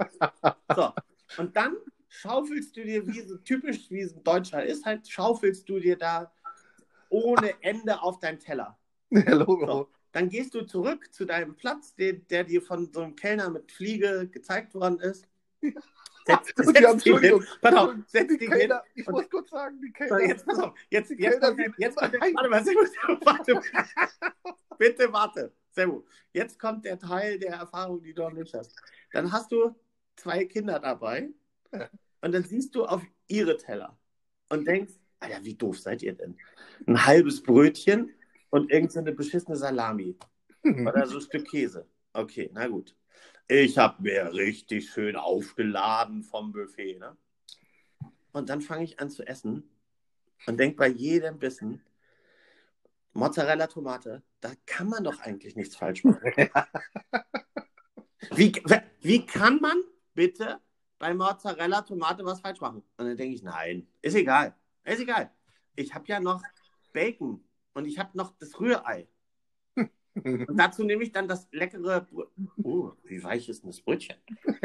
So, 0.74 0.92
und 1.38 1.54
dann 1.54 1.76
schaufelst 2.08 2.76
du 2.76 2.84
dir, 2.84 3.06
wie 3.06 3.20
so 3.20 3.36
typisch 3.38 3.90
wie 3.90 4.00
es 4.00 4.14
ein 4.14 4.24
Deutscher 4.24 4.64
ist, 4.64 4.84
halt 4.84 5.08
schaufelst 5.08 5.68
du 5.68 5.78
dir 5.78 5.96
da 5.96 6.32
ohne 7.08 7.54
Ende 7.62 8.00
auf 8.02 8.18
deinen 8.18 8.38
Teller. 8.38 8.78
Ja, 9.10 9.34
Logo. 9.34 9.66
So. 9.66 9.88
Dann 10.12 10.28
gehst 10.28 10.54
du 10.54 10.62
zurück 10.62 11.12
zu 11.12 11.24
deinem 11.24 11.54
Platz, 11.56 11.94
der, 11.94 12.12
der 12.14 12.44
dir 12.44 12.62
von 12.62 12.92
so 12.92 13.00
einem 13.00 13.16
Kellner 13.16 13.50
mit 13.50 13.72
Fliege 13.72 14.28
gezeigt 14.28 14.74
worden 14.74 15.00
ist. 15.00 15.26
Setz, 16.24 16.52
haben, 16.56 16.72
setz 17.00 17.02
dich 17.02 17.18
hin. 17.18 17.44
Pass 17.60 17.74
auf, 17.74 17.94
setz 18.06 18.28
dich 18.38 18.48
hin. 18.48 18.72
Ich 18.94 19.08
muss 19.08 19.28
kurz 19.28 19.50
sagen, 19.50 19.80
die 19.80 19.88
So, 19.88 19.92
Kellner, 19.92 20.20
jetzt 20.28 20.46
pass 20.46 20.58
auf. 20.60 20.74
Jetzt, 20.88 21.10
jetzt, 21.10 21.18
Kellner 21.20 21.40
kommt, 21.48 21.58
der- 21.58 21.72
jetzt 21.78 21.96
kommt 21.96 22.12
der, 22.14 22.20
warte 22.20 22.48
mal, 22.48 22.64
Servus, 22.64 22.90
warte. 23.24 23.60
Bitte 24.78 25.12
warte. 25.12 25.52
Servus. 25.70 26.04
Jetzt 26.32 26.58
kommt 26.60 26.84
der 26.84 26.96
Teil 26.98 27.40
der 27.40 27.54
Erfahrung, 27.54 28.00
die 28.02 28.14
du 28.14 28.22
noch 28.22 28.30
nicht 28.32 28.54
hast. 28.54 28.76
Dann 29.12 29.32
hast 29.32 29.50
du 29.50 29.74
zwei 30.14 30.44
Kinder 30.44 30.78
dabei 30.78 31.30
Ja. 31.72 31.88
und 32.20 32.30
dann 32.32 32.44
siehst 32.44 32.74
du 32.76 32.84
auf 32.84 33.02
ihre 33.26 33.56
Teller 33.56 33.98
und 34.48 34.64
denkst, 34.66 34.92
Alter, 35.18 35.42
wie 35.42 35.54
doof 35.54 35.80
seid 35.80 36.02
ihr 36.02 36.12
denn? 36.14 36.36
Ein 36.86 37.04
halbes 37.04 37.42
Brötchen 37.42 38.10
und 38.52 38.70
irgendeine 38.70 39.10
so 39.10 39.16
beschissene 39.16 39.56
Salami. 39.56 40.16
Oder 40.62 41.06
so 41.06 41.16
ein 41.16 41.22
Stück 41.22 41.48
Käse. 41.48 41.88
Okay, 42.12 42.50
na 42.52 42.68
gut. 42.68 42.94
Ich 43.48 43.78
habe 43.78 44.02
mir 44.02 44.32
richtig 44.32 44.90
schön 44.90 45.16
aufgeladen 45.16 46.22
vom 46.22 46.52
Buffet. 46.52 46.98
Ne? 46.98 47.16
Und 48.32 48.50
dann 48.50 48.60
fange 48.60 48.84
ich 48.84 49.00
an 49.00 49.10
zu 49.10 49.26
essen 49.26 49.68
und 50.46 50.60
denke 50.60 50.76
bei 50.76 50.88
jedem 50.88 51.38
Bissen, 51.38 51.82
Mozzarella, 53.14 53.66
Tomate, 53.66 54.22
da 54.40 54.52
kann 54.66 54.88
man 54.88 55.02
doch 55.04 55.20
eigentlich 55.20 55.56
nichts 55.56 55.76
falsch 55.76 56.04
machen. 56.04 56.20
Wie, 58.34 58.52
wie 59.00 59.26
kann 59.26 59.60
man 59.60 59.82
bitte 60.14 60.60
bei 60.98 61.12
Mozzarella, 61.12 61.82
Tomate 61.82 62.24
was 62.24 62.40
falsch 62.40 62.60
machen? 62.60 62.82
Und 62.96 63.06
dann 63.06 63.16
denke 63.16 63.34
ich, 63.34 63.42
nein, 63.42 63.88
ist 64.00 64.14
egal. 64.14 64.54
Ist 64.84 65.00
egal. 65.00 65.32
Ich 65.74 65.92
habe 65.92 66.06
ja 66.06 66.20
noch 66.20 66.40
Bacon 66.92 67.42
und 67.74 67.86
ich 67.86 67.98
habe 67.98 68.16
noch 68.16 68.32
das 68.38 68.60
Rührei. 68.60 69.08
Und 70.14 70.56
dazu 70.56 70.84
nehme 70.84 71.02
ich 71.02 71.10
dann 71.12 71.26
das 71.26 71.48
leckere. 71.52 72.02
Brö 72.02 72.26
oh, 72.62 72.92
wie 73.04 73.24
weich 73.24 73.48
ist 73.48 73.62
denn 73.62 73.70
das 73.70 73.80
Brötchen? 73.80 74.16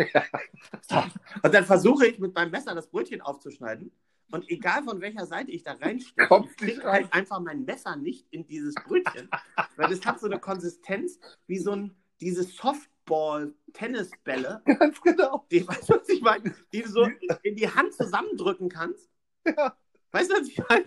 So. 0.89 1.03
Und 1.43 1.53
dann 1.53 1.65
versuche 1.65 2.07
ich 2.07 2.17
mit 2.19 2.33
meinem 2.35 2.51
Messer 2.51 2.75
das 2.75 2.89
Brötchen 2.89 3.21
aufzuschneiden. 3.21 3.91
Und 4.31 4.49
egal 4.49 4.83
von 4.83 4.99
welcher 5.01 5.25
Seite 5.25 5.51
ich 5.51 5.63
da 5.63 5.71
reinstecke, 5.73 6.27
Kommt 6.27 6.51
ich 6.51 6.57
kriege 6.57 6.83
halt 6.83 7.11
einfach 7.13 7.39
mein 7.39 7.63
Messer 7.63 7.95
nicht 7.95 8.27
in 8.31 8.45
dieses 8.45 8.75
Brötchen. 8.75 9.29
Weil 9.77 9.89
das 9.89 10.05
hat 10.05 10.19
so 10.19 10.25
eine 10.25 10.39
Konsistenz 10.39 11.17
wie 11.45 11.59
so 11.59 11.71
ein, 11.71 11.95
diese 12.19 12.43
Softball-Tennisbälle, 12.43 14.63
Ganz 14.65 14.99
genau. 15.01 15.45
die, 15.51 15.65
weißt 15.67 15.89
du, 15.89 15.93
was 15.93 16.09
ich 16.09 16.21
meine? 16.21 16.53
Die 16.73 16.81
du 16.81 16.89
so 16.89 17.07
in 17.43 17.55
die 17.55 17.69
Hand 17.69 17.93
zusammendrücken 17.93 18.67
kannst. 18.69 19.09
Ja. 19.45 19.77
Weißt 20.11 20.31
du, 20.31 20.35
was 20.35 20.47
ich 20.47 20.59
meine? 20.69 20.85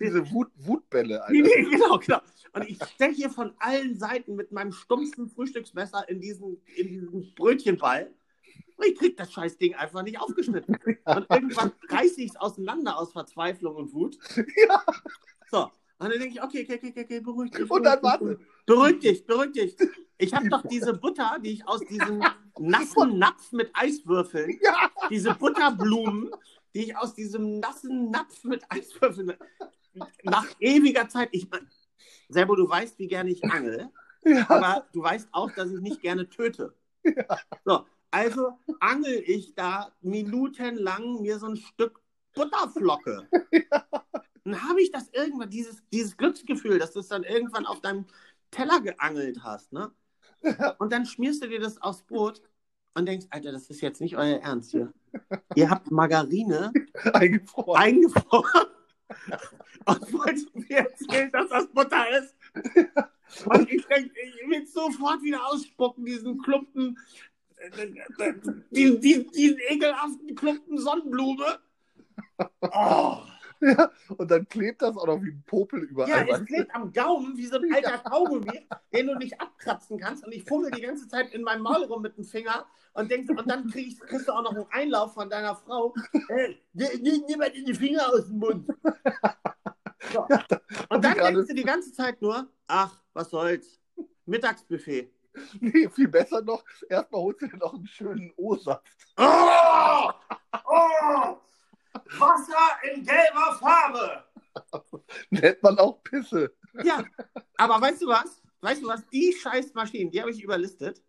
Diese 0.00 0.30
Wut, 0.30 0.48
Wutbälle, 0.56 1.22
Nee, 1.30 1.42
Alter. 1.42 1.60
nee, 1.60 1.70
genau, 1.70 1.98
genau. 1.98 2.20
Und 2.52 2.68
ich 2.68 2.76
stecke 2.94 3.14
hier 3.14 3.30
von 3.30 3.52
allen 3.58 3.98
Seiten 3.98 4.34
mit 4.34 4.52
meinem 4.52 4.72
stumpfen 4.72 5.28
Frühstücksmesser 5.28 6.08
in 6.08 6.20
diesen, 6.20 6.60
in 6.76 6.88
diesen 6.88 7.34
Brötchenball. 7.34 8.10
Und 8.76 8.86
ich 8.86 8.98
krieg 8.98 9.16
das 9.16 9.32
scheiß 9.32 9.56
Ding 9.56 9.74
einfach 9.74 10.02
nicht 10.02 10.20
aufgeschnitten. 10.20 10.76
Und 11.04 11.26
irgendwann 11.30 11.72
reiße 11.88 12.20
ich 12.20 12.30
es 12.30 12.36
auseinander 12.36 12.98
aus 12.98 13.12
Verzweiflung 13.12 13.76
und 13.76 13.92
Wut. 13.94 14.18
Ja. 14.68 14.82
So. 15.50 15.70
Und 15.98 16.10
dann 16.10 16.18
denke 16.18 16.28
ich, 16.28 16.42
okay, 16.42 16.62
okay, 16.68 16.78
okay, 16.92 17.00
okay, 17.04 17.20
beruhig 17.20 17.50
dich. 17.52 17.70
Und 17.70 17.82
dann 17.84 18.00
beruhig 18.02 18.20
warte. 18.20 18.40
Beruhig 18.66 18.98
dich, 18.98 19.24
beruhig 19.24 19.52
dich. 19.52 19.76
Ich 20.18 20.34
habe 20.34 20.48
doch 20.50 20.62
diese 20.66 20.92
Butter, 20.92 21.38
die 21.42 21.52
ich 21.52 21.66
aus 21.68 21.80
diesem 21.80 22.22
nassen 22.58 23.18
Napf 23.18 23.52
mit 23.52 23.70
Eiswürfeln, 23.72 24.58
Ja. 24.62 24.90
diese 25.08 25.34
Butterblumen, 25.34 26.30
die 26.76 26.82
ich 26.84 26.96
aus 26.96 27.14
diesem 27.14 27.58
nassen 27.58 28.10
Napf 28.10 28.44
mit 28.44 28.62
Eiswürfeln 28.68 29.32
nach 30.24 30.46
ewiger 30.60 31.08
Zeit, 31.08 31.30
ich 31.32 31.48
Serbo, 32.28 32.54
du 32.54 32.68
weißt, 32.68 32.98
wie 32.98 33.08
gerne 33.08 33.30
ich 33.30 33.42
angel, 33.44 33.88
Ja. 34.26 34.44
aber 34.50 34.86
du 34.92 35.02
weißt 35.02 35.28
auch, 35.32 35.50
dass 35.52 35.70
ich 35.70 35.80
nicht 35.80 36.02
gerne 36.02 36.28
töte. 36.28 36.74
So, 37.64 37.86
also 38.10 38.58
angel 38.80 39.22
ich 39.24 39.54
da 39.54 39.92
minutenlang 40.02 41.22
mir 41.22 41.38
so 41.38 41.46
ein 41.46 41.56
Stück 41.56 42.02
Butterflocke. 42.34 43.26
Dann 44.44 44.68
habe 44.68 44.82
ich 44.82 44.90
das 44.90 45.08
irgendwann, 45.10 45.48
dieses, 45.48 45.82
dieses 45.92 46.16
Glücksgefühl, 46.16 46.78
dass 46.78 46.92
du 46.92 47.00
es 47.00 47.08
dann 47.08 47.24
irgendwann 47.24 47.66
auf 47.66 47.80
deinem 47.80 48.04
Teller 48.50 48.80
geangelt 48.80 49.42
hast, 49.42 49.72
ne? 49.72 49.90
Und 50.78 50.92
dann 50.92 51.04
schmierst 51.06 51.42
du 51.42 51.48
dir 51.48 51.58
das 51.58 51.80
aufs 51.82 52.02
Brot 52.02 52.42
und 52.94 53.06
denkst, 53.06 53.26
Alter, 53.30 53.50
das 53.52 53.70
ist 53.70 53.80
jetzt 53.80 54.00
nicht 54.00 54.16
euer 54.16 54.38
Ernst 54.38 54.70
hier. 54.70 54.92
Ihr 55.54 55.70
habt 55.70 55.90
Margarine 55.90 56.72
Eingefroren. 57.12 57.82
eingefroren 57.82 58.66
und 59.86 60.12
wolltet 60.12 60.54
mir 60.54 60.78
erzählen, 60.78 61.30
dass 61.32 61.48
das 61.48 61.66
Butter 61.68 62.04
ist. 62.18 62.34
Und 63.44 63.70
ich 63.70 63.84
denke, 63.86 64.12
ich 64.20 64.48
will 64.48 64.66
sofort 64.66 65.20
wieder 65.20 65.44
ausspucken, 65.48 66.04
diesen 66.04 66.40
Klumpen, 66.42 66.96
äh, 67.56 67.70
diesen, 68.70 69.00
diesen, 69.00 69.30
diesen 69.32 69.58
ekelhaften 69.68 70.34
Klumpen 70.36 70.78
Sonnenblume. 70.78 71.58
Oh. 72.60 73.18
Ja. 73.60 73.90
Und 74.16 74.30
dann 74.30 74.48
klebt 74.48 74.82
das 74.82 74.96
auch 74.96 75.06
noch 75.06 75.22
wie 75.22 75.30
ein 75.30 75.42
Popel 75.46 75.84
Ja, 75.84 75.90
überall. 75.90 76.28
es 76.28 76.44
klebt 76.44 76.74
am 76.74 76.92
Gaumen 76.92 77.36
wie 77.36 77.46
so 77.46 77.56
ein 77.56 77.72
alter 77.72 77.98
Kaugummi, 77.98 78.66
den 78.92 79.06
du 79.06 79.14
nicht 79.16 79.40
abkratzen 79.40 79.98
kannst. 79.98 80.24
Und 80.24 80.32
ich 80.32 80.44
fummel 80.44 80.70
die 80.70 80.82
ganze 80.82 81.08
Zeit 81.08 81.32
in 81.32 81.42
meinem 81.42 81.62
Maul 81.62 81.84
rum 81.84 82.02
mit 82.02 82.16
dem 82.16 82.24
Finger 82.24 82.66
und 82.94 83.10
denkst, 83.10 83.30
und 83.30 83.48
dann 83.48 83.68
kriegst, 83.70 84.00
kriegst 84.02 84.28
du 84.28 84.32
auch 84.32 84.42
noch 84.42 84.54
einen 84.54 84.66
Einlauf 84.70 85.14
von 85.14 85.30
deiner 85.30 85.54
Frau. 85.56 85.94
Hey, 86.28 86.62
nimm 86.72 87.24
nimm 87.26 87.38
mal 87.38 87.50
die 87.50 87.74
Finger 87.74 88.08
aus 88.08 88.26
dem 88.26 88.38
Mund. 88.38 88.68
So. 90.12 90.20
Und 90.90 91.04
dann 91.04 91.14
denkst 91.16 91.48
du 91.48 91.54
die 91.54 91.64
ganze 91.64 91.92
Zeit 91.92 92.20
nur, 92.22 92.48
ach, 92.68 93.02
was 93.12 93.30
soll's. 93.30 93.80
Mittagsbuffet. 94.26 95.10
Nee, 95.60 95.88
viel 95.90 96.08
besser 96.08 96.40
noch. 96.42 96.64
Erstmal 96.88 97.20
holst 97.20 97.42
du 97.42 97.48
dir 97.48 97.56
noch 97.58 97.74
einen 97.74 97.86
schönen 97.86 98.32
O-Saft. 98.36 98.86
Oh! 99.18 100.10
Oh! 100.64 101.36
Wasser 102.18 102.92
in 102.92 103.04
gelber 103.04 103.58
Farbe. 103.58 104.24
Nennt 105.30 105.62
man 105.62 105.78
auch 105.78 106.02
Pisse. 106.02 106.54
Ja, 106.82 107.04
aber 107.56 107.80
weißt 107.80 108.02
du 108.02 108.08
was? 108.08 108.42
Weißt 108.60 108.82
du 108.82 108.88
was? 108.88 109.06
Die 109.08 109.32
scheiß 109.32 109.74
Maschinen, 109.74 110.10
die 110.10 110.20
habe 110.20 110.30
ich 110.30 110.42
überlistet. 110.42 111.02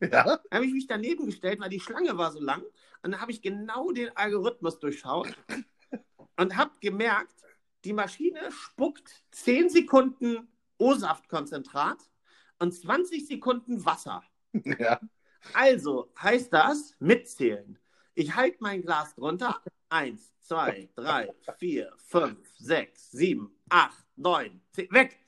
Ja? 0.00 0.24
Da 0.24 0.40
habe 0.52 0.66
ich 0.66 0.72
mich 0.72 0.86
daneben 0.86 1.26
gestellt, 1.26 1.60
weil 1.60 1.70
die 1.70 1.80
Schlange 1.80 2.16
war 2.18 2.32
so 2.32 2.40
lang. 2.40 2.62
Und 3.02 3.12
dann 3.12 3.20
habe 3.20 3.32
ich 3.32 3.42
genau 3.42 3.90
den 3.90 4.14
Algorithmus 4.16 4.78
durchschaut 4.78 5.28
und 6.36 6.56
habe 6.56 6.72
gemerkt, 6.80 7.34
die 7.84 7.92
Maschine 7.92 8.50
spuckt 8.50 9.24
10 9.32 9.68
Sekunden 9.68 10.48
O-Saftkonzentrat 10.78 11.98
und 12.58 12.72
20 12.72 13.26
Sekunden 13.26 13.84
Wasser. 13.84 14.22
Ja. 14.78 15.00
Also 15.52 16.12
heißt 16.20 16.52
das 16.52 16.94
mitzählen. 16.98 17.78
Ich 18.14 18.34
halte 18.34 18.58
mein 18.60 18.82
Glas 18.82 19.14
drunter. 19.14 19.60
Eins, 19.88 20.32
zwei, 20.40 20.88
drei, 20.94 21.28
vier, 21.58 21.92
fünf, 21.98 22.38
sechs, 22.58 23.10
sieben, 23.10 23.50
acht, 23.68 24.04
neun, 24.16 24.60
zehn. 24.72 24.90
Weg! 24.90 25.18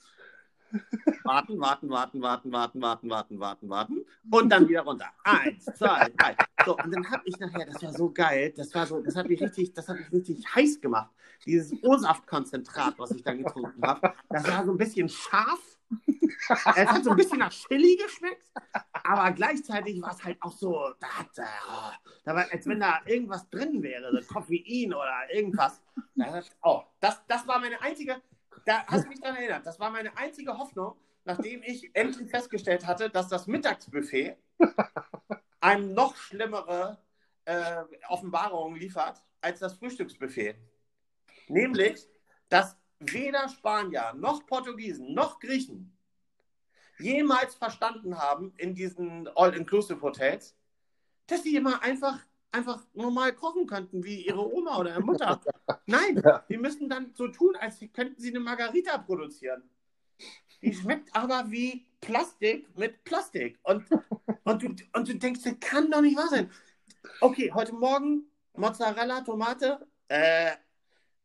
Warten, 1.22 1.58
warten, 1.60 1.88
warten, 1.88 2.20
warten, 2.20 2.52
warten, 2.52 2.82
warten, 2.82 3.10
warten, 3.10 3.40
warten, 3.40 3.68
warten. 3.68 4.04
Und 4.30 4.50
dann 4.50 4.68
wieder 4.68 4.82
runter. 4.82 5.06
Eins, 5.24 5.64
zwei, 5.64 6.08
drei. 6.16 6.36
So, 6.64 6.76
und 6.76 6.92
dann 6.92 7.08
habe 7.10 7.22
ich 7.24 7.38
nachher, 7.38 7.66
das 7.66 7.82
war 7.82 7.92
so 7.92 8.10
geil, 8.10 8.52
das 8.56 8.74
war 8.74 8.86
so, 8.86 9.00
das 9.00 9.16
hat 9.16 9.28
mich 9.28 9.40
richtig, 9.40 9.72
das 9.72 9.88
hat 9.88 9.98
mich 9.98 10.12
richtig 10.12 10.44
heiß 10.54 10.80
gemacht. 10.80 11.10
Dieses 11.44 11.72
O-Saftkonzentrat, 11.82 12.98
was 12.98 13.12
ich 13.12 13.22
dann 13.22 13.38
getrunken 13.38 13.80
habe, 13.86 14.14
das 14.28 14.48
war 14.48 14.64
so 14.64 14.72
ein 14.72 14.78
bisschen 14.78 15.08
scharf. 15.08 15.75
Es 16.48 16.86
hat 16.86 17.02
so 17.04 17.10
ein 17.10 17.16
bisschen 17.16 17.38
nach 17.38 17.50
Chili 17.50 17.96
geschmeckt, 17.96 18.50
aber 18.92 19.32
gleichzeitig 19.32 20.00
war 20.00 20.12
es 20.12 20.22
halt 20.22 20.40
auch 20.40 20.52
so, 20.52 20.92
da, 21.00 21.08
hat, 21.08 21.38
äh, 21.38 21.42
da 22.24 22.34
war, 22.34 22.46
als 22.50 22.66
wenn 22.66 22.78
da 22.78 23.00
irgendwas 23.04 23.48
drin 23.50 23.82
wäre, 23.82 24.12
so 24.12 24.32
Koffein 24.32 24.94
oder 24.94 25.32
irgendwas. 25.32 25.82
Da 26.14 26.26
hat, 26.26 26.50
oh, 26.62 26.82
das, 27.00 27.20
das 27.26 27.46
war 27.48 27.58
meine 27.58 27.80
einzige, 27.82 28.22
da 28.64 28.86
hast 28.86 29.04
du 29.04 29.08
mich 29.08 29.20
daran 29.20 29.36
erinnert, 29.36 29.66
das 29.66 29.80
war 29.80 29.90
meine 29.90 30.16
einzige 30.16 30.56
Hoffnung, 30.56 30.96
nachdem 31.24 31.62
ich 31.64 31.90
endlich 31.94 32.30
festgestellt 32.30 32.86
hatte, 32.86 33.10
dass 33.10 33.28
das 33.28 33.46
Mittagsbuffet 33.46 34.36
einem 35.60 35.94
noch 35.94 36.16
schlimmere 36.16 36.98
äh, 37.44 37.82
Offenbarungen 38.08 38.78
liefert 38.78 39.22
als 39.40 39.60
das 39.60 39.74
Frühstücksbuffet. 39.74 40.56
Nämlich, 41.48 42.08
dass 42.48 42.76
weder 43.00 43.48
Spanier 43.48 44.14
noch 44.16 44.46
Portugiesen 44.46 45.12
noch 45.14 45.38
Griechen 45.40 45.92
jemals 46.98 47.54
verstanden 47.54 48.16
haben 48.18 48.54
in 48.56 48.74
diesen 48.74 49.28
All-Inclusive-Hotels, 49.36 50.56
dass 51.26 51.42
sie 51.42 51.56
immer 51.56 51.82
einfach, 51.82 52.20
einfach 52.52 52.82
normal 52.94 53.34
kochen 53.34 53.66
könnten, 53.66 54.02
wie 54.04 54.26
ihre 54.26 54.50
Oma 54.50 54.78
oder 54.78 54.90
ihre 54.92 55.02
Mutter. 55.02 55.40
Nein, 55.86 56.22
Ja. 56.24 56.44
die 56.48 56.56
müssen 56.56 56.88
dann 56.88 57.12
so 57.14 57.28
tun, 57.28 57.54
als 57.56 57.80
könnten 57.92 58.20
sie 58.20 58.30
eine 58.30 58.40
Margarita 58.40 58.96
produzieren. 58.98 59.68
Die 60.62 60.72
schmeckt 60.72 61.14
aber 61.14 61.50
wie 61.50 61.86
Plastik 62.00 62.74
mit 62.78 63.04
Plastik. 63.04 63.58
Und, 63.62 63.84
und, 64.44 64.62
du, 64.62 64.68
und 64.94 65.08
du 65.08 65.14
denkst, 65.14 65.42
das 65.44 65.60
kann 65.60 65.90
doch 65.90 66.00
nicht 66.00 66.16
wahr 66.16 66.28
sein. 66.28 66.50
Okay, 67.20 67.52
heute 67.52 67.74
Morgen 67.74 68.24
Mozzarella, 68.54 69.20
Tomate, 69.20 69.86
äh, 70.08 70.52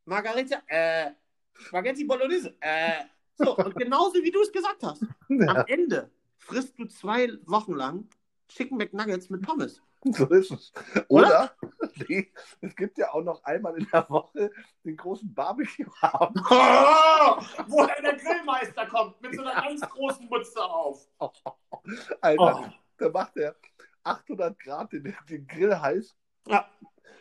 Margarita, 0.04 0.62
äh, 0.68 1.12
Spaghetti 1.68 2.04
Bolognese. 2.06 2.56
Äh, 2.60 3.04
so, 3.36 3.56
und 3.58 3.76
genauso 3.76 4.16
wie 4.22 4.32
du 4.32 4.42
es 4.42 4.52
gesagt 4.52 4.84
hast. 4.84 5.04
ja. 5.30 5.48
Am 5.48 5.64
Ende 5.68 6.10
frisst 6.38 6.78
du 6.78 6.86
zwei 6.86 7.30
Wochen 7.46 7.74
lang 7.74 8.08
Chicken 8.48 8.78
McNuggets 8.78 9.30
mit 9.30 9.42
Pommes. 9.42 9.82
So 10.04 10.26
ist 10.30 10.50
es. 10.52 10.74
Oder, 11.10 11.56
nee, 12.10 12.32
es 12.62 12.76
gibt 12.76 12.98
ja 12.98 13.14
auch 13.14 13.22
noch 13.24 13.44
einmal 13.44 13.78
in 13.78 13.88
der 13.94 14.10
Woche 14.10 14.52
den 14.84 14.98
großen 14.98 15.32
Barbecue-Abend. 15.34 16.40
Oh, 16.50 16.54
wo 17.68 17.86
der 17.86 18.16
Grillmeister 18.16 18.88
kommt 18.88 19.22
mit 19.22 19.36
so 19.36 19.44
einer 19.44 19.62
ganz 19.62 19.82
großen 19.82 20.28
Mütze 20.28 20.64
auf. 20.64 21.08
Alter, 22.22 22.62
Oh. 22.66 22.70
da 22.98 23.10
macht 23.10 23.38
er 23.38 23.56
800 24.04 24.60
Grad 24.60 24.92
den, 24.92 25.16
den 25.30 25.46
Grill 25.48 25.80
heiß, 25.80 26.16
Ja. 26.48 26.68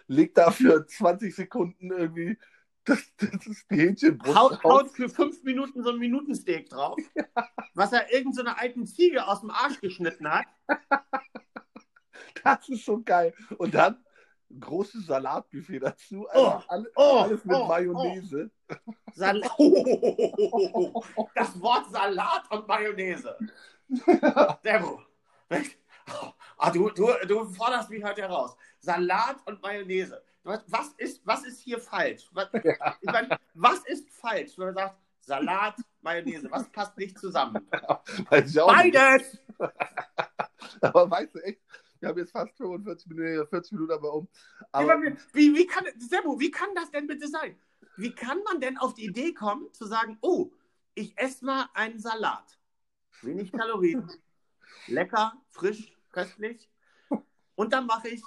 legt 0.06 0.38
da 0.38 0.50
für 0.50 0.86
20 0.86 1.34
Sekunden 1.34 1.90
irgendwie 1.90 2.38
das, 2.84 3.14
das 3.16 3.46
ist 3.46 3.70
die 3.70 3.76
Hähnchenbrust 3.76 4.36
Haut, 4.36 4.64
haut 4.64 4.90
für 4.90 5.08
fünf 5.08 5.42
Minuten 5.44 5.82
so 5.82 5.90
ein 5.90 5.98
Minutensteak 5.98 6.70
drauf, 6.70 6.98
was 7.74 7.92
er 7.92 8.12
irgendeiner 8.12 8.34
so 8.34 8.40
einer 8.42 8.60
alten 8.60 8.86
Ziege 8.86 9.26
aus 9.26 9.40
dem 9.40 9.50
Arsch 9.50 9.80
geschnitten 9.80 10.28
hat. 10.28 10.46
Das 12.42 12.68
ist 12.68 12.84
so 12.84 13.02
geil. 13.02 13.34
Und 13.58 13.74
dann 13.74 14.02
großes 14.58 15.06
Salatbuffet 15.06 15.80
dazu. 15.80 16.26
Oh, 16.34 16.46
Einfach 16.46 16.68
alle, 16.68 16.92
oh, 16.96 17.18
alles 17.20 17.44
mit 17.44 17.56
oh, 17.56 17.66
Mayonnaise. 17.66 18.50
Sal 19.14 19.42
oh, 19.58 21.04
das 21.34 21.60
Wort 21.60 21.90
Salat 21.90 22.50
und 22.50 22.66
Mayonnaise. 22.66 23.36
Debo. 24.64 25.02
Ah, 26.56 26.70
du, 26.70 26.90
du, 26.90 27.08
du 27.26 27.44
forderst 27.46 27.90
mich 27.90 28.02
heute 28.02 28.22
heraus. 28.22 28.56
Salat 28.80 29.36
und 29.46 29.62
Mayonnaise. 29.62 30.22
Was, 30.50 30.64
was, 30.66 30.92
ist, 30.96 31.20
was 31.24 31.44
ist 31.44 31.60
hier 31.60 31.78
falsch? 31.78 32.28
Was, 32.32 32.48
ich 32.54 33.12
mein, 33.12 33.28
was 33.54 33.86
ist 33.86 34.10
falsch, 34.10 34.58
wenn 34.58 34.66
man 34.66 34.74
sagt 34.74 34.96
Salat, 35.20 35.76
Mayonnaise? 36.00 36.50
Was 36.50 36.68
passt 36.72 36.98
nicht 36.98 37.16
zusammen? 37.18 37.64
Beides! 38.30 39.38
Aber 40.80 41.08
weißt 41.08 41.36
du 41.36 41.38
echt, 41.38 41.60
wir 42.00 42.08
haben 42.08 42.18
jetzt 42.18 42.32
fast 42.32 42.56
45 42.56 43.06
Minuten, 43.08 43.46
40 43.46 43.72
Minuten 43.72 43.92
aber 43.92 44.12
um. 44.14 44.28
Aber 44.72 45.00
wie, 45.32 45.54
wie, 45.54 45.66
kann, 45.66 45.84
Sebo, 45.98 46.40
wie 46.40 46.50
kann 46.50 46.70
das 46.74 46.90
denn 46.90 47.06
bitte 47.06 47.28
sein? 47.28 47.56
Wie 47.96 48.14
kann 48.14 48.42
man 48.42 48.60
denn 48.60 48.78
auf 48.78 48.94
die 48.94 49.04
Idee 49.04 49.34
kommen, 49.34 49.72
zu 49.72 49.86
sagen, 49.86 50.18
oh, 50.22 50.50
ich 50.94 51.16
esse 51.16 51.44
mal 51.44 51.68
einen 51.74 52.00
Salat. 52.00 52.58
Wenig 53.22 53.52
Kalorien. 53.52 54.10
Lecker, 54.86 55.34
frisch, 55.50 55.92
köstlich. 56.10 56.70
Und 57.54 57.72
dann 57.72 57.86
mache 57.86 58.08
ich 58.08 58.22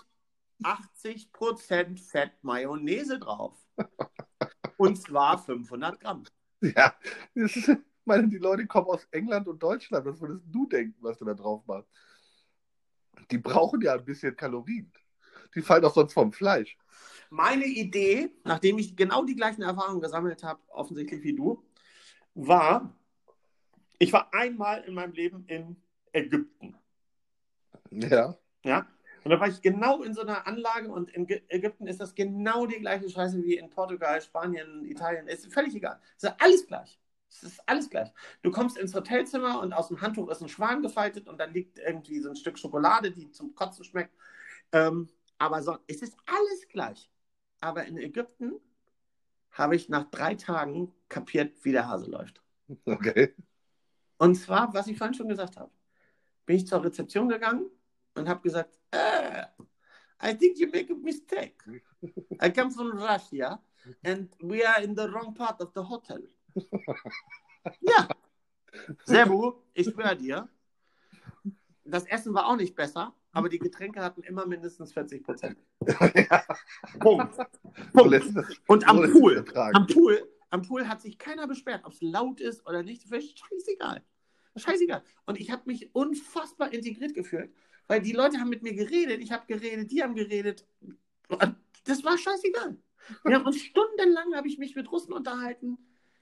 80% 0.64 2.00
Fett 2.00 2.32
Mayonnaise 2.42 3.20
drauf. 3.20 3.56
Und 4.78 5.02
zwar 5.02 5.38
500 5.38 6.00
Gramm. 6.00 6.24
ja, 6.62 6.94
das 7.36 7.56
ist, 7.56 7.72
meine, 8.06 8.28
die 8.28 8.38
Leute 8.38 8.66
kommen 8.68 8.88
aus 8.88 9.08
England 9.12 9.48
und 9.48 9.62
Deutschland. 9.62 10.06
Was 10.06 10.20
würdest 10.20 10.44
du 10.48 10.68
denken, 10.68 10.96
was 11.02 11.18
du 11.18 11.26
da 11.26 11.34
drauf 11.34 11.66
machst? 11.66 11.90
Die 13.32 13.38
brauchen 13.38 13.82
ja 13.82 13.94
ein 13.94 14.06
bisschen 14.06 14.36
Kalorien. 14.36 14.92
Die 15.56 15.62
fallen 15.62 15.86
auch 15.86 15.94
sonst 15.94 16.14
vom 16.14 16.32
Fleisch. 16.34 16.78
Meine 17.30 17.66
Idee, 17.66 18.32
nachdem 18.44 18.78
ich 18.78 18.96
genau 18.96 19.24
die 19.24 19.36
gleichen 19.36 19.62
Erfahrungen 19.62 20.02
gesammelt 20.02 20.44
habe, 20.44 20.62
offensichtlich 20.70 21.24
wie 21.24 21.36
du, 21.36 21.64
war, 22.36 22.96
ich 24.00 24.12
war 24.12 24.34
einmal 24.34 24.84
in 24.84 24.94
meinem 24.96 25.14
Leben 25.14 25.46
in 25.48 25.76
Ägypten. 26.12 26.76
Ja. 27.92 28.38
Ja. 28.64 28.88
Und 29.24 29.32
da 29.32 29.40
war 29.40 29.48
ich 29.48 29.62
genau 29.62 30.04
in 30.04 30.14
so 30.14 30.22
einer 30.22 30.48
Anlage 30.48 30.92
und 30.92 31.10
in 31.12 31.28
Ägypten 31.48 31.88
ist 31.88 32.00
das 32.00 32.14
genau 32.14 32.66
die 32.66 32.80
gleiche 32.80 33.10
Scheiße 33.10 33.42
wie 33.44 33.56
in 33.58 33.70
Portugal, 33.70 34.22
Spanien, 34.22 34.84
Italien. 34.86 35.28
Ist 35.28 35.52
völlig 35.54 35.76
egal. 35.76 36.00
Es 36.18 36.24
ist 36.24 36.36
alles 36.40 36.68
gleich. 36.68 37.00
Es 37.30 37.44
ist 37.44 37.70
alles 37.70 37.90
gleich. 37.90 38.12
Du 38.42 38.52
kommst 38.52 38.78
ins 38.78 38.94
Hotelzimmer 38.94 39.62
und 39.62 39.74
aus 39.74 39.88
dem 39.88 40.02
Handtuch 40.02 40.30
ist 40.30 40.42
ein 40.42 40.50
Schwan 40.50 40.82
gefaltet 40.82 41.28
und 41.28 41.40
dann 41.40 41.54
liegt 41.54 41.80
irgendwie 41.80 42.20
so 42.20 42.30
ein 42.30 42.36
Stück 42.36 42.60
Schokolade, 42.60 43.12
die 43.12 43.32
zum 43.32 43.56
Kotzen 43.56 43.86
schmeckt. 43.86 44.14
Ähm, 44.72 45.10
aber 45.38 45.64
so, 45.64 45.78
es 45.88 46.02
ist 46.02 46.16
alles 46.26 46.68
gleich. 46.68 47.10
Aber 47.62 47.86
in 47.86 47.98
Ägypten 47.98 48.54
habe 49.52 49.76
ich 49.76 49.88
nach 49.88 50.10
drei 50.12 50.36
Tagen 50.36 50.94
kapiert, 51.10 51.64
wie 51.64 51.72
der 51.72 51.88
Hase 51.88 52.10
läuft. 52.10 52.42
Okay. 52.86 53.34
Und 54.18 54.36
zwar, 54.36 54.74
was 54.74 54.88
ich 54.88 54.98
vorhin 54.98 55.14
schon 55.14 55.28
gesagt 55.28 55.58
habe, 55.58 55.72
bin 56.46 56.58
ich 56.58 56.68
zur 56.68 56.84
Rezeption 56.84 57.30
gegangen 57.30 57.70
und 58.16 58.28
habe 58.30 58.42
gesagt, 58.42 58.78
"Ah, 58.92 59.48
I 60.24 60.34
think 60.38 60.58
you 60.58 60.68
make 60.68 60.92
a 60.92 60.96
mistake. 60.96 61.56
I 62.42 62.50
come 62.52 62.72
from 62.72 62.92
Russia 62.98 63.62
and 64.06 64.30
we 64.42 64.66
are 64.68 64.82
in 64.84 64.96
the 64.96 65.08
wrong 65.12 65.34
part 65.34 65.62
of 65.62 65.72
the 65.76 65.82
hotel. 65.82 66.22
ja. 67.82 68.08
Sebu, 69.06 69.54
ich 69.74 69.88
schwöre 69.88 70.16
dir, 70.16 70.50
das 71.84 72.06
Essen 72.06 72.34
war 72.34 72.48
auch 72.48 72.56
nicht 72.56 72.76
besser, 72.76 73.14
aber 73.32 73.50
die 73.50 73.60
Getränke 73.60 74.02
hatten 74.02 74.24
immer 74.24 74.46
mindestens 74.48 74.94
40 74.94 75.24
Prozent. 75.24 75.58
Punkt. 77.00 77.36
So 77.36 77.44
Punkt. 77.94 78.14
es- 78.14 78.60
Und 78.68 78.88
am 78.88 79.06
so 79.06 79.12
Pool, 79.20 79.46
am 79.74 79.88
Pool, 79.88 80.28
am 80.50 80.62
Pool 80.64 80.88
hat 80.88 81.02
sich 81.02 81.18
keiner 81.20 81.48
beschwert, 81.48 81.84
ob 81.86 81.94
es 81.94 82.02
laut 82.02 82.40
ist 82.40 82.66
oder 82.66 82.82
nicht. 82.84 83.04
Scheißegal. 83.10 84.04
Scheißegal. 84.56 85.04
Und 85.26 85.40
ich 85.40 85.52
habe 85.52 85.64
mich 85.66 85.94
unfassbar 85.94 86.72
integriert 86.74 87.14
gefühlt, 87.14 87.54
weil 87.88 88.02
die 88.02 88.14
Leute 88.14 88.40
haben 88.40 88.50
mit 88.50 88.64
mir 88.64 88.74
geredet, 88.74 89.22
ich 89.22 89.32
habe 89.32 89.46
geredet, 89.48 89.92
die 89.92 90.04
haben 90.04 90.16
geredet. 90.16 90.66
Das 91.86 92.04
war 92.04 92.18
scheißegal. 92.18 92.78
Wir 93.24 93.36
haben 93.36 93.46
uns 93.46 93.62
stundenlang 93.62 94.34
habe 94.36 94.48
ich 94.48 94.58
mich 94.58 94.76
mit 94.76 94.92
Russen 94.92 95.14
unterhalten. 95.14 95.78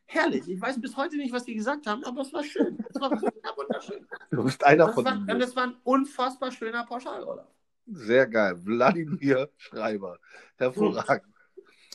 Herrlich. 0.05 0.49
Ich 0.49 0.59
weiß 0.59 0.81
bis 0.81 0.97
heute 0.97 1.15
nicht, 1.15 1.31
was 1.31 1.45
die 1.45 1.55
gesagt 1.55 1.87
haben, 1.87 2.03
aber 2.03 2.21
es 2.21 2.33
war 2.33 2.43
schön. 2.43 2.77
Es 2.89 2.99
war 2.99 3.11
wunderschön. 3.11 4.07
Du 4.29 4.43
bist 4.43 4.63
einer 4.63 4.87
Das 4.87 4.95
von 4.95 5.05
war, 5.05 5.13
und 5.13 5.41
es 5.41 5.55
war 5.55 5.67
ein 5.67 5.75
unfassbar 5.83 6.51
schöner 6.51 6.85
Pauschalurlaub. 6.85 7.53
Sehr 7.85 8.27
geil. 8.27 8.55
Wladimir 8.65 9.49
Schreiber. 9.57 10.19
Hervorragend. 10.57 11.33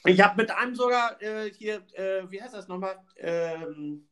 Ich 0.05 0.21
habe 0.21 0.41
mit 0.41 0.51
einem 0.51 0.75
sogar 0.75 1.21
äh, 1.21 1.51
hier, 1.53 1.83
äh, 1.95 2.31
wie 2.31 2.41
heißt 2.41 2.55
das 2.55 2.69
nochmal? 2.69 2.97
Ähm, 3.17 4.09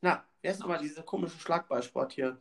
na, 0.00 0.24
wie 0.40 0.48
heißt 0.48 0.60
nochmal 0.60 0.78
dieser 0.78 1.02
komische 1.02 1.38
Schlagballsport 1.38 2.12
hier? 2.12 2.40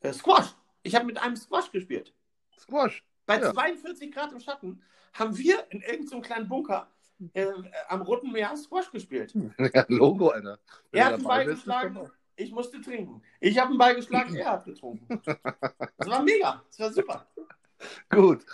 Äh, 0.00 0.12
Squash. 0.12 0.54
Ich 0.82 0.94
habe 0.94 1.06
mit 1.06 1.18
einem 1.20 1.36
Squash 1.36 1.70
gespielt. 1.70 2.14
Squash. 2.58 3.04
Bei 3.26 3.40
Ja. 3.40 3.52
42 3.52 4.12
Grad 4.12 4.32
im 4.32 4.40
Schatten 4.40 4.82
haben 5.14 5.36
wir 5.36 5.66
in 5.70 5.82
irgendeinem 5.82 6.22
kleinen 6.22 6.48
Bunker 6.48 6.90
äh, 7.34 7.46
am 7.88 8.02
Roten 8.02 8.32
Meer 8.32 8.56
Squash 8.56 8.90
gespielt. 8.90 9.32
Ja, 9.74 9.84
Logo, 9.88 10.28
Alter. 10.30 10.58
Wenn 10.90 11.00
Er 11.00 11.06
hat 11.06 11.14
einen 11.14 11.24
Ball 11.24 11.44
geschlagen, 11.46 12.10
ich 12.36 12.50
musste 12.50 12.80
trinken. 12.80 13.22
Ich 13.40 13.58
habe 13.58 13.70
einen 13.70 13.78
Ball 13.78 13.94
geschlagen, 13.94 14.34
er 14.34 14.52
hat 14.52 14.64
getrunken. 14.64 15.20
Das 15.24 16.08
war 16.08 16.22
mega, 16.22 16.62
das 16.68 16.78
war 16.78 16.92
super. 16.92 17.26
Gut. 18.10 18.44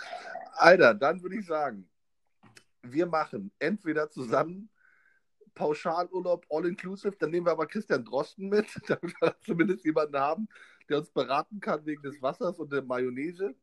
Alter, 0.53 0.93
dann 0.93 1.21
würde 1.21 1.37
ich 1.37 1.45
sagen, 1.45 1.89
wir 2.83 3.05
machen 3.05 3.51
entweder 3.59 4.09
zusammen 4.09 4.69
Pauschalurlaub 5.55 6.45
All-Inclusive, 6.49 7.15
dann 7.17 7.31
nehmen 7.31 7.45
wir 7.47 7.51
aber 7.51 7.67
Christian 7.67 8.05
Drosten 8.05 8.49
mit, 8.49 8.67
damit 8.87 9.13
wir 9.19 9.35
zumindest 9.41 9.83
jemanden 9.83 10.17
haben, 10.17 10.47
der 10.89 10.97
uns 10.99 11.09
beraten 11.09 11.59
kann 11.59 11.85
wegen 11.85 12.01
des 12.01 12.21
Wassers 12.21 12.59
und 12.59 12.71
der 12.71 12.81
Mayonnaise. 12.81 13.55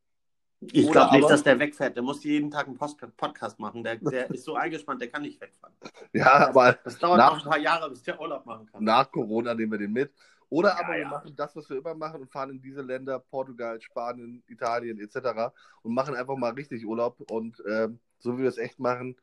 Ich 0.60 0.90
glaube 0.90 1.12
nicht, 1.14 1.24
aber- 1.24 1.32
dass 1.32 1.42
der 1.42 1.58
wegfährt. 1.58 1.96
Der 1.96 2.02
muss 2.02 2.24
jeden 2.24 2.50
Tag 2.50 2.66
einen 2.66 2.76
Post 2.78 2.98
Podcast 3.16 3.58
machen. 3.58 3.84
Der, 3.84 3.96
der 3.96 4.30
ist 4.34 4.44
so 4.44 4.54
eingespannt, 4.54 5.00
der 5.02 5.10
kann 5.10 5.22
nicht 5.22 5.40
wegfahren. 5.40 5.74
Ja, 6.12 6.48
aber 6.48 6.72
Das 6.84 6.98
dauert 6.98 7.18
Nach- 7.18 7.34
noch 7.36 7.44
ein 7.44 7.50
paar 7.50 7.58
Jahre, 7.58 7.90
bis 7.90 8.02
der 8.02 8.18
Urlaub 8.20 8.46
machen 8.46 8.66
kann. 8.66 8.82
nach 8.82 9.10
Corona 9.10 9.54
nehmen 9.54 9.72
wir 9.72 9.78
den 9.78 9.92
mit. 9.92 10.12
Oder 10.48 10.70
Ja, 10.70 10.78
aber 10.84 10.92
wir 10.94 11.00
ja. 11.00 11.08
machen 11.08 11.34
das, 11.36 11.54
was 11.56 11.68
wir 11.68 11.76
immer 11.78 11.94
machen 11.94 12.20
und 12.22 12.30
fahren 12.30 12.50
in 12.50 12.62
diese 12.62 12.80
Länder, 12.80 13.18
Portugal, 13.18 13.80
Spanien, 13.80 14.42
Italien 14.46 14.98
etc. 15.00 15.52
und 15.82 15.92
machen 15.92 16.14
einfach 16.14 16.36
mal 16.36 16.52
richtig 16.52 16.86
Urlaub 16.86 17.20
und 17.32 17.60
ähm, 17.68 17.98
so 18.20 18.38
wie 18.38 18.42
wir 18.42 18.48
es 18.48 18.56
echt 18.56 18.78
machen, 18.78 19.16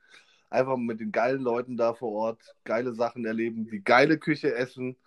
einfach 0.49 0.75
mit 0.77 0.99
den 0.99 1.11
geilen 1.13 1.41
Leuten 1.41 1.77
da 1.77 1.93
vor 1.93 2.11
Ort 2.11 2.55
geile 2.65 2.93
Sachen 2.93 3.25
erleben, 3.25 3.65
die 3.65 3.81
geile 3.83 4.19
Küche 4.19 4.53
essen 4.53 4.97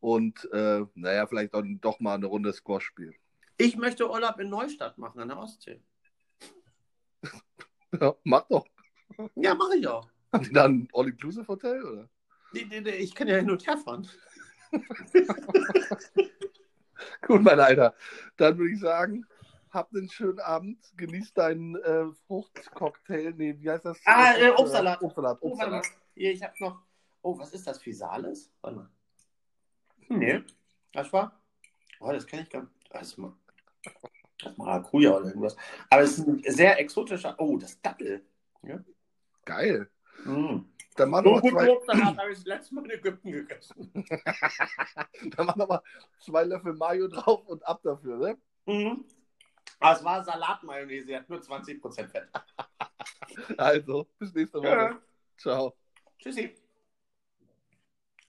und 0.00 0.48
äh, 0.52 0.84
naja, 0.94 1.26
vielleicht 1.26 1.54
auch 1.54 1.62
doch 1.80 2.00
mal 2.00 2.14
eine 2.14 2.26
Runde 2.26 2.52
Squash 2.52 2.84
spielen. 2.84 3.14
Ich 3.56 3.76
möchte 3.76 4.10
Urlaub 4.10 4.38
in 4.40 4.48
Neustadt 4.48 4.98
machen, 4.98 5.20
an 5.20 5.28
der 5.28 5.38
Ostsee. 5.38 5.80
Ja, 8.00 8.14
mach 8.22 8.46
doch. 8.46 8.64
Ja, 9.34 9.52
mache 9.52 9.76
ich 9.76 9.88
auch. 9.88 10.08
Haben 10.32 10.44
die 10.44 10.52
da 10.52 10.66
ein 10.66 10.86
All-Inclusive-Hotel, 10.92 11.84
oder? 11.84 12.08
Nee, 12.52 12.64
nee, 12.70 12.80
nee, 12.80 12.90
Ich 12.90 13.16
kann 13.16 13.26
ja 13.26 13.34
hin 13.34 13.50
und 13.50 13.66
her 13.66 13.76
fahren. 13.76 14.08
Gut, 17.22 17.42
mein 17.42 17.58
Alter. 17.58 17.94
Dann 18.36 18.58
würde 18.58 18.72
ich 18.72 18.80
sagen, 18.80 19.26
habt 19.70 19.94
einen 19.94 20.10
schönen 20.10 20.40
Abend, 20.40 20.78
genießt 20.96 21.36
deinen 21.36 21.76
äh, 21.76 22.06
Fruchtcocktail. 22.26 23.32
Nee, 23.32 23.56
wie 23.58 23.70
heißt 23.70 23.84
das? 23.84 23.98
Ah, 24.04 24.34
äh, 24.34 24.50
Obstsalat. 24.50 25.02
Obstsalat. 25.02 25.38
Oh, 25.40 25.58
warte 25.58 25.70
mal. 25.70 25.78
Obstsalat. 25.78 26.02
Hier, 26.14 26.32
ich 26.32 26.42
habe 26.42 26.54
noch. 26.60 26.82
Oh, 27.22 27.38
was 27.38 27.52
ist 27.52 27.66
das? 27.66 27.82
Physalis? 27.82 28.50
Warte 28.60 28.76
mal. 28.76 28.90
Nee. 30.10 30.42
Das 30.92 31.12
war. 31.12 31.40
Oh, 32.00 32.12
das 32.12 32.26
kann 32.26 32.40
ich 32.40 32.50
gar 32.50 32.62
nicht. 32.62 32.72
Das 32.90 33.08
ist 33.08 33.18
mal. 33.18 33.32
Das 34.42 34.52
ist 34.52 34.58
Maracuja 34.58 35.16
oder 35.16 35.26
irgendwas. 35.26 35.56
Aber 35.88 36.02
es 36.02 36.18
ist 36.18 36.26
ein 36.26 36.42
sehr 36.46 36.78
exotischer. 36.80 37.34
Oh, 37.38 37.56
das 37.56 37.80
Dattel. 37.80 38.24
Geil. 39.44 39.90
Mm. 40.24 40.60
Dann 40.96 41.10
mach 41.10 41.22
So 41.22 41.30
noch 41.30 41.40
gut 41.40 41.52
zwei, 41.52 41.66
habe 42.16 42.30
ich 42.30 42.38
das 42.38 42.46
letzte 42.46 42.74
Mal 42.74 42.84
in 42.84 42.90
Ägypten 42.90 43.32
gegessen. 43.32 43.90
dann 45.36 45.46
mach 45.46 45.56
noch 45.56 45.68
mal 45.68 45.82
zwei 46.18 46.44
Löffel 46.44 46.74
Mayo 46.74 47.08
drauf 47.08 47.46
und 47.46 47.66
ab 47.66 47.80
dafür, 47.82 48.16
ne? 48.18 48.38
Mhm. 48.66 49.04
Aber 49.78 49.96
es 49.96 50.04
war 50.04 50.24
Salatmayonnaise, 50.24 51.06
sie 51.06 51.16
hat 51.16 51.28
nur 51.28 51.40
20% 51.40 52.08
Fett. 52.08 52.28
Also, 53.56 54.08
bis 54.18 54.34
nächste 54.34 54.58
Woche. 54.58 54.68
Ja. 54.68 55.00
Ciao. 55.38 55.74
Tschüssi. 56.18 56.52